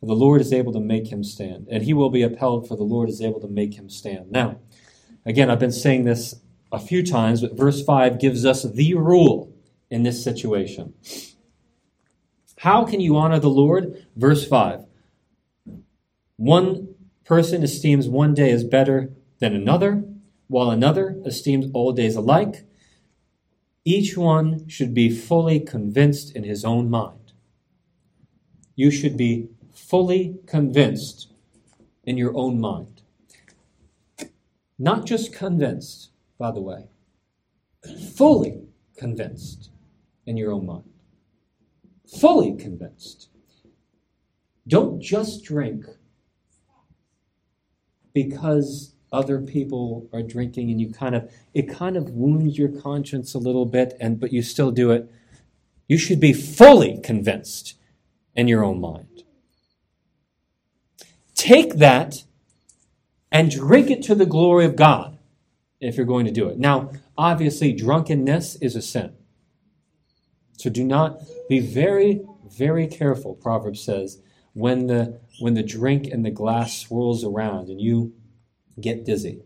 For 0.00 0.06
the 0.06 0.14
Lord 0.14 0.40
is 0.40 0.52
able 0.52 0.72
to 0.72 0.80
make 0.80 1.10
him 1.10 1.24
stand, 1.24 1.66
and 1.70 1.82
he 1.82 1.92
will 1.92 2.10
be 2.10 2.22
upheld, 2.22 2.68
for 2.68 2.76
the 2.76 2.84
Lord 2.84 3.08
is 3.08 3.20
able 3.20 3.40
to 3.40 3.48
make 3.48 3.74
him 3.74 3.90
stand. 3.90 4.30
Now, 4.30 4.58
again, 5.26 5.50
I've 5.50 5.58
been 5.58 5.72
saying 5.72 6.04
this 6.04 6.36
a 6.70 6.78
few 6.78 7.04
times, 7.04 7.40
but 7.40 7.56
verse 7.56 7.82
5 7.82 8.20
gives 8.20 8.44
us 8.44 8.62
the 8.62 8.94
rule 8.94 9.47
in 9.90 10.02
this 10.02 10.22
situation. 10.22 10.94
How 12.58 12.84
can 12.84 13.00
you 13.00 13.16
honor 13.16 13.38
the 13.38 13.48
Lord? 13.48 14.06
Verse 14.16 14.46
5. 14.46 14.84
One 16.36 16.94
person 17.24 17.62
esteems 17.62 18.08
one 18.08 18.34
day 18.34 18.50
as 18.50 18.64
better 18.64 19.12
than 19.38 19.54
another, 19.54 20.04
while 20.48 20.70
another 20.70 21.20
esteems 21.24 21.66
all 21.72 21.92
days 21.92 22.16
alike. 22.16 22.64
Each 23.84 24.16
one 24.16 24.68
should 24.68 24.92
be 24.92 25.08
fully 25.08 25.60
convinced 25.60 26.34
in 26.34 26.44
his 26.44 26.64
own 26.64 26.90
mind. 26.90 27.32
You 28.74 28.90
should 28.90 29.16
be 29.16 29.48
fully 29.72 30.36
convinced 30.46 31.28
in 32.04 32.16
your 32.16 32.36
own 32.36 32.60
mind. 32.60 33.02
Not 34.78 35.06
just 35.06 35.32
convinced, 35.32 36.10
by 36.38 36.50
the 36.50 36.60
way, 36.60 36.86
fully 38.14 38.62
convinced 38.96 39.67
in 40.28 40.36
your 40.36 40.52
own 40.52 40.66
mind. 40.66 40.84
Fully 42.20 42.54
convinced. 42.54 43.30
Don't 44.68 45.00
just 45.00 45.42
drink 45.42 45.86
because 48.12 48.94
other 49.10 49.40
people 49.40 50.06
are 50.12 50.22
drinking 50.22 50.70
and 50.70 50.80
you 50.80 50.92
kind 50.92 51.14
of 51.14 51.32
it 51.54 51.62
kind 51.62 51.96
of 51.96 52.10
wounds 52.10 52.58
your 52.58 52.68
conscience 52.68 53.32
a 53.32 53.38
little 53.38 53.64
bit 53.64 53.96
and 54.00 54.20
but 54.20 54.32
you 54.34 54.42
still 54.42 54.70
do 54.70 54.90
it 54.90 55.10
you 55.86 55.96
should 55.96 56.20
be 56.20 56.34
fully 56.34 57.00
convinced 57.02 57.74
in 58.34 58.46
your 58.48 58.62
own 58.62 58.78
mind 58.78 59.22
take 61.34 61.76
that 61.76 62.24
and 63.32 63.50
drink 63.50 63.90
it 63.90 64.02
to 64.02 64.14
the 64.14 64.26
glory 64.26 64.66
of 64.66 64.76
god 64.76 65.18
if 65.80 65.96
you're 65.96 66.04
going 66.04 66.26
to 66.26 66.32
do 66.32 66.48
it 66.48 66.58
now 66.58 66.90
obviously 67.16 67.72
drunkenness 67.72 68.56
is 68.56 68.76
a 68.76 68.82
sin 68.82 69.14
so 70.58 70.68
do 70.68 70.84
not 70.84 71.20
be 71.48 71.60
very 71.60 72.20
very 72.50 72.86
careful 72.86 73.34
proverbs 73.34 73.82
says 73.82 74.20
when 74.58 74.88
the 74.88 75.20
when 75.38 75.54
the 75.54 75.62
drink 75.62 76.06
and 76.06 76.24
the 76.24 76.30
glass 76.30 76.78
swirls 76.78 77.24
around 77.24 77.68
and 77.68 77.80
you 77.80 78.12
get 78.80 79.04
dizzy. 79.04 79.42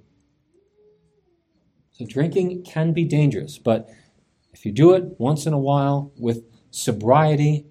So 1.90 2.06
drinking 2.06 2.64
can 2.64 2.92
be 2.92 3.04
dangerous, 3.04 3.58
but 3.58 3.90
if 4.54 4.64
you 4.64 4.72
do 4.72 4.94
it 4.94 5.18
once 5.18 5.46
in 5.46 5.52
a 5.52 5.58
while 5.58 6.12
with 6.16 6.44
sobriety, 6.70 7.66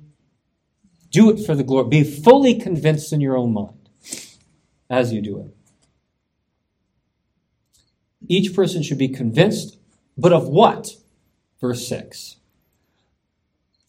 do 1.10 1.32
it 1.32 1.44
for 1.44 1.56
the 1.56 1.64
glory. 1.64 1.90
Be 1.90 2.04
fully 2.04 2.56
convinced 2.60 3.12
in 3.12 3.22
your 3.22 3.36
own 3.36 3.54
mind 3.54 3.90
as 4.90 5.12
you 5.12 5.22
do 5.22 5.40
it. 5.40 5.56
Each 8.28 8.54
person 8.54 8.84
should 8.84 9.00
be 9.00 9.10
convinced, 9.10 9.80
but 10.16 10.32
of 10.32 10.48
what? 10.48 10.92
Verse 11.60 11.88
6. 11.88 12.38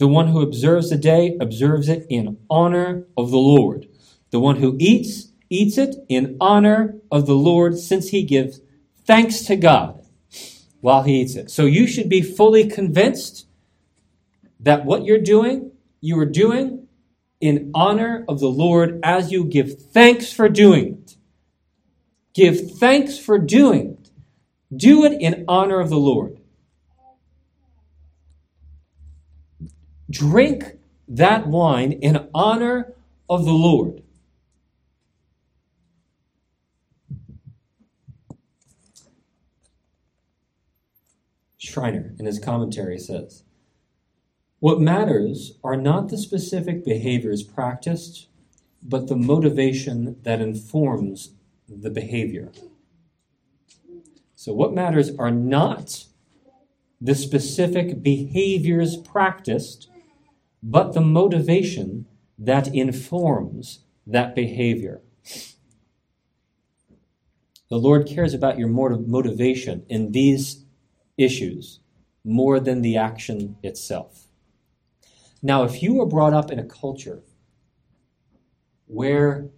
The 0.02 0.08
one 0.08 0.26
who 0.26 0.42
observes 0.42 0.90
the 0.90 0.96
day 0.96 1.36
observes 1.40 1.88
it 1.88 2.06
in 2.08 2.38
honor 2.50 3.06
of 3.16 3.30
the 3.30 3.38
Lord. 3.38 3.86
The 4.30 4.40
one 4.40 4.56
who 4.56 4.76
eats 4.80 5.28
eats 5.48 5.78
it 5.78 5.94
in 6.08 6.36
honor 6.40 6.96
of 7.12 7.26
the 7.26 7.36
Lord, 7.36 7.78
since 7.78 8.08
he 8.08 8.24
gives 8.24 8.60
thanks 9.06 9.42
to 9.42 9.54
God 9.54 10.04
while 10.80 11.04
he 11.04 11.20
eats 11.20 11.36
it. 11.36 11.52
So 11.52 11.66
you 11.66 11.86
should 11.86 12.08
be 12.08 12.20
fully 12.20 12.68
convinced 12.68 13.46
that 14.58 14.84
what 14.84 15.04
you're 15.04 15.20
doing, 15.20 15.70
you 16.00 16.18
are 16.18 16.26
doing 16.26 16.88
in 17.40 17.70
honor 17.72 18.24
of 18.28 18.40
the 18.40 18.50
Lord 18.50 18.98
as 19.04 19.30
you 19.30 19.44
give 19.44 19.82
thanks 19.92 20.32
for 20.32 20.48
doing 20.48 20.98
it. 20.98 21.16
Give 22.34 22.72
thanks 22.72 23.20
for 23.20 23.38
doing 23.38 23.92
it. 23.92 24.10
Do 24.76 25.04
it 25.04 25.12
in 25.20 25.44
honor 25.46 25.78
of 25.78 25.90
the 25.90 25.96
Lord. 25.96 26.41
Drink 30.12 30.78
that 31.08 31.46
wine 31.46 31.92
in 31.92 32.28
honor 32.34 32.92
of 33.30 33.46
the 33.46 33.52
Lord. 33.52 34.02
Schreiner, 41.56 42.14
in 42.18 42.26
his 42.26 42.38
commentary, 42.38 42.98
says 42.98 43.44
What 44.58 44.82
matters 44.82 45.58
are 45.64 45.76
not 45.76 46.10
the 46.10 46.18
specific 46.18 46.84
behaviors 46.84 47.42
practiced, 47.42 48.28
but 48.82 49.08
the 49.08 49.16
motivation 49.16 50.16
that 50.24 50.42
informs 50.42 51.30
the 51.66 51.88
behavior. 51.88 52.52
So, 54.34 54.52
what 54.52 54.74
matters 54.74 55.10
are 55.18 55.30
not 55.30 56.04
the 57.00 57.14
specific 57.14 58.02
behaviors 58.02 58.96
practiced, 58.96 59.88
but 60.62 60.92
the 60.92 61.00
motivation 61.00 62.06
that 62.38 62.68
informs 62.74 63.80
that 64.06 64.34
behavior. 64.34 65.00
The 67.68 67.78
Lord 67.78 68.06
cares 68.06 68.34
about 68.34 68.58
your 68.58 68.68
motivation 68.68 69.84
in 69.88 70.12
these 70.12 70.64
issues 71.16 71.80
more 72.24 72.60
than 72.60 72.82
the 72.82 72.96
action 72.96 73.56
itself. 73.62 74.26
Now, 75.42 75.64
if 75.64 75.82
you 75.82 75.94
were 75.94 76.06
brought 76.06 76.34
up 76.34 76.50
in 76.50 76.58
a 76.58 76.64
culture 76.64 77.22
where 78.86 79.48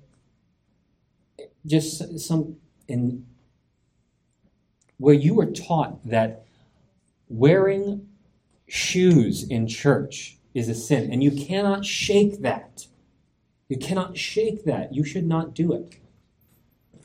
just 1.66 2.20
some 2.20 2.56
in 2.86 3.26
where 4.98 5.14
you 5.14 5.34
were 5.34 5.50
taught 5.50 6.06
that 6.08 6.46
wearing 7.28 8.08
shoes 8.66 9.42
in 9.48 9.66
church 9.66 10.38
is 10.54 10.68
a 10.68 10.74
sin 10.74 11.12
and 11.12 11.22
you 11.22 11.30
cannot 11.30 11.84
shake 11.84 12.40
that 12.40 12.86
you 13.68 13.76
cannot 13.76 14.16
shake 14.16 14.64
that 14.64 14.94
you 14.94 15.04
should 15.04 15.26
not 15.26 15.54
do 15.54 15.72
it 15.72 15.98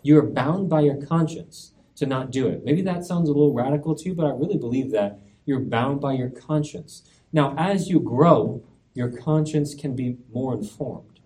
you 0.02 0.18
are 0.18 0.24
bound 0.26 0.70
by 0.70 0.82
your 0.82 0.96
conscience 0.96 1.74
to 2.00 2.06
not 2.06 2.32
do 2.32 2.48
it. 2.48 2.64
Maybe 2.64 2.82
that 2.84 3.04
sounds 3.04 3.28
a 3.28 3.34
little 3.34 3.54
radical 3.54 3.94
to 3.96 4.10
you, 4.10 4.16
but 4.16 4.26
I 4.26 4.30
really 4.30 4.58
believe 4.58 4.92
that 4.92 5.20
you're 5.46 5.60
bound 5.60 6.00
by 6.00 6.14
your 6.14 6.30
conscience. 6.30 7.04
Now, 7.34 7.54
as 7.58 7.90
you 7.90 8.00
grow, 8.00 8.64
your 8.94 9.10
conscience 9.10 9.76
can 9.76 9.96
be 9.96 10.18
more 10.34 10.54
informed. 10.54 11.20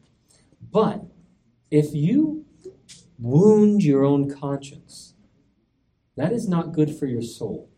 But 0.71 1.03
if 1.69 1.93
you 1.93 2.45
wound 3.19 3.84
your 3.84 4.03
own 4.03 4.34
conscience, 4.34 5.13
that 6.17 6.34
is 6.34 6.47
not 6.47 6.74
good 6.74 6.95
for 6.95 7.05
your 7.05 7.21
soul. 7.21 7.69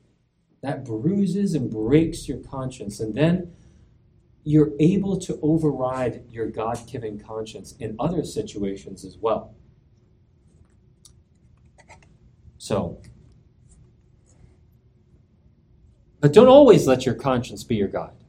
That 0.61 0.85
bruises 0.85 1.53
and 1.53 1.69
breaks 1.69 2.27
your 2.27 2.39
conscience. 2.39 2.99
And 2.99 3.15
then 3.15 3.53
you're 4.47 4.71
able 4.79 5.17
to 5.19 5.39
override 5.41 6.23
your 6.29 6.45
God 6.45 6.79
given 6.87 7.19
conscience 7.19 7.73
in 7.79 7.95
other 7.99 8.23
situations 8.23 9.03
as 9.03 9.17
well. 9.17 9.55
So, 12.59 13.01
but 16.19 16.31
don't 16.31 16.47
always 16.47 16.87
let 16.87 17.07
your 17.07 17.15
conscience 17.15 17.63
be 17.63 17.75
your 17.75 17.87
guide. 17.87 18.23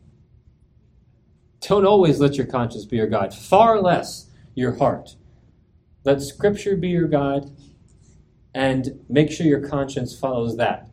Don't 1.60 1.84
always 1.84 2.18
let 2.18 2.36
your 2.36 2.46
conscience 2.46 2.86
be 2.86 2.96
your 2.96 3.08
guide, 3.08 3.34
far 3.34 3.82
less 3.82 4.30
your 4.54 4.76
heart. 4.76 5.16
Let 6.04 6.22
Scripture 6.22 6.76
be 6.76 6.88
your 6.88 7.08
guide 7.08 7.50
and 8.54 9.04
make 9.10 9.30
sure 9.30 9.46
your 9.46 9.68
conscience 9.68 10.18
follows 10.18 10.56
that. 10.56 10.88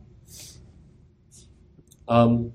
Um, 2.08 2.52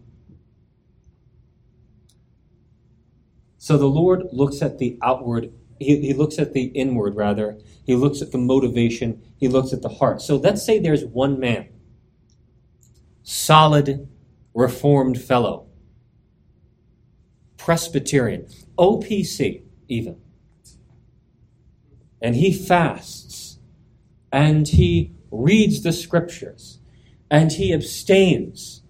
so 3.69 3.77
the 3.77 3.85
Lord 3.85 4.23
looks 4.31 4.63
at 4.63 4.79
the 4.79 4.97
outward 5.03 5.53
he, 5.79 6.01
he 6.01 6.13
looks 6.13 6.37
at 6.39 6.53
the 6.53 6.63
inward, 6.63 7.15
rather. 7.15 7.57
He 7.85 7.95
looks 7.95 8.21
at 8.21 8.31
the 8.31 8.37
motivation. 8.37 9.21
He 9.37 9.47
looks 9.47 9.71
at 9.73 9.81
the 9.81 9.89
heart. 9.89 10.21
So 10.21 10.35
let's 10.35 10.63
say 10.65 10.79
there's 10.79 11.05
one 11.05 11.39
man, 11.39 11.69
solid, 13.23 14.09
reformed 14.53 15.21
fellow, 15.21 15.67
Presbyterian, 17.57 18.47
OPC, 18.77 19.63
even. 19.87 20.17
And 22.21 22.35
he 22.35 22.51
fasts 22.51 23.59
and 24.31 24.67
he 24.67 25.13
reads 25.31 25.83
the 25.83 25.93
scriptures 25.93 26.79
and 27.31 27.53
he 27.53 27.73
abstains 27.73 28.81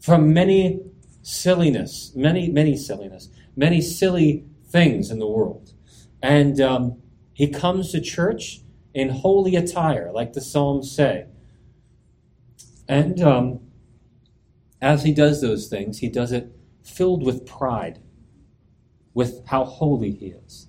from 0.00 0.34
many 0.34 0.80
silliness, 1.22 2.12
many, 2.14 2.50
many 2.50 2.76
silliness, 2.76 3.30
many 3.60 3.82
silly 3.82 4.46
things 4.70 5.10
in 5.10 5.18
the 5.18 5.26
world. 5.26 5.74
And 6.22 6.58
um, 6.62 7.02
he 7.34 7.46
comes 7.46 7.92
to 7.92 8.00
church 8.00 8.62
in 8.94 9.10
holy 9.10 9.54
attire, 9.54 10.10
like 10.10 10.32
the 10.32 10.40
Psalms 10.40 10.90
say. 10.90 11.26
And 12.88 13.20
um, 13.20 13.60
as 14.80 15.04
he 15.04 15.12
does 15.12 15.42
those 15.42 15.68
things, 15.68 15.98
he 15.98 16.08
does 16.08 16.32
it 16.32 16.56
filled 16.82 17.22
with 17.22 17.44
pride, 17.44 17.98
with 19.12 19.46
how 19.48 19.64
holy 19.64 20.12
he 20.12 20.28
is. 20.28 20.66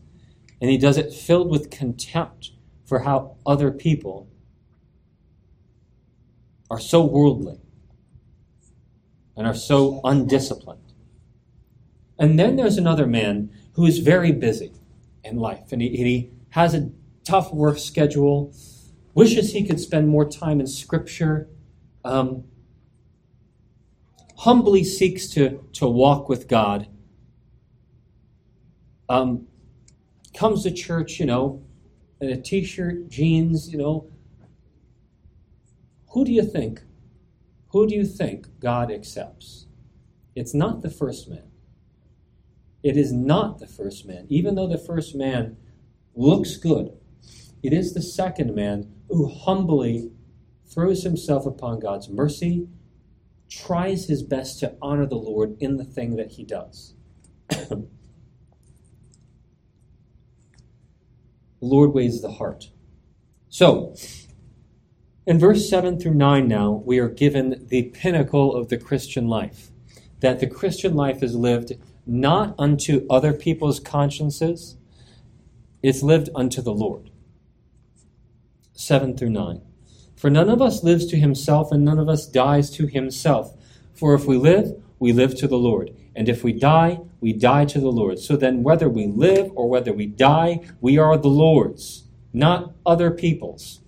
And 0.60 0.70
he 0.70 0.78
does 0.78 0.98
it 0.98 1.14
filled 1.14 1.50
with 1.50 1.72
contempt 1.72 2.52
for 2.84 3.00
how 3.00 3.38
other 3.46 3.72
people 3.72 4.30
are 6.70 6.80
so 6.80 7.06
worldly 7.06 7.60
and 9.38 9.48
are 9.48 9.56
so 9.56 10.02
undisciplined. 10.04 10.91
And 12.22 12.38
then 12.38 12.56
there's 12.56 12.78
another 12.78 13.08
man 13.08 13.50
who 13.74 13.88
is 13.88 13.98
very 13.98 14.32
busy 14.32 14.74
in 15.24 15.38
life 15.38 15.72
and 15.72 15.82
he, 15.82 15.90
he 15.90 16.32
has 16.50 16.76
a 16.76 16.92
tough 17.24 17.52
work 17.52 17.80
schedule, 17.80 18.54
wishes 19.16 19.54
he 19.54 19.66
could 19.66 19.80
spend 19.80 20.08
more 20.08 20.30
time 20.30 20.60
in 20.60 20.68
Scripture, 20.68 21.50
um, 22.06 22.44
humbly 24.38 24.84
seeks 24.84 25.30
to, 25.30 25.68
to 25.74 25.88
walk 25.88 26.30
with 26.30 26.48
God, 26.48 26.88
um, 29.10 29.48
comes 30.36 30.62
to 30.62 30.72
church, 30.72 31.20
you 31.20 31.26
know, 31.26 31.64
in 32.20 32.30
a 32.30 32.40
t 32.40 32.64
shirt, 32.64 33.10
jeans, 33.10 33.72
you 33.72 33.80
know. 33.80 34.12
Who 36.12 36.24
do 36.24 36.32
you 36.32 36.44
think? 36.44 36.84
Who 37.70 37.88
do 37.88 37.96
you 37.96 38.06
think 38.06 38.60
God 38.60 38.92
accepts? 38.92 39.66
It's 40.36 40.54
not 40.54 40.84
the 40.84 40.92
first 40.92 41.28
man. 41.28 41.51
It 42.84 42.98
is 42.98 43.12
not 43.12 43.60
the 43.60 43.68
first 43.68 44.06
man. 44.06 44.26
Even 44.30 44.56
though 44.56 44.68
the 44.68 44.78
first 44.78 45.16
man 45.16 45.58
looks 46.16 46.58
good, 46.58 46.98
It 47.64 47.74
is 47.74 47.94
the 47.94 48.02
second 48.02 48.56
man 48.56 48.92
who 49.08 49.28
humbly 49.28 50.12
throws 50.66 51.04
himself 51.04 51.46
upon 51.46 51.80
God's 51.80 52.10
mercy, 52.10 52.68
tries 53.50 54.06
his 54.06 54.24
best 54.24 54.60
to 54.62 54.76
honor 54.82 55.06
the 55.06 55.16
Lord 55.16 55.58
in 55.60 55.78
the 55.78 55.84
thing 55.84 56.16
that 56.16 56.32
he 56.32 56.44
does. 56.44 56.96
the 57.50 57.88
Lord 61.62 61.94
weighs 61.94 62.22
the 62.22 62.32
heart. 62.32 62.72
So, 63.50 63.96
in 65.28 65.38
verse 65.38 65.70
7 65.70 66.00
through 66.00 66.16
9 66.16 66.48
now, 66.48 66.82
we 66.86 66.98
are 66.98 67.10
given 67.10 67.68
the 67.68 67.84
pinnacle 67.90 68.56
of 68.56 68.70
the 68.70 68.78
Christian 68.78 69.28
life. 69.28 69.70
That 70.22 70.40
the 70.40 70.48
Christian 70.48 70.96
life 70.96 71.22
is 71.22 71.36
lived 71.36 71.74
not 72.06 72.56
unto 72.58 73.06
other 73.10 73.34
people's 73.34 73.80
consciences, 73.80 74.78
it's 75.84 76.04
lived 76.04 76.30
unto 76.36 76.62
the 76.62 76.74
Lord. 76.74 77.10
7 78.74 79.16
through 79.16 79.30
9. 79.30 79.62
For 80.16 80.30
none 80.30 80.50
of 80.50 80.62
us 80.62 80.84
lives 80.84 81.06
to 81.08 81.18
himself, 81.18 81.72
and 81.72 81.84
none 81.84 82.00
of 82.00 82.10
us 82.10 82.28
dies 82.28 82.70
to 82.72 82.88
himself. 82.88 83.56
For 83.94 84.14
if 84.14 84.26
we 84.26 84.38
live, 84.38 84.82
we 85.00 85.14
live 85.14 85.36
to 85.38 85.48
the 85.48 85.58
Lord. 85.58 85.96
And 86.16 86.30
if 86.30 86.44
we 86.44 86.54
die, 86.54 87.00
we 87.20 87.34
die 87.34 87.66
to 87.66 87.80
the 87.80 87.92
Lord. 87.92 88.20
So 88.20 88.36
then, 88.36 88.64
whether 88.64 88.90
we 88.90 89.08
live 89.08 89.52
or 89.56 89.70
whether 89.70 89.94
we 89.94 90.06
die, 90.06 90.62
we 90.80 90.98
are 90.98 91.18
the 91.18 91.28
Lord's, 91.28 92.04
not 92.34 92.74
other 92.86 93.12
people's. 93.12 93.80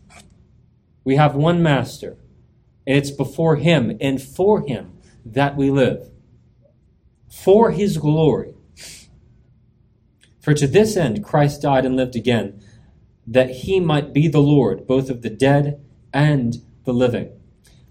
We 1.03 1.17
have 1.17 1.35
one 1.35 1.61
master, 1.61 2.17
and 2.87 2.97
it's 2.97 3.11
before 3.11 3.57
him 3.57 3.97
and 3.99 4.21
for 4.21 4.61
him 4.61 4.97
that 5.25 5.55
we 5.55 5.69
live. 5.69 6.09
For 7.41 7.71
his 7.71 7.97
glory. 7.97 8.53
For 10.39 10.53
to 10.53 10.67
this 10.67 10.95
end 10.95 11.23
Christ 11.23 11.61
died 11.61 11.85
and 11.85 11.95
lived 11.95 12.15
again, 12.15 12.61
that 13.25 13.49
he 13.49 13.79
might 13.79 14.13
be 14.13 14.27
the 14.27 14.39
Lord, 14.39 14.85
both 14.87 15.09
of 15.09 15.23
the 15.23 15.29
dead 15.29 15.83
and 16.13 16.57
the 16.85 16.93
living. 16.93 17.31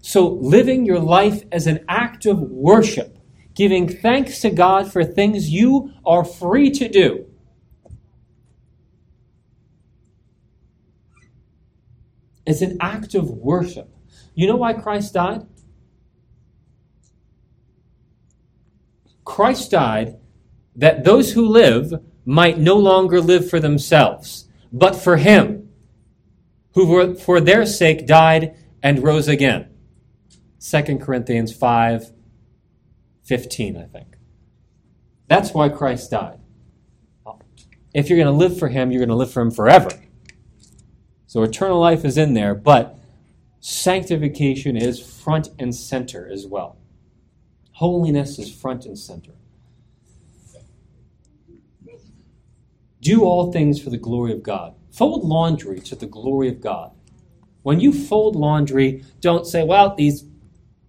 So, 0.00 0.28
living 0.28 0.86
your 0.86 1.00
life 1.00 1.44
as 1.52 1.66
an 1.66 1.84
act 1.88 2.24
of 2.24 2.40
worship, 2.40 3.18
giving 3.54 3.88
thanks 3.88 4.40
to 4.40 4.50
God 4.50 4.90
for 4.90 5.04
things 5.04 5.50
you 5.50 5.92
are 6.04 6.24
free 6.24 6.70
to 6.70 6.88
do. 6.88 7.26
It's 12.46 12.62
an 12.62 12.78
act 12.80 13.14
of 13.14 13.30
worship. 13.30 13.94
You 14.34 14.46
know 14.46 14.56
why 14.56 14.72
Christ 14.72 15.14
died? 15.14 15.46
Christ 19.24 19.70
died 19.70 20.18
that 20.76 21.04
those 21.04 21.32
who 21.32 21.46
live 21.46 21.92
might 22.24 22.58
no 22.58 22.76
longer 22.76 23.20
live 23.20 23.48
for 23.48 23.60
themselves, 23.60 24.48
but 24.72 24.96
for 24.96 25.16
Him, 25.16 25.68
who 26.74 27.14
for 27.14 27.40
their 27.40 27.66
sake 27.66 28.06
died 28.06 28.56
and 28.82 29.02
rose 29.02 29.28
again. 29.28 29.68
2 30.60 30.98
Corinthians 30.98 31.54
5 31.54 32.12
15, 33.24 33.76
I 33.76 33.84
think. 33.84 34.16
That's 35.28 35.54
why 35.54 35.68
Christ 35.68 36.10
died. 36.10 36.40
If 37.94 38.08
you're 38.08 38.18
going 38.18 38.26
to 38.26 38.32
live 38.32 38.58
for 38.58 38.68
Him, 38.68 38.90
you're 38.90 39.00
going 39.00 39.08
to 39.10 39.14
live 39.14 39.30
for 39.30 39.40
Him 39.40 39.50
forever. 39.50 39.90
So 41.26 41.42
eternal 41.42 41.78
life 41.78 42.04
is 42.04 42.18
in 42.18 42.34
there, 42.34 42.54
but 42.54 42.98
sanctification 43.60 44.76
is 44.76 45.00
front 45.00 45.50
and 45.58 45.74
center 45.74 46.28
as 46.30 46.46
well. 46.46 46.76
Holiness 47.82 48.38
is 48.38 48.48
front 48.48 48.86
and 48.86 48.96
center. 48.96 49.32
Do 53.00 53.24
all 53.24 53.50
things 53.50 53.82
for 53.82 53.90
the 53.90 53.96
glory 53.96 54.30
of 54.30 54.44
God. 54.44 54.76
Fold 54.92 55.24
laundry 55.24 55.80
to 55.80 55.96
the 55.96 56.06
glory 56.06 56.48
of 56.48 56.60
God. 56.60 56.92
When 57.64 57.80
you 57.80 57.92
fold 57.92 58.36
laundry, 58.36 59.04
don't 59.20 59.48
say, 59.48 59.64
well, 59.64 59.96
these 59.96 60.24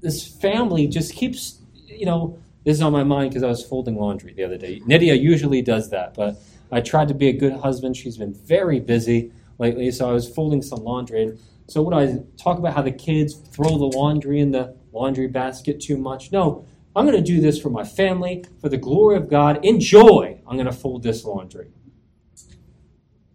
this 0.02 0.28
family 0.28 0.86
just 0.86 1.16
keeps, 1.16 1.62
you 1.88 2.06
know, 2.06 2.38
this 2.64 2.76
is 2.76 2.84
on 2.84 2.92
my 2.92 3.04
mind 3.04 3.32
because 3.32 3.42
I 3.42 3.48
was 3.48 3.66
folding 3.66 3.96
laundry 3.96 4.32
the 4.32 4.44
other 4.44 4.60
day. 4.60 4.80
Nydia 4.86 5.16
usually 5.16 5.64
does 5.64 5.90
that, 5.90 6.14
but 6.14 6.40
I 6.72 6.82
tried 6.82 7.08
to 7.08 7.16
be 7.16 7.28
a 7.28 7.34
good 7.34 7.54
husband. 7.54 7.98
She's 7.98 8.18
been 8.18 8.36
very 8.36 8.80
busy 8.80 9.32
lately, 9.58 9.90
so 9.90 10.08
I 10.08 10.12
was 10.12 10.30
folding 10.30 10.62
some 10.62 10.84
laundry. 10.84 11.40
So 11.66 11.82
what 11.82 11.96
I 11.96 12.20
talk 12.38 12.60
about 12.60 12.76
how 12.76 12.84
the 12.84 12.92
kids 12.92 13.34
throw 13.34 13.80
the 13.80 13.98
laundry 13.98 14.40
in 14.40 14.52
the 14.52 14.76
laundry 14.92 15.28
basket 15.28 15.80
too 15.80 15.98
much? 15.98 16.32
No, 16.32 16.68
I'm 16.96 17.06
going 17.06 17.18
to 17.18 17.24
do 17.24 17.42
this 17.42 17.60
for 17.60 17.70
my 17.70 17.84
family, 17.84 18.46
for 18.62 18.70
the 18.70 18.78
glory 18.78 19.18
of 19.18 19.30
God. 19.30 19.66
Enjoy. 19.66 20.42
I'm 20.48 20.56
going 20.56 20.68
to 20.68 20.72
fold 20.72 21.04
this 21.04 21.26
laundry. 21.26 21.72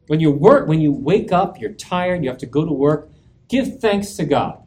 When 0.07 0.21
you 0.21 0.31
work, 0.31 0.69
when 0.69 0.81
you 0.81 0.93
wake 0.93 1.33
up, 1.33 1.61
you're 1.61 1.73
tired, 1.73 2.23
you 2.23 2.31
have 2.31 2.39
to 2.39 2.47
go 2.47 2.65
to 2.65 2.73
work, 2.73 3.11
give 3.49 3.81
thanks 3.81 4.15
to 4.15 4.25
God 4.25 4.63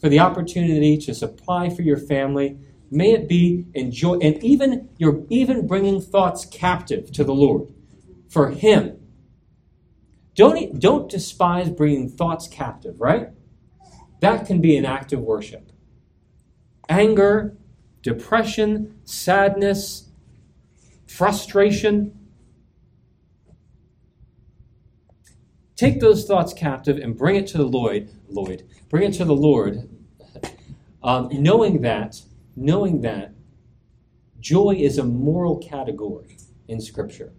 for 0.00 0.08
the 0.08 0.18
opportunity 0.18 0.96
to 0.98 1.14
supply 1.14 1.68
for 1.68 1.82
your 1.82 1.98
family. 1.98 2.58
May 2.90 3.12
it 3.12 3.28
be 3.28 3.66
enjoy, 3.74 4.18
and 4.18 4.42
even 4.42 4.88
you're 4.98 5.24
even 5.30 5.66
bringing 5.66 6.00
thoughts 6.00 6.44
captive 6.44 7.10
to 7.12 7.24
the 7.24 7.34
Lord 7.34 7.68
for 8.28 8.50
Him. 8.50 8.98
Don't 10.34 10.78
don't 10.80 11.10
despise 11.10 11.70
bringing 11.70 12.08
thoughts 12.08 12.48
captive, 12.48 13.00
right? 13.00 13.28
That 14.20 14.46
can 14.46 14.60
be 14.60 14.76
an 14.76 14.84
act 14.84 15.12
of 15.12 15.20
worship. 15.20 15.72
Anger, 16.88 17.56
depression, 18.02 18.98
sadness, 19.04 20.10
frustration 21.06 22.18
Take 25.82 25.98
those 25.98 26.26
thoughts 26.26 26.52
captive 26.52 26.98
and 26.98 27.18
bring 27.18 27.34
it 27.34 27.48
to 27.48 27.58
the 27.58 27.66
Lord, 27.66 28.08
Lloyd, 28.28 28.62
bring 28.88 29.02
it 29.02 29.14
to 29.14 29.24
the 29.24 29.34
Lord, 29.34 29.88
um, 31.02 31.28
knowing 31.32 31.80
that, 31.82 32.22
knowing 32.54 33.00
that 33.00 33.34
joy 34.38 34.76
is 34.78 34.98
a 34.98 35.02
moral 35.02 35.58
category 35.58 36.38
in 36.68 36.80
Scripture. 36.80 37.32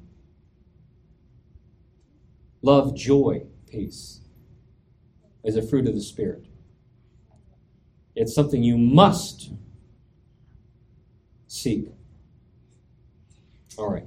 Love, 2.62 2.94
joy, 2.94 3.46
peace 3.66 4.20
is 5.46 5.56
a 5.56 5.62
fruit 5.62 5.88
of 5.88 5.96
the 5.96 6.02
Spirit. 6.02 6.46
It's 8.14 8.36
something 8.36 8.62
you 8.62 8.78
must 8.78 9.52
seek. 11.54 11.88
All 13.78 13.92
right. 13.92 14.06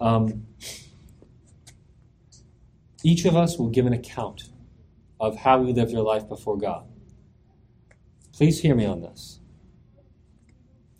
Um, 0.00 0.46
each 3.04 3.24
of 3.24 3.36
us 3.36 3.58
will 3.58 3.68
give 3.68 3.86
an 3.86 3.92
account 3.92 4.44
of 5.20 5.36
how 5.36 5.60
we 5.60 5.72
lived 5.72 5.94
our 5.94 6.02
life 6.02 6.28
before 6.28 6.56
God. 6.56 6.86
Please 8.32 8.60
hear 8.60 8.74
me 8.74 8.84
on 8.84 9.00
this. 9.00 9.40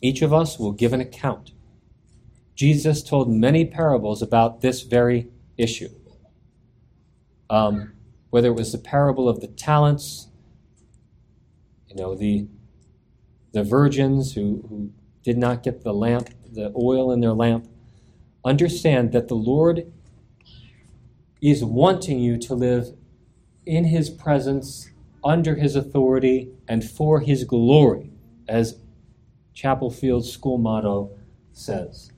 Each 0.03 0.23
of 0.23 0.33
us 0.33 0.59
will 0.59 0.73
give 0.73 0.93
an 0.93 1.01
account. 1.01 1.53
Jesus 2.55 3.03
told 3.03 3.31
many 3.31 3.65
parables 3.65 4.23
about 4.23 4.61
this 4.61 4.83
very 4.83 5.29
issue. 5.57 5.91
Um, 7.49 7.93
whether 8.31 8.49
it 8.49 8.55
was 8.55 8.73
the 8.73 8.79
parable 8.79 9.29
of 9.29 9.41
the 9.41 9.49
talents, 9.49 10.29
you 11.89 11.97
know, 11.97 12.15
the 12.15 12.49
the 13.53 13.63
virgins 13.63 14.35
who, 14.35 14.65
who 14.69 14.91
did 15.27 15.37
not 15.37 15.65
get 15.65 15.83
the 15.83 15.93
lamp, 15.93 16.31
the 16.53 16.73
oil 16.77 17.11
in 17.11 17.19
their 17.19 17.33
lamp, 17.33 17.67
understand 18.45 19.11
that 19.11 19.27
the 19.27 19.35
Lord 19.35 19.93
is 21.43 21.65
wanting 21.65 22.21
you 22.21 22.39
to 22.39 22.55
live 22.55 22.95
in 23.67 23.87
his 23.87 24.09
presence, 24.09 24.89
under 25.25 25.57
his 25.57 25.75
authority, 25.75 26.53
and 26.69 26.89
for 26.89 27.19
his 27.19 27.43
glory, 27.43 28.13
as 28.47 28.79
Chapel 29.53 29.91
Field's 29.91 30.33
school 30.33 30.59
motto 30.59 31.11
says. 31.53 32.13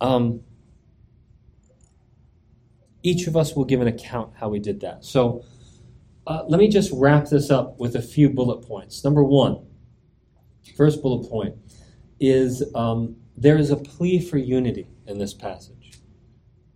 Um, 0.00 0.40
each 3.04 3.28
of 3.28 3.36
us 3.36 3.54
will 3.54 3.64
give 3.64 3.80
an 3.80 3.86
account 3.86 4.32
how 4.40 4.48
we 4.48 4.58
did 4.58 4.80
that. 4.80 5.04
So 5.04 5.44
uh, 6.26 6.42
let 6.48 6.58
me 6.58 6.66
just 6.66 6.90
wrap 6.92 7.28
this 7.28 7.52
up 7.52 7.78
with 7.78 7.94
a 7.94 8.02
few 8.02 8.28
bullet 8.28 8.66
points. 8.66 9.04
Number 9.04 9.22
one, 9.22 9.67
first 10.76 11.02
bullet 11.02 11.28
point 11.28 11.54
is 12.20 12.64
um, 12.74 13.16
there 13.36 13.56
is 13.56 13.70
a 13.70 13.76
plea 13.76 14.20
for 14.20 14.38
unity 14.38 14.88
in 15.06 15.18
this 15.18 15.34
passage 15.34 15.78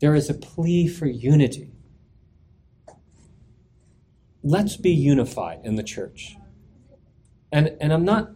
there 0.03 0.17
is 0.17 0.29
a 0.29 0.35
plea 0.35 0.89
for 0.89 1.07
unity. 1.07 1.71
Let's 4.43 4.77
be 4.77 4.91
unified 4.91 5.61
in 5.63 5.77
the 5.77 5.85
church. 5.85 6.37
And, 7.53 7.77
and 7.81 7.93
I'm 7.93 8.05
not, 8.05 8.33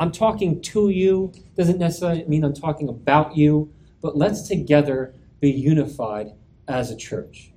I'm 0.00 0.10
talking 0.10 0.60
to 0.62 0.88
you, 0.88 1.32
doesn't 1.56 1.78
necessarily 1.78 2.24
mean 2.24 2.42
I'm 2.42 2.54
talking 2.54 2.88
about 2.88 3.36
you, 3.36 3.72
but 4.02 4.16
let's 4.16 4.48
together 4.48 5.14
be 5.38 5.48
unified 5.48 6.32
as 6.66 6.90
a 6.90 6.96
church. 6.96 7.52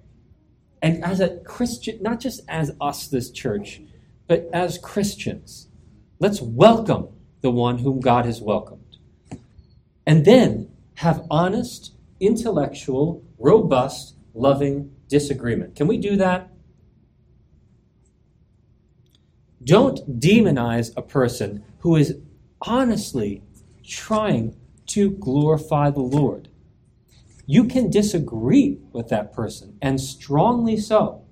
And 0.83 1.03
as 1.03 1.19
a 1.19 1.39
Christian, 1.39 1.97
not 2.03 2.19
just 2.19 2.41
as 2.47 2.73
us, 2.79 3.07
this 3.07 3.31
church, 3.31 3.81
but 4.27 4.47
as 4.53 4.77
Christians, 4.77 5.69
let's 6.20 6.41
welcome 6.41 7.09
the 7.41 7.51
one 7.51 7.80
whom 7.80 7.99
God 7.99 8.26
has 8.26 8.41
welcomed. 8.41 8.97
And 10.05 10.26
then 10.26 10.72
have 10.95 11.26
honest, 11.30 11.93
intellectual, 12.20 13.24
robust, 13.38 14.15
loving 14.34 14.91
disagreement. 15.07 15.76
Can 15.76 15.88
we 15.88 15.97
do 15.97 16.15
that? 16.15 16.49
Don't 19.63 20.20
demonize 20.20 20.91
a 20.95 21.01
person 21.01 21.63
who 21.80 21.95
is 21.95 22.18
honestly 22.61 23.43
trying 23.84 24.55
to 24.88 25.11
glorify 25.11 25.89
the 25.89 25.99
Lord. 25.99 26.49
You 27.45 27.65
can 27.65 27.89
disagree 27.89 28.80
with 28.91 29.09
that 29.09 29.34
person, 29.34 29.78
and 29.82 29.99
strongly 29.99 30.78
so, 30.78 31.24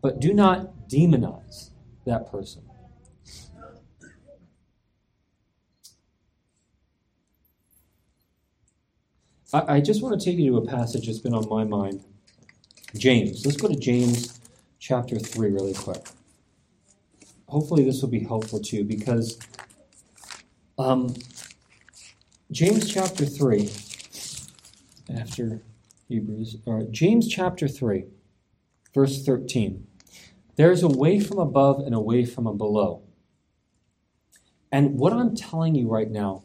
but 0.00 0.20
do 0.20 0.32
not 0.34 0.88
demonize 0.88 1.70
that 2.06 2.30
person. 2.30 2.62
I, 9.54 9.80
just 9.82 10.02
want 10.02 10.18
to 10.18 10.24
take 10.24 10.38
you 10.38 10.52
to 10.52 10.56
a 10.58 10.66
passage 10.66 11.06
that's 11.06 11.18
been 11.18 11.34
on 11.34 11.46
my 11.48 11.64
mind 11.64 12.02
James. 12.96 13.44
Let's 13.44 13.58
go 13.58 13.68
to 13.68 13.76
James 13.76 14.40
chapter 14.78 15.18
3 15.18 15.50
really 15.50 15.74
quick. 15.74 16.06
Hopefully, 17.48 17.84
this 17.84 18.00
will 18.00 18.08
be 18.08 18.24
helpful 18.24 18.60
to 18.60 18.76
you 18.76 18.84
because 18.84 19.38
um, 20.78 21.14
James 22.50 22.90
chapter 22.90 23.26
3, 23.26 23.70
after 25.18 25.60
Hebrews, 26.08 26.56
or 26.64 26.84
James 26.84 27.28
chapter 27.28 27.68
3, 27.68 28.04
verse 28.94 29.24
13. 29.24 29.86
There's 30.56 30.82
a 30.82 30.88
way 30.88 31.20
from 31.20 31.38
above 31.38 31.80
and 31.80 31.94
a 31.94 32.00
way 32.00 32.24
from 32.24 32.44
below. 32.56 33.02
And 34.72 34.98
what 34.98 35.12
I'm 35.12 35.36
telling 35.36 35.74
you 35.74 35.88
right 35.88 36.10
now 36.10 36.44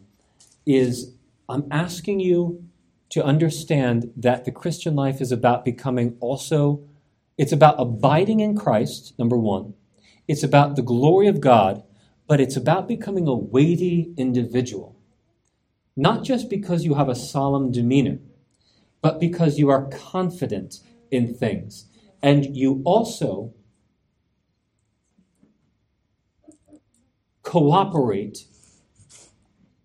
is 0.66 1.14
I'm 1.48 1.66
asking 1.72 2.20
you 2.20 2.66
to 3.10 3.24
understand 3.24 4.12
that 4.18 4.44
the 4.44 4.52
Christian 4.52 4.96
life 4.96 5.22
is 5.22 5.32
about 5.32 5.64
becoming 5.64 6.18
also, 6.20 6.84
it's 7.38 7.54
about 7.54 7.80
abiding 7.80 8.42
in 8.42 8.58
Christ, 8.58 9.14
number 9.18 9.38
one. 9.38 9.76
It's 10.28 10.44
about 10.44 10.76
the 10.76 10.82
glory 10.82 11.28
of 11.28 11.40
God, 11.40 11.84
but 12.28 12.42
it's 12.42 12.58
about 12.58 12.90
becoming 12.90 13.28
a 13.28 13.34
weighty 13.34 14.14
individual. 14.18 15.00
Not 15.96 16.26
just 16.26 16.50
because 16.50 16.84
you 16.84 16.96
have 16.96 17.08
a 17.08 17.16
solemn 17.16 17.72
demeanor, 17.72 18.20
but 19.02 19.22
because 19.22 19.58
you 19.58 19.70
are 19.70 19.88
confident 19.88 20.82
in 21.10 21.34
things. 21.34 21.86
And 22.22 22.58
you 22.58 22.82
also 22.84 23.54
cooperate 27.48 28.44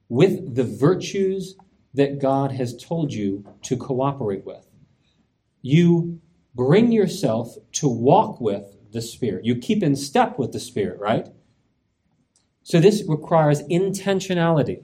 with 0.08 0.56
the 0.56 0.64
virtues 0.64 1.54
that 1.94 2.20
God 2.20 2.50
has 2.50 2.76
told 2.76 3.12
you 3.12 3.44
to 3.62 3.76
cooperate 3.76 4.44
with. 4.44 4.66
You 5.62 6.20
bring 6.56 6.90
yourself 6.90 7.54
to 7.74 7.88
walk 7.88 8.40
with 8.40 8.64
the 8.90 9.00
Spirit. 9.00 9.44
You 9.44 9.54
keep 9.54 9.80
in 9.80 9.94
step 9.94 10.40
with 10.40 10.50
the 10.50 10.58
Spirit, 10.58 10.98
right? 10.98 11.28
So 12.64 12.80
this 12.80 13.04
requires 13.06 13.62
intentionality. 13.62 14.82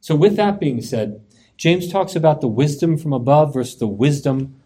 So, 0.00 0.16
with 0.16 0.36
that 0.36 0.58
being 0.58 0.82
said, 0.82 1.24
James 1.56 1.90
talks 1.90 2.16
about 2.16 2.40
the 2.40 2.48
wisdom 2.48 2.98
from 2.98 3.12
above 3.12 3.54
versus 3.54 3.78
the 3.78 3.86
wisdom 3.86 4.60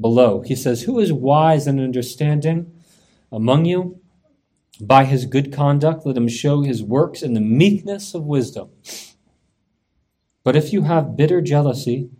below. 0.00 0.40
He 0.42 0.54
says, 0.54 0.82
Who 0.82 1.00
is 1.00 1.12
wise 1.12 1.66
and 1.66 1.80
understanding 1.80 2.72
among 3.32 3.64
you? 3.64 4.01
By 4.82 5.04
his 5.04 5.26
good 5.26 5.52
conduct, 5.52 6.04
let 6.04 6.16
him 6.16 6.26
show 6.26 6.62
his 6.62 6.82
works 6.82 7.22
in 7.22 7.34
the 7.34 7.40
meekness 7.40 8.14
of 8.14 8.24
wisdom. 8.24 8.70
But 10.42 10.56
if 10.56 10.72
you 10.72 10.82
have 10.82 11.16
bitter 11.16 11.40
jealousy 11.40 12.10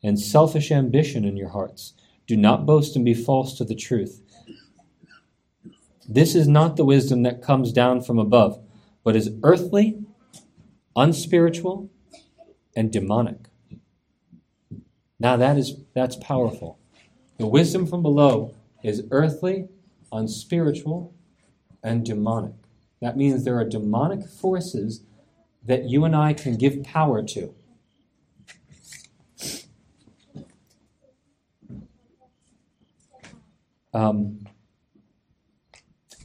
and 0.00 0.20
selfish 0.20 0.70
ambition 0.70 1.24
in 1.24 1.36
your 1.36 1.48
hearts, 1.48 1.94
do 2.28 2.36
not 2.36 2.64
boast 2.64 2.94
and 2.94 3.04
be 3.04 3.14
false 3.14 3.58
to 3.58 3.64
the 3.64 3.74
truth. 3.74 4.22
This 6.08 6.36
is 6.36 6.46
not 6.46 6.76
the 6.76 6.84
wisdom 6.84 7.24
that 7.24 7.42
comes 7.42 7.72
down 7.72 8.02
from 8.02 8.20
above, 8.20 8.62
but 9.02 9.16
is 9.16 9.32
earthly, 9.42 9.98
unspiritual, 10.94 11.90
and 12.76 12.92
demonic. 12.92 13.48
Now 15.18 15.36
that 15.36 15.58
is 15.58 15.80
that's 15.94 16.14
powerful. 16.14 16.78
The 17.38 17.48
wisdom 17.48 17.88
from 17.88 18.02
below 18.02 18.54
is 18.84 19.02
earthly, 19.10 19.66
unspiritual, 20.12 21.12
and 21.82 22.04
demonic. 22.04 22.54
That 23.00 23.16
means 23.16 23.44
there 23.44 23.58
are 23.58 23.64
demonic 23.64 24.26
forces 24.26 25.02
that 25.64 25.84
you 25.84 26.04
and 26.04 26.16
I 26.16 26.32
can 26.32 26.56
give 26.56 26.82
power 26.82 27.22
to. 27.22 27.54
Um, 33.94 34.46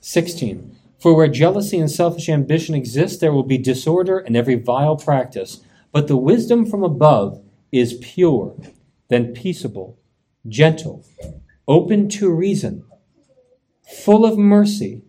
16. 0.02 0.78
For 1.00 1.16
where 1.16 1.28
jealousy 1.28 1.80
and 1.80 1.92
selfish 1.92 2.30
ambition 2.30 2.76
exist, 2.76 3.20
there 3.20 3.34
will 3.34 3.44
be 3.44 3.58
disorder 3.58 4.20
and 4.20 4.38
every 4.38 4.56
vile 4.56 4.96
practice. 4.96 5.62
But 5.92 6.08
the 6.08 6.18
wisdom 6.18 6.66
from 6.66 6.84
above 6.84 7.44
is 7.72 8.00
pure, 8.02 8.56
then 9.10 9.34
peaceable, 9.34 10.00
gentle, 10.48 11.06
open 11.68 12.10
to 12.10 12.32
reason, 12.32 12.86
full 13.84 14.26
of 14.26 14.38
mercy 14.38 15.03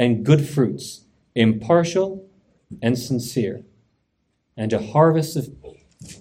and 0.00 0.24
good 0.24 0.48
fruits, 0.48 1.04
impartial 1.34 2.26
and 2.80 2.98
sincere 2.98 3.62
and 4.56 4.72
a 4.72 4.78
harvest 4.78 5.36
of 5.36 5.48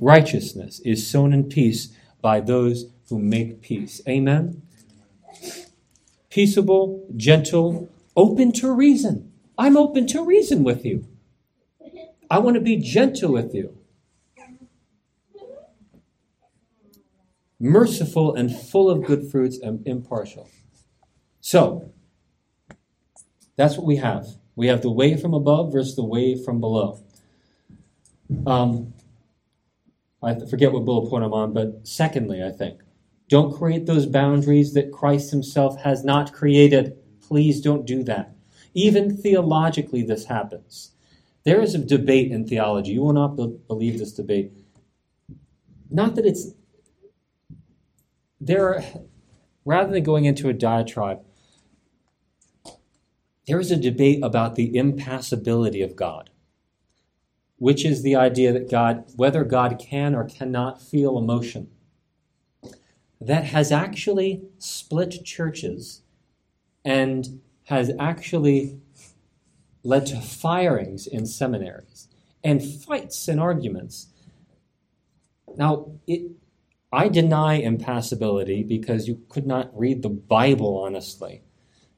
righteousness 0.01 0.81
is 0.81 1.09
sown 1.09 1.33
in 1.33 1.45
peace 1.45 1.95
by 2.21 2.41
those 2.41 2.91
who 3.07 3.17
make 3.19 3.61
peace. 3.61 4.01
Amen? 4.07 4.61
Peaceable, 6.29 7.07
gentle, 7.15 7.89
open 8.15 8.51
to 8.51 8.71
reason. 8.73 9.31
I'm 9.57 9.77
open 9.77 10.07
to 10.07 10.25
reason 10.25 10.63
with 10.63 10.85
you. 10.85 11.07
I 12.29 12.39
want 12.39 12.55
to 12.55 12.61
be 12.61 12.77
gentle 12.77 13.31
with 13.31 13.55
you. 13.55 13.77
Merciful 17.59 18.35
and 18.35 18.55
full 18.55 18.89
of 18.89 19.05
good 19.05 19.31
fruits 19.31 19.57
and 19.57 19.85
impartial. 19.87 20.49
So, 21.41 21.91
that's 23.59 23.75
what 23.75 23.85
we 23.85 23.97
have. 23.97 24.25
We 24.55 24.67
have 24.67 24.81
the 24.81 24.89
way 24.89 25.17
from 25.17 25.33
above 25.33 25.73
versus 25.73 25.97
the 25.97 26.03
way 26.05 26.41
from 26.41 26.61
below. 26.61 27.03
Um, 28.47 28.93
I 30.23 30.39
forget 30.49 30.71
what 30.71 30.85
bullet 30.85 31.09
point 31.09 31.25
I'm 31.25 31.33
on, 31.33 31.51
but 31.51 31.85
secondly, 31.85 32.41
I 32.41 32.51
think, 32.51 32.79
don't 33.27 33.53
create 33.53 33.85
those 33.85 34.05
boundaries 34.05 34.73
that 34.75 34.93
Christ 34.93 35.31
himself 35.31 35.81
has 35.81 36.05
not 36.05 36.31
created. 36.31 36.97
Please 37.19 37.59
don't 37.59 37.85
do 37.85 38.01
that. 38.03 38.33
Even 38.73 39.17
theologically, 39.17 40.03
this 40.03 40.25
happens. 40.25 40.91
There 41.43 41.61
is 41.61 41.75
a 41.75 41.79
debate 41.79 42.31
in 42.31 42.47
theology. 42.47 42.93
You 42.93 43.01
will 43.01 43.13
not 43.13 43.35
be- 43.35 43.59
believe 43.67 43.99
this 43.99 44.13
debate. 44.13 44.53
Not 45.89 46.15
that 46.15 46.25
it's 46.25 46.53
there 48.39 48.75
are, 48.75 48.83
rather 49.65 49.91
than 49.91 50.03
going 50.03 50.23
into 50.23 50.47
a 50.47 50.53
diatribe, 50.53 51.19
there 53.49 53.59
is 53.59 53.71
a 53.71 53.75
debate 53.75 54.23
about 54.23 54.55
the 54.55 54.77
impassibility 54.77 55.81
of 55.81 55.95
God 55.95 56.29
which 57.59 57.85
is 57.85 58.01
the 58.01 58.15
idea 58.15 58.51
that 58.53 58.71
God, 58.71 59.03
whether 59.15 59.43
God 59.43 59.77
can 59.79 60.15
or 60.15 60.23
cannot 60.23 60.81
feel 60.81 61.17
emotion, 61.17 61.69
that 63.21 63.43
has 63.43 63.71
actually 63.71 64.43
split 64.57 65.25
churches 65.25 66.01
and 66.85 67.41
has 67.65 67.91
actually 67.99 68.79
led 69.83 70.05
to 70.07 70.21
firings 70.21 71.05
in 71.05 71.25
seminaries 71.25 72.07
and 72.43 72.63
fights 72.63 73.27
and 73.27 73.41
arguments. 73.41 74.07
Now, 75.57 75.91
it, 76.07 76.31
I 76.93 77.09
deny 77.09 77.55
impassibility 77.55 78.63
because 78.63 79.07
you 79.07 79.21
could 79.27 79.45
not 79.45 79.77
read 79.77 80.01
the 80.01 80.09
Bible 80.09 80.77
honestly 80.77 81.43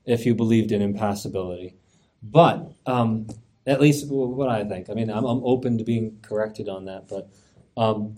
if 0.06 0.26
you 0.26 0.36
believed 0.36 0.72
in 0.72 0.82
impassibility. 0.82 1.76
But 2.24 2.74
um, 2.86 3.28
at 3.66 3.82
least 3.82 4.08
what 4.10 4.50
I 4.50 4.64
think. 4.64 4.90
I 4.90 4.94
mean, 4.94 5.10
I'm, 5.10 5.26
I'm 5.26 5.44
open 5.44 5.78
to 5.78 5.84
being 5.84 6.20
corrected 6.22 6.68
on 6.70 6.86
that, 6.86 7.08
but 7.08 7.30
um, 7.78 8.16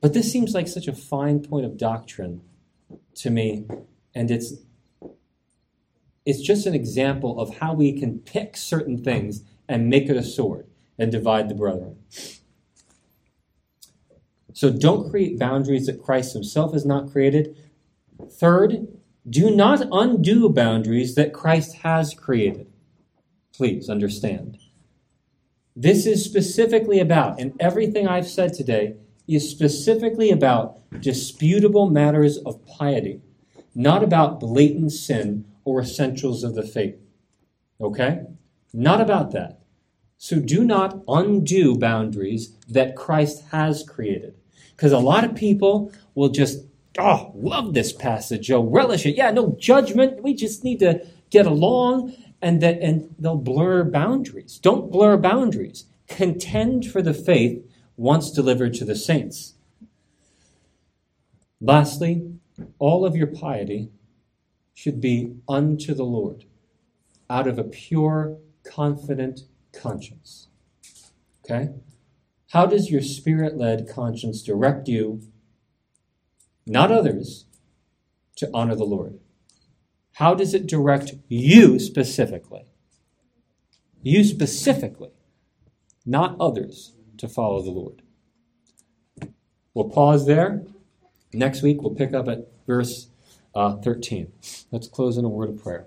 but 0.00 0.14
this 0.14 0.30
seems 0.32 0.54
like 0.54 0.68
such 0.68 0.88
a 0.88 0.94
fine 0.94 1.40
point 1.40 1.66
of 1.66 1.76
doctrine 1.76 2.42
to 3.16 3.30
me, 3.30 3.66
and 4.14 4.30
it's 4.30 4.54
it's 6.24 6.40
just 6.40 6.66
an 6.66 6.74
example 6.74 7.40
of 7.40 7.58
how 7.58 7.74
we 7.74 7.98
can 7.98 8.18
pick 8.20 8.56
certain 8.56 9.02
things 9.02 9.42
and 9.68 9.88
make 9.88 10.08
it 10.08 10.16
a 10.16 10.22
sword 10.22 10.66
and 10.98 11.10
divide 11.10 11.48
the 11.48 11.54
brethren. 11.54 11.96
So 14.52 14.70
don't 14.70 15.10
create 15.10 15.38
boundaries 15.38 15.86
that 15.86 16.02
Christ 16.02 16.34
himself 16.34 16.72
has 16.72 16.84
not 16.84 17.10
created. 17.10 17.56
Third, 18.30 18.88
do 19.28 19.50
not 19.54 19.86
undo 19.92 20.48
boundaries 20.48 21.14
that 21.14 21.32
Christ 21.32 21.76
has 21.76 22.14
created. 22.14 22.66
Please 23.54 23.90
understand. 23.90 24.58
This 25.76 26.06
is 26.06 26.24
specifically 26.24 27.00
about, 27.00 27.40
and 27.40 27.52
everything 27.60 28.08
I've 28.08 28.28
said 28.28 28.54
today 28.54 28.96
is 29.28 29.48
specifically 29.48 30.30
about 30.30 30.78
disputable 31.00 31.88
matters 31.88 32.38
of 32.38 32.64
piety, 32.66 33.20
not 33.74 34.02
about 34.02 34.40
blatant 34.40 34.92
sin 34.92 35.44
or 35.64 35.80
essentials 35.80 36.42
of 36.42 36.54
the 36.54 36.62
faith. 36.62 36.96
Okay? 37.80 38.22
Not 38.72 39.00
about 39.00 39.30
that. 39.32 39.60
So 40.18 40.38
do 40.38 40.64
not 40.64 41.02
undo 41.08 41.78
boundaries 41.78 42.56
that 42.68 42.96
Christ 42.96 43.44
has 43.52 43.82
created. 43.82 44.34
Because 44.76 44.92
a 44.92 44.98
lot 44.98 45.24
of 45.24 45.34
people 45.34 45.92
will 46.14 46.28
just, 46.28 46.64
oh, 47.00 47.32
love 47.34 47.74
this 47.74 47.92
passage, 47.92 48.50
oh, 48.50 48.62
relish 48.62 49.06
it. 49.06 49.16
Yeah, 49.16 49.30
no 49.30 49.56
judgment. 49.58 50.22
We 50.22 50.34
just 50.34 50.64
need 50.64 50.78
to 50.80 51.06
get 51.30 51.46
along, 51.46 52.14
and 52.42 52.60
that 52.60 52.80
and 52.80 53.14
they'll 53.18 53.36
blur 53.36 53.84
boundaries. 53.84 54.58
Don't 54.58 54.90
blur 54.90 55.16
boundaries. 55.16 55.86
Contend 56.08 56.86
for 56.86 57.02
the 57.02 57.14
faith 57.14 57.64
once 57.96 58.30
delivered 58.30 58.74
to 58.74 58.84
the 58.84 58.96
saints. 58.96 59.54
Lastly, 61.60 62.32
all 62.78 63.04
of 63.04 63.14
your 63.14 63.26
piety 63.26 63.90
should 64.74 65.00
be 65.00 65.36
unto 65.48 65.92
the 65.94 66.04
Lord, 66.04 66.44
out 67.28 67.46
of 67.46 67.58
a 67.58 67.64
pure, 67.64 68.38
confident 68.64 69.42
conscience. 69.72 70.48
Okay? 71.44 71.70
How 72.52 72.66
does 72.66 72.90
your 72.90 73.02
spirit 73.02 73.56
led 73.56 73.88
conscience 73.88 74.42
direct 74.42 74.88
you, 74.88 75.20
not 76.66 76.92
others, 76.92 77.46
to 78.36 78.50
honor 78.54 78.74
the 78.74 78.84
Lord? 78.84 79.18
How 80.14 80.34
does 80.34 80.54
it 80.54 80.66
direct 80.66 81.14
you 81.28 81.78
specifically? 81.78 82.64
You 84.02 84.24
specifically, 84.24 85.10
not 86.06 86.36
others, 86.40 86.94
to 87.18 87.28
follow 87.28 87.62
the 87.62 87.70
Lord. 87.70 88.02
We'll 89.74 89.90
pause 89.90 90.26
there. 90.26 90.62
Next 91.32 91.62
week, 91.62 91.82
we'll 91.82 91.94
pick 91.94 92.14
up 92.14 92.28
at 92.28 92.48
verse 92.66 93.08
uh, 93.54 93.76
13. 93.76 94.32
Let's 94.70 94.88
close 94.88 95.16
in 95.16 95.24
a 95.24 95.28
word 95.28 95.50
of 95.50 95.62
prayer. 95.62 95.86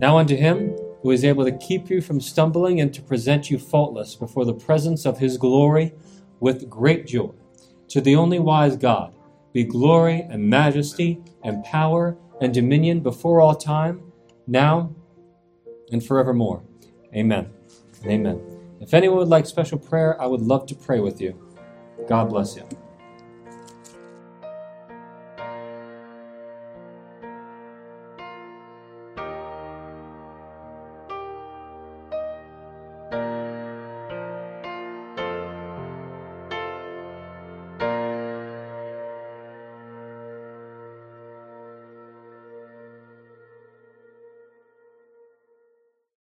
Now, 0.00 0.18
unto 0.18 0.36
him 0.36 0.76
who 1.02 1.10
is 1.10 1.24
able 1.24 1.44
to 1.44 1.52
keep 1.52 1.90
you 1.90 2.00
from 2.00 2.20
stumbling 2.20 2.80
and 2.80 2.92
to 2.94 3.02
present 3.02 3.50
you 3.50 3.58
faultless 3.58 4.14
before 4.14 4.44
the 4.44 4.54
presence 4.54 5.04
of 5.06 5.18
his 5.18 5.36
glory 5.38 5.92
with 6.40 6.68
great 6.68 7.06
joy, 7.06 7.30
to 7.88 8.00
the 8.00 8.16
only 8.16 8.38
wise 8.38 8.76
God, 8.76 9.13
be 9.54 9.64
glory 9.64 10.26
and 10.28 10.42
majesty 10.50 11.22
and 11.44 11.64
power 11.64 12.18
and 12.42 12.52
dominion 12.52 13.00
before 13.00 13.40
all 13.40 13.54
time, 13.54 14.02
now 14.46 14.94
and 15.92 16.04
forevermore. 16.04 16.62
Amen. 17.14 17.48
Amen. 18.04 18.40
If 18.80 18.92
anyone 18.92 19.18
would 19.18 19.28
like 19.28 19.46
special 19.46 19.78
prayer, 19.78 20.20
I 20.20 20.26
would 20.26 20.42
love 20.42 20.66
to 20.66 20.74
pray 20.74 21.00
with 21.00 21.20
you. 21.20 21.40
God 22.08 22.28
bless 22.28 22.56
you. 22.56 22.68